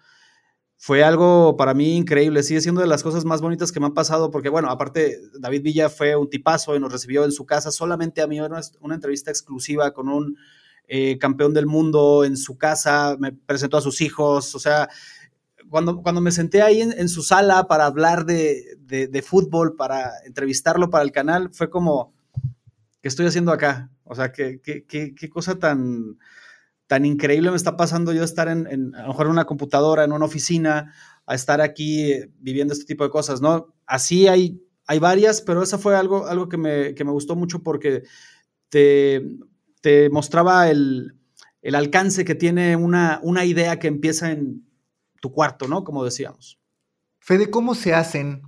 fue 0.76 1.04
algo 1.04 1.56
para 1.56 1.74
mí 1.74 1.98
increíble. 1.98 2.42
Sigue 2.42 2.62
siendo 2.62 2.82
de 2.82 2.88
las 2.88 3.04
cosas 3.04 3.26
más 3.26 3.42
bonitas 3.42 3.72
que 3.72 3.80
me 3.80 3.86
han 3.86 3.94
pasado, 3.94 4.32
porque, 4.32 4.50
bueno, 4.50 4.70
aparte, 4.70 5.20
David 5.38 5.62
Villa 5.62 5.90
fue 5.90 6.16
un 6.16 6.30
tipazo 6.30 6.76
y 6.76 6.80
nos 6.80 6.92
recibió 6.92 7.26
en 7.26 7.32
su 7.32 7.46
casa. 7.46 7.70
Solamente 7.70 8.22
a 8.22 8.28
mí 8.28 8.40
era 8.40 8.62
una 8.80 8.96
entrevista 8.96 9.30
exclusiva 9.30 9.92
con 9.94 10.08
un 10.08 10.38
eh, 10.92 11.20
campeón 11.20 11.54
del 11.54 11.68
mundo 11.68 12.26
en 12.26 12.36
su 12.36 12.58
casa, 12.58 13.16
me 13.20 13.32
presentó 13.32 13.78
a 13.78 13.82
sus 13.82 14.02
hijos, 14.02 14.56
o 14.56 14.60
sea, 14.60 14.90
cuando, 15.70 16.02
cuando 16.02 16.22
me 16.22 16.32
senté 16.32 16.62
ahí 16.62 16.82
en, 16.82 17.10
su 17.10 17.22
sala 17.22 17.68
para 17.68 17.86
hablar 17.86 18.26
de, 18.26 18.78
de, 18.80 19.22
fútbol, 19.22 19.76
para 19.76 20.12
entrevistarlo 20.26 20.90
para 20.90 21.04
el 21.04 21.12
canal, 21.12 21.50
fue 21.54 21.70
como, 21.70 22.14
¿qué 23.02 23.08
estoy 23.08 23.28
haciendo 23.28 23.52
acá? 23.52 23.90
O 24.04 24.16
sea, 24.16 24.32
qué, 24.32 24.60
qué, 24.62 24.86
qué, 24.86 25.30
cosa 25.30 25.60
tan, 25.60 26.18
tan 26.88 27.06
increíble 27.06 27.52
me 27.52 27.58
está 27.58 27.78
pasando 27.78 28.14
yo 28.14 28.24
estar 28.24 28.48
en, 28.48 28.96
a 28.96 29.04
lo 29.04 29.08
mejor 29.10 29.28
en 29.28 29.34
una 29.34 29.46
computadora, 29.46 30.04
en 30.04 30.12
una 30.12 30.26
oficina, 30.26 30.94
a 31.26 31.36
estar 31.36 31.62
aquí 31.62 32.14
viviendo 32.40 32.74
este 32.74 32.86
tipo 32.86 33.04
de 33.04 33.12
cosas, 33.12 33.42
¿no? 33.42 33.74
Así 33.86 34.28
hay 34.28 34.62
hay 34.90 34.98
varias, 34.98 35.42
pero 35.42 35.62
esa 35.62 35.78
fue 35.78 35.96
algo, 35.96 36.26
algo 36.26 36.50
que, 36.50 36.58
me, 36.58 36.94
gustó 37.12 37.36
mucho 37.36 37.62
porque 37.62 38.02
te, 38.70 39.24
te 39.82 40.10
mostraba 40.10 40.68
el, 40.72 41.14
alcance 41.76 42.26
que 42.26 42.34
tiene 42.34 42.76
una, 42.76 43.20
una 43.22 43.46
idea 43.46 43.78
que 43.78 43.88
empieza 43.88 44.32
en 44.32 44.68
tu 45.20 45.32
cuarto, 45.32 45.68
¿no? 45.68 45.84
Como 45.84 46.04
decíamos. 46.04 46.60
Fede, 47.20 47.50
¿cómo 47.50 47.76
se 47.76 47.94
hacen 47.94 48.42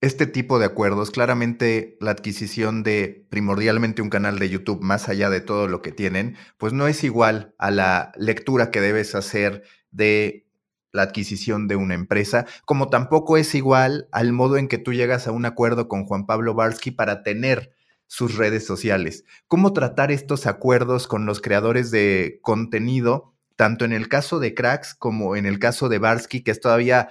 este 0.00 0.26
tipo 0.26 0.58
de 0.58 0.66
acuerdos? 0.66 1.10
Claramente 1.10 1.96
la 2.00 2.12
adquisición 2.12 2.82
de 2.82 3.26
primordialmente 3.30 4.02
un 4.02 4.10
canal 4.10 4.38
de 4.38 4.48
YouTube, 4.48 4.80
más 4.80 5.08
allá 5.08 5.30
de 5.30 5.40
todo 5.40 5.68
lo 5.68 5.82
que 5.82 5.92
tienen, 5.92 6.36
pues 6.58 6.72
no 6.72 6.86
es 6.86 7.04
igual 7.04 7.54
a 7.58 7.70
la 7.70 8.12
lectura 8.16 8.70
que 8.70 8.80
debes 8.80 9.14
hacer 9.14 9.64
de 9.90 10.46
la 10.92 11.02
adquisición 11.02 11.68
de 11.68 11.76
una 11.76 11.94
empresa, 11.94 12.46
como 12.64 12.88
tampoco 12.88 13.36
es 13.36 13.54
igual 13.54 14.08
al 14.12 14.32
modo 14.32 14.56
en 14.56 14.66
que 14.66 14.78
tú 14.78 14.92
llegas 14.92 15.28
a 15.28 15.32
un 15.32 15.44
acuerdo 15.44 15.88
con 15.88 16.04
Juan 16.06 16.26
Pablo 16.26 16.54
Barsky 16.54 16.90
para 16.90 17.22
tener 17.22 17.72
sus 18.06 18.36
redes 18.36 18.66
sociales. 18.66 19.24
¿Cómo 19.46 19.72
tratar 19.72 20.10
estos 20.10 20.46
acuerdos 20.46 21.06
con 21.06 21.26
los 21.26 21.40
creadores 21.40 21.90
de 21.90 22.38
contenido, 22.42 23.35
tanto 23.56 23.84
en 23.84 23.92
el 23.92 24.08
caso 24.08 24.38
de 24.38 24.54
Cracks 24.54 24.94
como 24.94 25.36
en 25.36 25.46
el 25.46 25.58
caso 25.58 25.88
de 25.88 25.98
Barsky, 25.98 26.42
que 26.42 26.50
es 26.50 26.60
todavía 26.60 27.08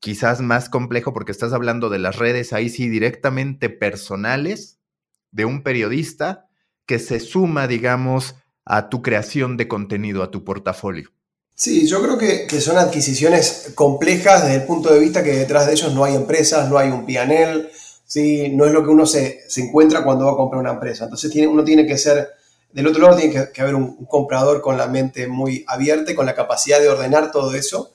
quizás 0.00 0.40
más 0.40 0.68
complejo 0.68 1.12
porque 1.12 1.32
estás 1.32 1.52
hablando 1.52 1.88
de 1.88 1.98
las 1.98 2.16
redes 2.16 2.52
ahí 2.52 2.68
sí 2.68 2.88
directamente 2.88 3.70
personales 3.70 4.78
de 5.30 5.44
un 5.44 5.62
periodista 5.62 6.48
que 6.86 6.98
se 6.98 7.20
suma, 7.20 7.66
digamos, 7.66 8.34
a 8.64 8.88
tu 8.88 9.02
creación 9.02 9.56
de 9.56 9.68
contenido, 9.68 10.22
a 10.22 10.30
tu 10.30 10.44
portafolio? 10.44 11.10
Sí, 11.54 11.86
yo 11.86 12.02
creo 12.02 12.18
que, 12.18 12.60
son 12.60 12.78
adquisiciones 12.78 13.72
complejas 13.74 14.42
desde 14.42 14.56
el 14.56 14.64
punto 14.64 14.92
de 14.92 14.98
vista 14.98 15.22
que 15.22 15.32
detrás 15.32 15.66
de 15.66 15.72
ellos 15.72 15.94
no 15.94 16.04
hay 16.04 16.14
empresas, 16.14 16.68
no 16.68 16.78
hay 16.78 16.90
un 16.90 17.06
pianel, 17.06 17.70
¿sí? 18.04 18.48
no 18.50 18.66
es 18.66 18.72
lo 18.72 18.82
que 18.82 18.90
uno 18.90 19.06
se, 19.06 19.40
encuentra 19.56 20.02
cuando 20.02 20.26
va 20.26 20.32
a 20.32 20.36
comprar 20.36 20.60
una 20.60 20.72
empresa. 20.72 21.04
Entonces 21.04 21.30
tiene, 21.30 21.46
uno 21.46 21.62
tiene 21.62 21.86
que 21.86 21.96
ser, 21.96 22.28
del 22.74 22.86
otro 22.88 23.02
lado 23.02 23.16
tiene 23.16 23.50
que, 23.52 23.62
haber 23.62 23.74
un, 23.74 24.04
comprador 24.04 24.60
con 24.60 24.76
la 24.76 24.86
mente 24.86 25.26
muy 25.26 25.64
abierta 25.66 26.12
y 26.12 26.14
con 26.14 26.26
la 26.26 26.34
capacidad 26.34 26.78
de 26.80 26.88
ordenar 26.88 27.30
todo 27.30 27.54
eso 27.54 27.92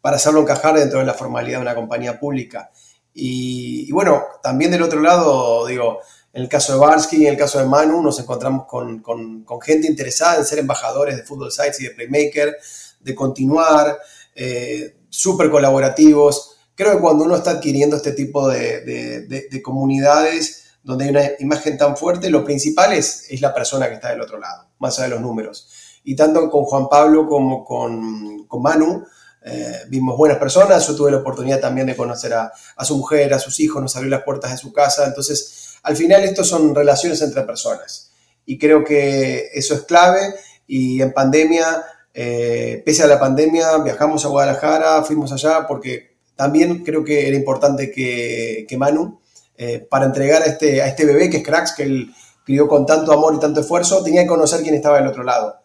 para 0.00 0.16
hacerlo 0.16 0.40
encajar 0.40 0.78
dentro 0.78 1.00
de 1.00 1.04
la 1.04 1.12
formalidad 1.12 1.58
de 1.58 1.62
una 1.62 1.74
compañía 1.74 2.18
pública. 2.18 2.70
Y, 3.12 3.92
bueno, 3.92 4.24
también 4.42 4.70
del 4.70 4.82
otro 4.82 5.00
lado, 5.00 5.66
digo, 5.66 5.98
en 6.32 6.42
el 6.42 6.48
caso 6.48 6.72
de 6.72 6.78
Barsky 6.78 7.16
y 7.18 7.26
en 7.26 7.32
el 7.32 7.38
caso 7.38 7.58
de 7.58 7.66
Manu 7.66 8.00
nos 8.02 8.18
encontramos 8.18 8.66
con, 8.66 9.00
con 9.00 9.60
gente 9.60 9.86
interesada 9.86 10.38
en 10.38 10.46
ser 10.46 10.60
embajadores 10.60 11.16
de 11.16 11.24
Football 11.24 11.52
Sites 11.52 11.80
y 11.80 11.84
de 11.84 11.90
Playmaker, 11.90 12.56
de 13.00 13.14
continuar, 13.14 13.98
eh, 14.34 14.96
súper 15.08 15.50
colaborativos. 15.50 16.56
Creo 16.74 16.94
que 16.94 17.00
cuando 17.02 17.24
uno 17.24 17.36
está 17.36 17.50
adquiriendo 17.52 17.96
este 17.96 18.12
tipo 18.12 18.48
de, 18.48 19.60
comunidades 19.62 20.69
donde 20.82 21.04
hay 21.04 21.10
una 21.10 21.22
imagen 21.38 21.76
tan 21.76 21.96
fuerte, 21.96 22.30
lo 22.30 22.44
principal 22.44 22.92
es, 22.92 23.28
la 23.40 23.52
persona 23.54 23.88
que 23.88 23.94
está 23.94 24.10
del 24.10 24.20
otro 24.20 24.38
lado, 24.38 24.66
más 24.78 24.98
allá 24.98 25.08
de 25.08 25.14
los 25.14 25.20
números. 25.20 25.68
Y 26.04 26.16
tanto 26.16 26.50
con 26.50 26.64
Juan 26.64 26.88
Pablo 26.88 27.26
como 27.26 27.64
con, 27.64 28.46
Manu, 28.62 29.04
eh, 29.44 29.80
vimos 29.88 30.16
buenas 30.16 30.38
personas, 30.38 30.86
yo 30.86 30.96
tuve 30.96 31.10
la 31.10 31.18
oportunidad 31.18 31.60
también 31.60 31.86
de 31.86 31.96
conocer 31.96 32.34
a, 32.34 32.52
a, 32.76 32.84
su 32.84 32.96
mujer, 32.96 33.32
a 33.34 33.38
sus 33.38 33.60
hijos, 33.60 33.82
nos 33.82 33.96
abrió 33.96 34.10
las 34.10 34.22
puertas 34.22 34.50
de 34.50 34.58
su 34.58 34.72
casa, 34.72 35.06
entonces 35.06 35.78
al 35.82 35.96
final 35.96 36.22
esto 36.24 36.44
son 36.44 36.74
relaciones 36.74 37.22
entre 37.22 37.42
personas. 37.42 38.12
Y 38.46 38.58
creo 38.58 38.84
que 38.84 39.50
eso 39.54 39.74
es 39.74 39.82
clave. 39.82 40.34
Y 40.66 41.02
en 41.02 41.12
pandemia 41.12 41.84
eh, 42.12 42.82
pese 42.84 43.04
a 43.04 43.06
la 43.06 43.20
pandemia, 43.20 43.78
viajamos 43.78 44.24
a 44.24 44.28
Guadalajara, 44.28 45.02
fuimos 45.04 45.32
allá 45.32 45.66
porque 45.66 46.16
también 46.34 46.82
creo 46.84 47.04
que 47.04 47.28
era 47.28 47.36
importante 47.36 47.90
que, 47.90 48.76
Manu, 48.76 49.19
eh, 49.62 49.86
para 49.90 50.06
entregar 50.06 50.40
a 50.40 50.46
este, 50.46 50.80
a 50.80 50.86
este 50.86 51.04
bebé 51.04 51.28
que 51.28 51.36
es 51.36 51.44
Cracks, 51.44 51.72
que 51.72 51.82
él 51.82 52.14
crió 52.46 52.66
con 52.66 52.86
tanto 52.86 53.12
amor 53.12 53.34
y 53.34 53.40
tanto 53.40 53.60
esfuerzo, 53.60 54.02
tenía 54.02 54.22
que 54.22 54.28
conocer 54.28 54.62
quién 54.62 54.74
estaba 54.74 54.96
del 54.96 55.06
otro 55.06 55.22
lado. 55.22 55.56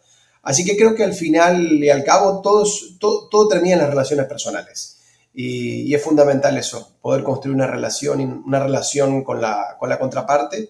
Así 0.42 0.66
que 0.66 0.76
creo 0.76 0.94
que 0.94 1.02
al 1.02 1.14
final 1.14 1.82
y 1.82 1.88
al 1.88 2.04
cabo 2.04 2.42
todos, 2.42 2.98
todo, 3.00 3.48
termina 3.48 3.72
en 3.72 3.80
las 3.80 3.88
relaciones 3.88 4.26
personales. 4.26 4.98
Y, 5.32 5.94
es 5.94 6.02
fundamental 6.02 6.58
eso, 6.58 6.98
poder 7.00 7.22
construir 7.22 7.56
una 7.56 7.66
relación, 7.66 8.42
una 8.46 8.60
relación 8.60 9.24
con 9.24 9.40
la, 9.40 9.76
con 9.78 9.88
la 9.88 9.98
contraparte 9.98 10.68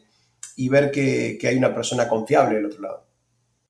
y 0.55 0.69
ver 0.69 0.93
que, 0.93 1.37
que 1.37 1.49
hay 1.49 1.57
una 1.57 1.75
persona 1.75 2.09
confiable 2.09 2.55
del 2.55 2.67
otro 2.67 2.81
lado. 2.81 3.06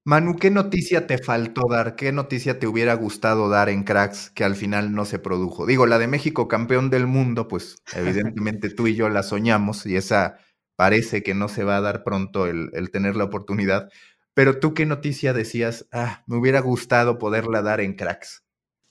Manu, 0.06 0.36
¿qué 0.36 0.52
noticia 0.52 1.08
te 1.08 1.18
faltó 1.18 1.62
dar? 1.68 1.96
¿Qué 1.96 2.12
noticia 2.12 2.60
te 2.60 2.68
hubiera 2.68 2.94
gustado 2.94 3.48
dar 3.48 3.68
en 3.68 3.82
Cracks 3.82 4.30
que 4.30 4.44
al 4.44 4.54
final 4.54 4.94
no 4.94 5.04
se 5.04 5.18
produjo? 5.18 5.66
Digo, 5.66 5.84
la 5.84 5.98
de 5.98 6.06
México 6.06 6.46
campeón 6.46 6.90
del 6.90 7.08
mundo, 7.08 7.48
pues 7.48 7.82
evidentemente 7.92 8.70
tú 8.70 8.86
y 8.86 8.94
yo 8.94 9.08
la 9.08 9.24
soñamos 9.24 9.84
y 9.84 9.96
esa 9.96 10.38
parece 10.76 11.24
que 11.24 11.34
no 11.34 11.48
se 11.48 11.64
va 11.64 11.78
a 11.78 11.80
dar 11.80 12.04
pronto 12.04 12.46
el, 12.46 12.70
tener 12.92 13.16
la 13.16 13.24
oportunidad. 13.24 13.88
Pero 14.32 14.60
tú, 14.60 14.74
¿qué 14.74 14.86
noticia 14.86 15.32
decías? 15.32 15.88
Ah, 15.90 16.22
me 16.28 16.36
hubiera 16.36 16.60
gustado 16.60 17.18
poderla 17.18 17.62
dar 17.62 17.80
en 17.80 17.94
Cracks. 17.94 18.44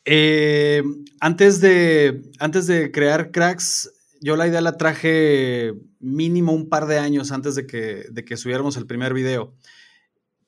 Eh, 0.04 0.84
antes, 1.22 1.62
de, 1.62 2.24
antes 2.40 2.68
de 2.68 2.92
crear 2.92 3.32
Cracks, 3.32 3.90
yo 4.20 4.36
la 4.36 4.48
idea 4.48 4.60
la 4.60 4.76
traje 4.76 5.76
mínimo 6.02 6.52
un 6.52 6.68
par 6.68 6.88
de 6.88 7.00
años 7.00 7.32
antes 7.32 7.56
de 7.56 7.66
que, 7.66 8.04
de 8.12 8.26
que 8.26 8.36
subiéramos 8.36 8.76
el 8.76 8.86
primer 8.86 9.14
video 9.14 9.56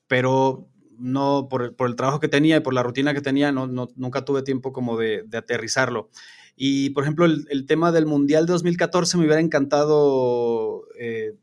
pero 0.08 0.68
no 0.98 1.48
por, 1.50 1.76
el 1.78 1.96
trabajo 1.96 2.20
que 2.20 2.28
tenía 2.28 2.58
y 2.58 2.62
por 2.62 2.74
la 2.74 2.84
rutina 2.84 3.14
que 3.14 3.22
tenía, 3.22 3.52
no, 3.52 3.68
nunca 3.68 4.26
tuve 4.26 4.42
tiempo 4.42 4.74
como 4.74 4.98
de, 4.98 5.26
aterrizarlo. 5.34 6.10
Y, 6.56 6.90
por 6.92 7.04
ejemplo, 7.04 7.26
el, 7.26 7.66
tema 7.68 7.92
del 7.92 8.08
Mundial 8.08 8.48
de 8.48 8.54
2014 8.54 9.18
me 9.18 9.26
hubiera 9.26 9.42
encantado 9.42 10.86
eh, 11.00 11.36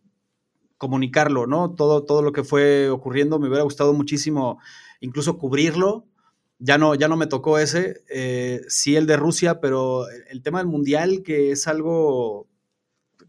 comunicarlo, 0.76 1.46
¿no? 1.46 1.74
Todo, 1.74 2.04
todo 2.04 2.20
lo 2.22 2.32
que 2.32 2.42
fue 2.42 2.90
ocurriendo, 2.90 3.38
me 3.38 3.46
hubiera 3.46 3.62
gustado 3.62 3.92
muchísimo 3.94 4.58
incluso 5.00 5.38
cubrirlo. 5.38 6.06
Ya 6.58 6.78
no, 6.78 6.94
ya 6.94 7.08
no 7.08 7.16
me 7.16 7.26
tocó 7.26 7.58
ese, 7.58 8.04
eh, 8.08 8.62
sí 8.68 8.96
el 8.96 9.06
de 9.06 9.16
Rusia, 9.16 9.60
pero 9.60 10.08
el, 10.08 10.42
tema 10.42 10.58
del 10.58 10.68
Mundial, 10.68 11.22
que 11.22 11.50
es 11.50 11.68
algo 11.68 12.48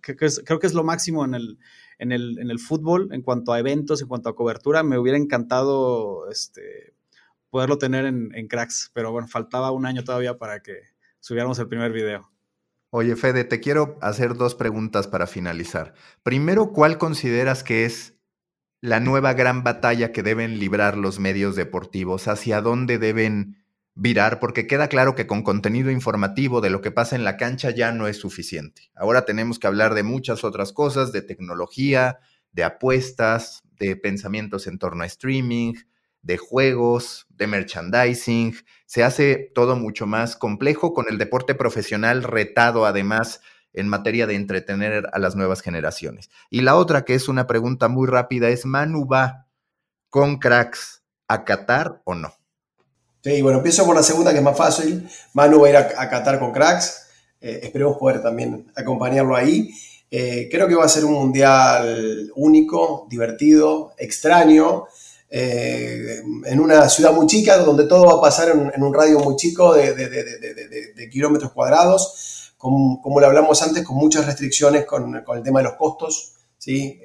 que, 0.01 0.15
creo 0.15 0.59
que 0.59 0.67
es 0.67 0.73
lo 0.73 0.83
máximo 0.83 1.25
en 1.25 1.36
el, 1.36 1.57
en 2.00 2.12
el, 2.12 2.39
en 2.39 2.50
el 2.50 2.60
fútbol, 2.60 3.10
en 3.12 3.22
cuanto 3.22 3.54
a 3.54 3.60
eventos, 3.60 4.02
en 4.02 4.08
cuanto 4.08 4.30
a 4.30 4.36
cobertura, 4.36 4.84
me 4.84 4.98
hubiera 4.98 5.18
encantado 5.18 6.30
este, 6.30 6.93
poderlo 7.50 7.78
tener 7.78 8.06
en, 8.06 8.32
en 8.36 8.48
cracks, 8.48 8.91
pero 8.93 9.12
bueno, 9.12 9.28
faltaba 9.28 9.72
un 9.72 9.86
año 9.86 10.04
todavía 10.04 10.38
para 10.38 10.62
que 10.62 10.74
subiéramos 11.20 11.58
el 11.60 11.68
primer 11.68 11.91
video. 11.91 12.32
Oye, 12.89 13.16
Fede, 13.16 13.43
te 13.43 13.60
quiero 13.60 13.98
hacer 14.02 14.36
dos 14.36 14.56
preguntas 14.56 15.08
para 15.08 15.28
finalizar. 15.28 15.93
Primero, 16.24 16.72
¿cuál 16.72 16.98
consideras 16.98 17.64
que 17.64 17.84
es 17.84 18.14
la 18.80 19.00
nueva 19.00 19.34
gran 19.34 19.64
batalla 19.64 20.12
que 20.12 20.24
deben 20.24 20.60
librar 20.60 20.98
los 20.98 21.20
medios 21.20 21.56
deportivos? 21.56 22.28
¿Hacia 22.28 22.62
dónde 22.62 22.98
deben 22.98 23.64
virar, 23.96 24.39
porque 24.39 24.68
queda 24.68 24.89
claro 24.89 25.16
que 25.16 25.26
con 25.26 25.41
contenido 25.41 25.89
informativo 25.89 26.60
de 26.60 26.70
lo 26.70 26.82
que 26.82 26.91
pasa 26.91 27.16
en 27.16 27.24
la 27.24 27.38
cancha 27.38 27.72
ya 27.72 27.93
no 27.93 28.08
es 28.08 28.18
suficiente. 28.18 28.91
Ahora 28.93 29.26
tenemos 29.26 29.58
que 29.58 29.68
hablar 29.68 29.93
de 29.93 30.04
muchas 30.04 30.43
otras 30.43 30.74
cosas, 30.74 31.14
de 31.14 31.22
tecnología, 31.22 32.20
de 32.52 32.64
apuestas, 32.66 33.64
de 33.80 33.96
pensamientos 33.96 34.68
en 34.68 34.80
torno 34.80 35.04
a 35.04 35.08
streaming, 35.08 35.74
de 36.22 36.38
juegos, 36.38 37.26
de 37.30 37.48
merchandising. 37.48 38.56
Se 38.86 39.04
hace 39.04 39.52
todo 39.56 39.76
mucho 39.78 40.06
más 40.08 40.36
complejo 40.36 40.93
con 40.93 41.06
el 41.10 41.18
deporte 41.18 41.56
profesional 41.56 42.24
retado 42.24 42.86
además 42.86 43.41
en 43.74 43.88
materia 43.88 44.26
de 44.26 44.36
entretener 44.36 45.10
a 45.12 45.20
las 45.20 45.36
nuevas 45.36 45.62
generaciones. 45.62 46.30
Y 46.50 46.62
la 46.62 46.76
otra, 46.76 47.06
que 47.06 47.14
es 47.14 47.28
una 47.28 47.48
pregunta 47.48 47.88
muy 47.88 48.08
rápida, 48.08 48.50
es, 48.50 48.66
¿Manu 48.66 49.08
va 49.08 49.48
con 50.10 50.38
cracks 50.38 51.04
a 51.28 51.43
Qatar 51.43 52.02
o 52.06 52.16
no? 52.16 52.34
Sí, 53.26 53.41
bueno, 53.41 53.57
empiezo 53.57 53.88
por 53.88 53.95
la 53.95 54.03
segunda 54.03 54.32
que 54.32 54.38
es 54.38 54.43
más 54.43 54.55
fácil. 54.55 55.09
Manu 55.34 55.59
va 55.59 55.65
a 55.65 55.69
ir 55.71 55.78
a, 55.78 56.09
Qatar 56.11 56.38
con 56.38 56.51
cracks. 56.51 57.07
Eh, 57.41 57.61
esperemos 57.63 57.97
poder 57.97 58.21
también 58.21 58.71
acompañarlo 58.76 59.36
ahí. 59.36 59.71
Eh, 60.11 60.47
creo 60.51 60.67
que 60.67 60.76
va 60.76 60.86
a 60.86 60.89
ser 60.89 61.05
un 61.05 61.13
mundial 61.13 62.32
único, 62.36 63.07
divertido, 63.09 63.93
extraño, 63.97 64.84
eh, 65.28 66.21
en 66.45 66.59
una 66.59 66.88
ciudad 66.88 67.13
muy 67.13 67.26
chica 67.26 67.57
donde 67.57 67.88
todo 67.88 68.05
va 68.05 68.19
a 68.19 68.21
pasar 68.21 68.49
en, 68.49 68.84
un 68.84 68.93
radio 68.93 69.17
muy 69.17 69.36
chico 69.38 69.73
de, 69.73 71.09
kilómetros 71.11 71.51
cuadrados, 71.51 72.53
como, 72.59 73.01
como 73.01 73.19
lo 73.19 73.26
hablamos 73.26 73.59
antes, 73.63 73.84
con 73.84 73.95
muchas 73.95 74.28
restricciones 74.28 74.86
con, 74.86 75.15
el 75.15 75.41
tema 75.41 75.61
de 75.61 75.63
los 75.63 75.78
costos, 75.78 76.34
¿sí? 76.66 76.99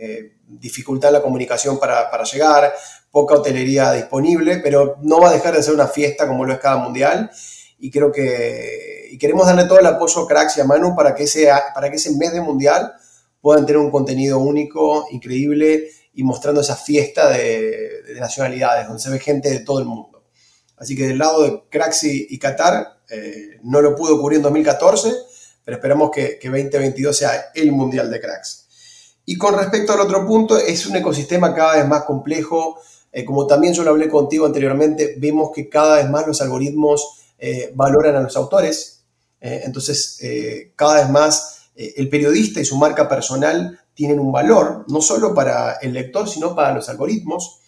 dificultad 0.46 1.12
la 1.12 1.20
comunicación 1.20 1.78
para, 1.78 2.10
llegar, 2.24 2.72
poca 3.10 3.34
hotelería 3.34 3.92
disponible, 3.92 4.58
pero 4.58 4.96
no 5.02 5.20
va 5.20 5.28
a 5.28 5.32
dejar 5.32 5.54
de 5.54 5.62
ser 5.62 5.74
una 5.74 5.86
fiesta 5.86 6.26
como 6.26 6.46
lo 6.46 6.54
es 6.54 6.58
cada 6.60 6.78
mundial. 6.78 7.30
Y 7.78 7.90
creo 7.90 8.10
que 8.10 9.08
y 9.10 9.18
queremos 9.18 9.46
darle 9.46 9.64
todo 9.64 9.78
el 9.78 9.86
apoyo 9.86 10.22
a 10.22 10.28
Cracks 10.28 10.56
y 10.56 10.60
a 10.60 10.64
Manu 10.64 10.94
para 10.94 11.14
que, 11.14 11.24
ese, 11.24 11.48
para 11.74 11.90
que 11.90 11.96
ese 11.96 12.16
mes 12.16 12.32
de 12.32 12.40
mundial 12.40 12.92
puedan 13.40 13.66
tener 13.66 13.78
un 13.78 13.90
contenido 13.90 14.38
único, 14.38 15.06
increíble 15.10 15.90
y 16.14 16.22
mostrando 16.22 16.60
esa 16.62 16.76
fiesta 16.76 17.28
de, 17.28 18.14
nacionalidades, 18.18 18.86
donde 18.86 19.02
se 19.02 19.10
ve 19.10 19.18
gente 19.18 19.50
de 19.50 19.60
todo 19.60 19.80
el 19.80 19.84
mundo. 19.84 20.24
Así 20.76 20.96
que 20.96 21.06
del 21.06 21.18
lado 21.18 21.42
de 21.42 21.62
Cracks 21.68 22.04
y, 22.04 22.38
Qatar, 22.38 23.00
eh, 23.10 23.58
no 23.62 23.82
lo 23.82 23.94
pudo 23.94 24.18
cubrir 24.18 24.38
en 24.38 24.42
2014, 24.44 25.12
pero 25.64 25.76
esperamos 25.76 26.10
que, 26.10 26.38
que 26.38 26.48
2022 26.48 27.16
sea 27.16 27.50
el 27.54 27.72
mundial 27.72 28.10
de 28.10 28.20
cracks. 28.20 28.69
Y 29.30 29.38
con 29.38 29.56
respecto 29.56 29.92
al 29.92 30.00
otro 30.00 30.26
punto, 30.26 30.58
es 30.58 30.88
un 30.88 30.96
ecosistema 30.96 31.54
cada 31.54 31.76
vez 31.76 31.86
más 31.86 32.02
complejo. 32.02 32.80
Eh, 33.12 33.24
como 33.24 33.46
también 33.46 33.72
yo 33.72 33.84
lo 33.84 33.90
hablé 33.90 34.08
contigo 34.08 34.44
anteriormente, 34.44 35.14
vemos 35.18 35.52
que 35.54 35.68
cada 35.68 35.98
vez 35.98 36.10
más 36.10 36.26
los 36.26 36.42
algoritmos 36.42 37.20
eh, 37.38 37.70
valoran 37.76 38.16
a 38.16 38.22
los 38.22 38.36
autores. 38.36 39.04
Eh, 39.40 39.60
entonces, 39.64 40.18
cada 40.74 40.94
vez 40.94 41.08
más 41.10 41.68
el 41.76 42.08
periodista 42.08 42.60
y 42.60 42.64
su 42.64 42.76
marca 42.76 43.08
personal 43.08 43.78
tienen 43.94 44.18
un 44.18 44.32
valor, 44.32 44.84
no 44.88 45.00
solo 45.00 45.32
para 45.32 45.74
el 45.74 45.92
lector, 45.92 46.28
sino 46.28 46.56
para 46.56 46.74
los 46.74 46.88
algoritmos. 46.88 47.60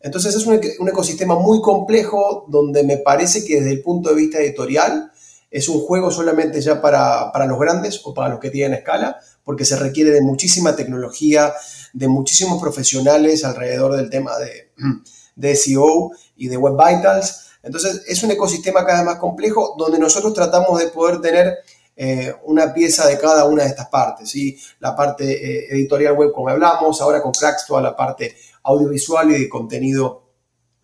Entonces, 0.00 0.34
es 0.34 0.44
un, 0.44 0.60
un 0.80 0.88
ecosistema 0.90 1.38
muy 1.38 1.62
complejo 1.62 2.44
donde 2.48 2.82
me 2.82 2.98
parece 2.98 3.42
que 3.42 3.54
desde 3.54 3.72
el 3.72 3.82
punto 3.82 4.10
de 4.10 4.16
vista 4.16 4.38
editorial, 4.38 5.10
es 5.50 5.70
un 5.70 5.80
juego 5.80 6.10
solamente 6.10 6.60
ya 6.60 6.82
para, 6.82 7.32
para, 7.32 7.46
los 7.46 7.58
grandes 7.58 8.02
o 8.04 8.12
para 8.12 8.28
los 8.28 8.40
que 8.40 8.50
tienen 8.50 8.78
escala, 8.78 9.18
porque 9.46 9.64
se 9.64 9.76
requiere 9.76 10.10
de 10.10 10.22
muchísima 10.22 10.74
tecnología, 10.74 11.54
de 11.92 12.08
muchísimos 12.08 12.60
profesionales 12.60 13.44
alrededor 13.44 13.96
del 13.96 14.10
tema 14.10 14.36
de, 14.38 14.72
de 15.36 15.54
SEO 15.54 16.10
y 16.34 16.48
de 16.48 16.56
Web 16.56 16.74
Vitals. 16.74 17.46
Entonces 17.62 18.02
es 18.08 18.24
un 18.24 18.32
ecosistema 18.32 18.84
cada 18.84 18.98
vez 18.98 19.06
más 19.06 19.18
complejo 19.20 19.76
donde 19.78 20.00
nosotros 20.00 20.34
tratamos 20.34 20.80
de 20.80 20.88
poder 20.88 21.20
tener 21.20 21.58
eh, 21.94 22.34
una 22.42 22.74
pieza 22.74 23.06
de 23.06 23.20
cada 23.20 23.44
una 23.44 23.62
de 23.62 23.68
estas 23.68 23.86
partes. 23.88 24.28
¿sí? 24.28 24.58
La 24.80 24.96
parte 24.96 25.24
eh, 25.24 25.68
editorial 25.70 26.14
web, 26.14 26.32
como 26.32 26.48
hablamos, 26.48 27.00
ahora 27.00 27.22
con 27.22 27.30
Cracks, 27.30 27.66
la 27.70 27.94
parte 27.94 28.36
audiovisual 28.64 29.30
y 29.30 29.42
de 29.42 29.48
contenido 29.48 30.24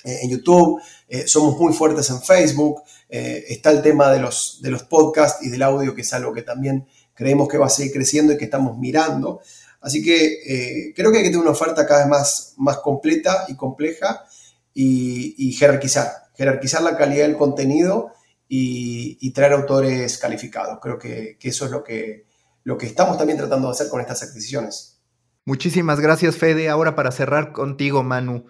eh, 0.04 0.20
en 0.22 0.30
YouTube. 0.30 0.80
somos 1.26 1.58
muy 1.58 1.72
fuertes 1.72 2.08
en 2.10 2.22
Facebook. 2.22 2.82
está 3.08 3.72
el 3.72 3.82
tema 3.82 4.12
de 4.12 4.20
los, 4.20 4.60
de 4.62 4.70
los 4.70 4.84
podcasts 4.84 5.44
y 5.44 5.50
del 5.50 5.62
audio, 5.62 5.96
que 5.96 6.02
es 6.02 6.12
algo 6.12 6.32
que 6.32 6.42
también 6.42 6.86
creemos 7.22 7.48
que 7.48 7.56
va 7.56 7.66
a 7.66 7.70
seguir 7.70 7.92
creciendo 7.92 8.32
y 8.32 8.36
que 8.36 8.46
estamos 8.46 8.76
mirando. 8.78 9.40
Así 9.80 10.02
que 10.02 10.40
eh, 10.46 10.92
creo 10.94 11.10
que 11.10 11.18
hay 11.18 11.24
que 11.24 11.30
tener 11.30 11.42
una 11.42 11.52
oferta 11.52 11.86
cada 11.86 12.00
vez 12.00 12.10
más, 12.10 12.54
más 12.56 12.78
completa 12.78 13.44
y 13.48 13.54
compleja 13.54 14.24
y, 14.74 15.52
jerarquizar, 15.52 16.08
jerarquizar 16.34 16.82
la 16.82 16.96
calidad 16.96 17.26
del 17.26 17.36
contenido 17.36 18.12
y, 18.48 19.30
traer 19.32 19.52
autores 19.52 20.18
calificados. 20.18 20.78
Creo 20.82 20.98
que, 20.98 21.38
eso 21.40 21.64
es 21.64 21.70
lo 21.70 21.82
que, 21.82 22.26
lo 22.64 22.76
que 22.76 22.86
estamos 22.86 23.16
también 23.16 23.38
tratando 23.38 23.68
de 23.68 23.72
hacer 23.72 23.88
con 23.88 24.00
estas 24.00 24.22
adquisiciones. 24.22 25.00
Muchísimas 25.44 26.00
gracias, 26.00 26.36
Fede. 26.36 26.68
Ahora 26.68 26.94
para 26.94 27.12
cerrar 27.12 27.52
contigo, 27.52 28.02
Manu, 28.02 28.46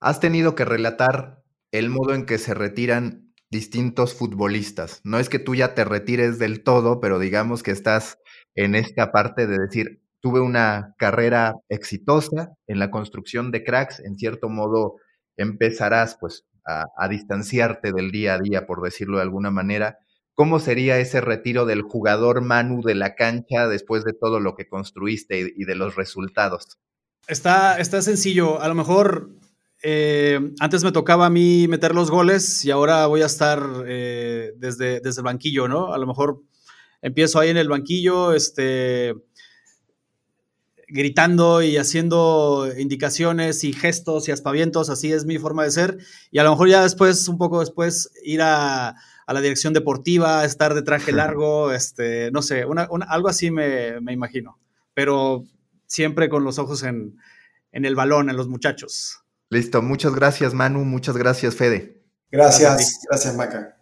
has 0.00 0.20
tenido 0.20 0.54
que 0.54 0.64
relatar 0.64 1.42
el 1.70 1.88
modo 1.88 2.14
en 2.14 2.24
que 2.24 2.38
se 2.38 2.54
retiran 2.54 3.21
distintos 3.52 4.14
futbolistas. 4.14 5.02
No 5.04 5.18
es 5.18 5.28
que 5.28 5.38
tú 5.38 5.54
ya 5.54 5.74
te 5.74 5.84
retires 5.84 6.38
del 6.38 6.64
todo, 6.64 7.00
pero 7.00 7.18
digamos 7.18 7.62
que 7.62 7.70
estás 7.70 8.18
en 8.54 8.74
esta 8.74 9.12
parte 9.12 9.46
de 9.46 9.58
decir, 9.58 10.00
tuve 10.20 10.40
una 10.40 10.94
carrera 10.98 11.52
exitosa 11.68 12.54
en 12.66 12.78
la 12.78 12.90
construcción 12.90 13.50
de 13.50 13.62
cracks, 13.62 14.00
en 14.00 14.16
cierto 14.16 14.48
modo 14.48 14.96
empezarás 15.36 16.16
pues 16.18 16.46
a, 16.64 17.08
distanciarte 17.08 17.92
del 17.92 18.10
día 18.10 18.34
a 18.34 18.38
día, 18.38 18.66
por 18.66 18.80
decirlo 18.82 19.18
de 19.18 19.24
alguna 19.24 19.50
manera. 19.50 19.98
¿Cómo 20.32 20.58
sería 20.58 20.98
ese 20.98 21.20
retiro 21.20 21.66
del 21.66 21.82
jugador 21.82 22.40
Manu 22.40 22.80
de 22.82 22.94
la 22.94 23.14
cancha 23.14 23.68
después 23.68 24.02
de 24.04 24.14
todo 24.14 24.40
lo 24.40 24.54
que 24.54 24.66
construiste 24.66 25.40
y, 25.40 25.62
y 25.62 25.64
de 25.66 25.74
los 25.74 25.94
resultados? 25.94 26.78
Está, 27.28 27.78
está 27.78 28.00
sencillo. 28.00 28.62
A 28.62 28.68
lo 28.68 28.74
mejor 28.74 29.41
eh, 29.82 30.38
antes 30.60 30.84
me 30.84 30.92
tocaba 30.92 31.26
a 31.26 31.30
mí 31.30 31.66
meter 31.68 31.94
los 31.94 32.10
goles 32.10 32.64
y 32.64 32.70
ahora 32.70 33.06
voy 33.06 33.22
a 33.22 33.26
estar 33.26 33.60
eh, 33.86 34.52
desde, 34.56 35.00
desde 35.00 35.20
el 35.20 35.24
banquillo, 35.24 35.66
¿no? 35.66 35.92
A 35.92 35.98
lo 35.98 36.06
mejor 36.06 36.40
empiezo 37.00 37.40
ahí 37.40 37.50
en 37.50 37.56
el 37.56 37.68
banquillo, 37.68 38.32
este, 38.32 39.14
gritando 40.86 41.62
y 41.62 41.78
haciendo 41.78 42.70
indicaciones 42.78 43.64
y 43.64 43.72
gestos 43.72 44.28
y 44.28 44.32
aspavientos, 44.32 44.88
así 44.88 45.12
es 45.12 45.24
mi 45.24 45.38
forma 45.38 45.64
de 45.64 45.72
ser. 45.72 45.98
Y 46.30 46.38
a 46.38 46.44
lo 46.44 46.50
mejor 46.50 46.68
ya 46.68 46.82
después, 46.82 47.26
un 47.26 47.38
poco 47.38 47.60
después, 47.60 48.12
ir 48.22 48.40
a, 48.42 48.94
la 49.26 49.40
dirección 49.40 49.72
deportiva, 49.72 50.44
estar 50.44 50.74
de 50.74 50.82
traje 50.82 51.10
largo, 51.10 51.72
este, 51.72 52.30
no 52.32 52.42
sé, 52.42 52.66
algo 53.08 53.28
así 53.28 53.50
me, 53.50 53.96
imagino. 54.12 54.60
Pero 54.92 55.44
siempre 55.86 56.28
con 56.28 56.44
los 56.44 56.58
ojos 56.58 56.82
en, 56.82 57.16
en 57.72 57.86
el 57.86 57.94
balón, 57.94 58.28
en 58.28 58.36
los 58.36 58.48
muchachos. 58.48 59.21
Listo, 59.52 59.82
muchas 59.82 60.14
gracias 60.14 60.54
Manu, 60.54 60.82
muchas 60.82 61.14
gracias 61.14 61.54
Fede. 61.54 62.00
Gracias, 62.30 63.00
gracias, 63.06 63.36
Maca. 63.36 63.76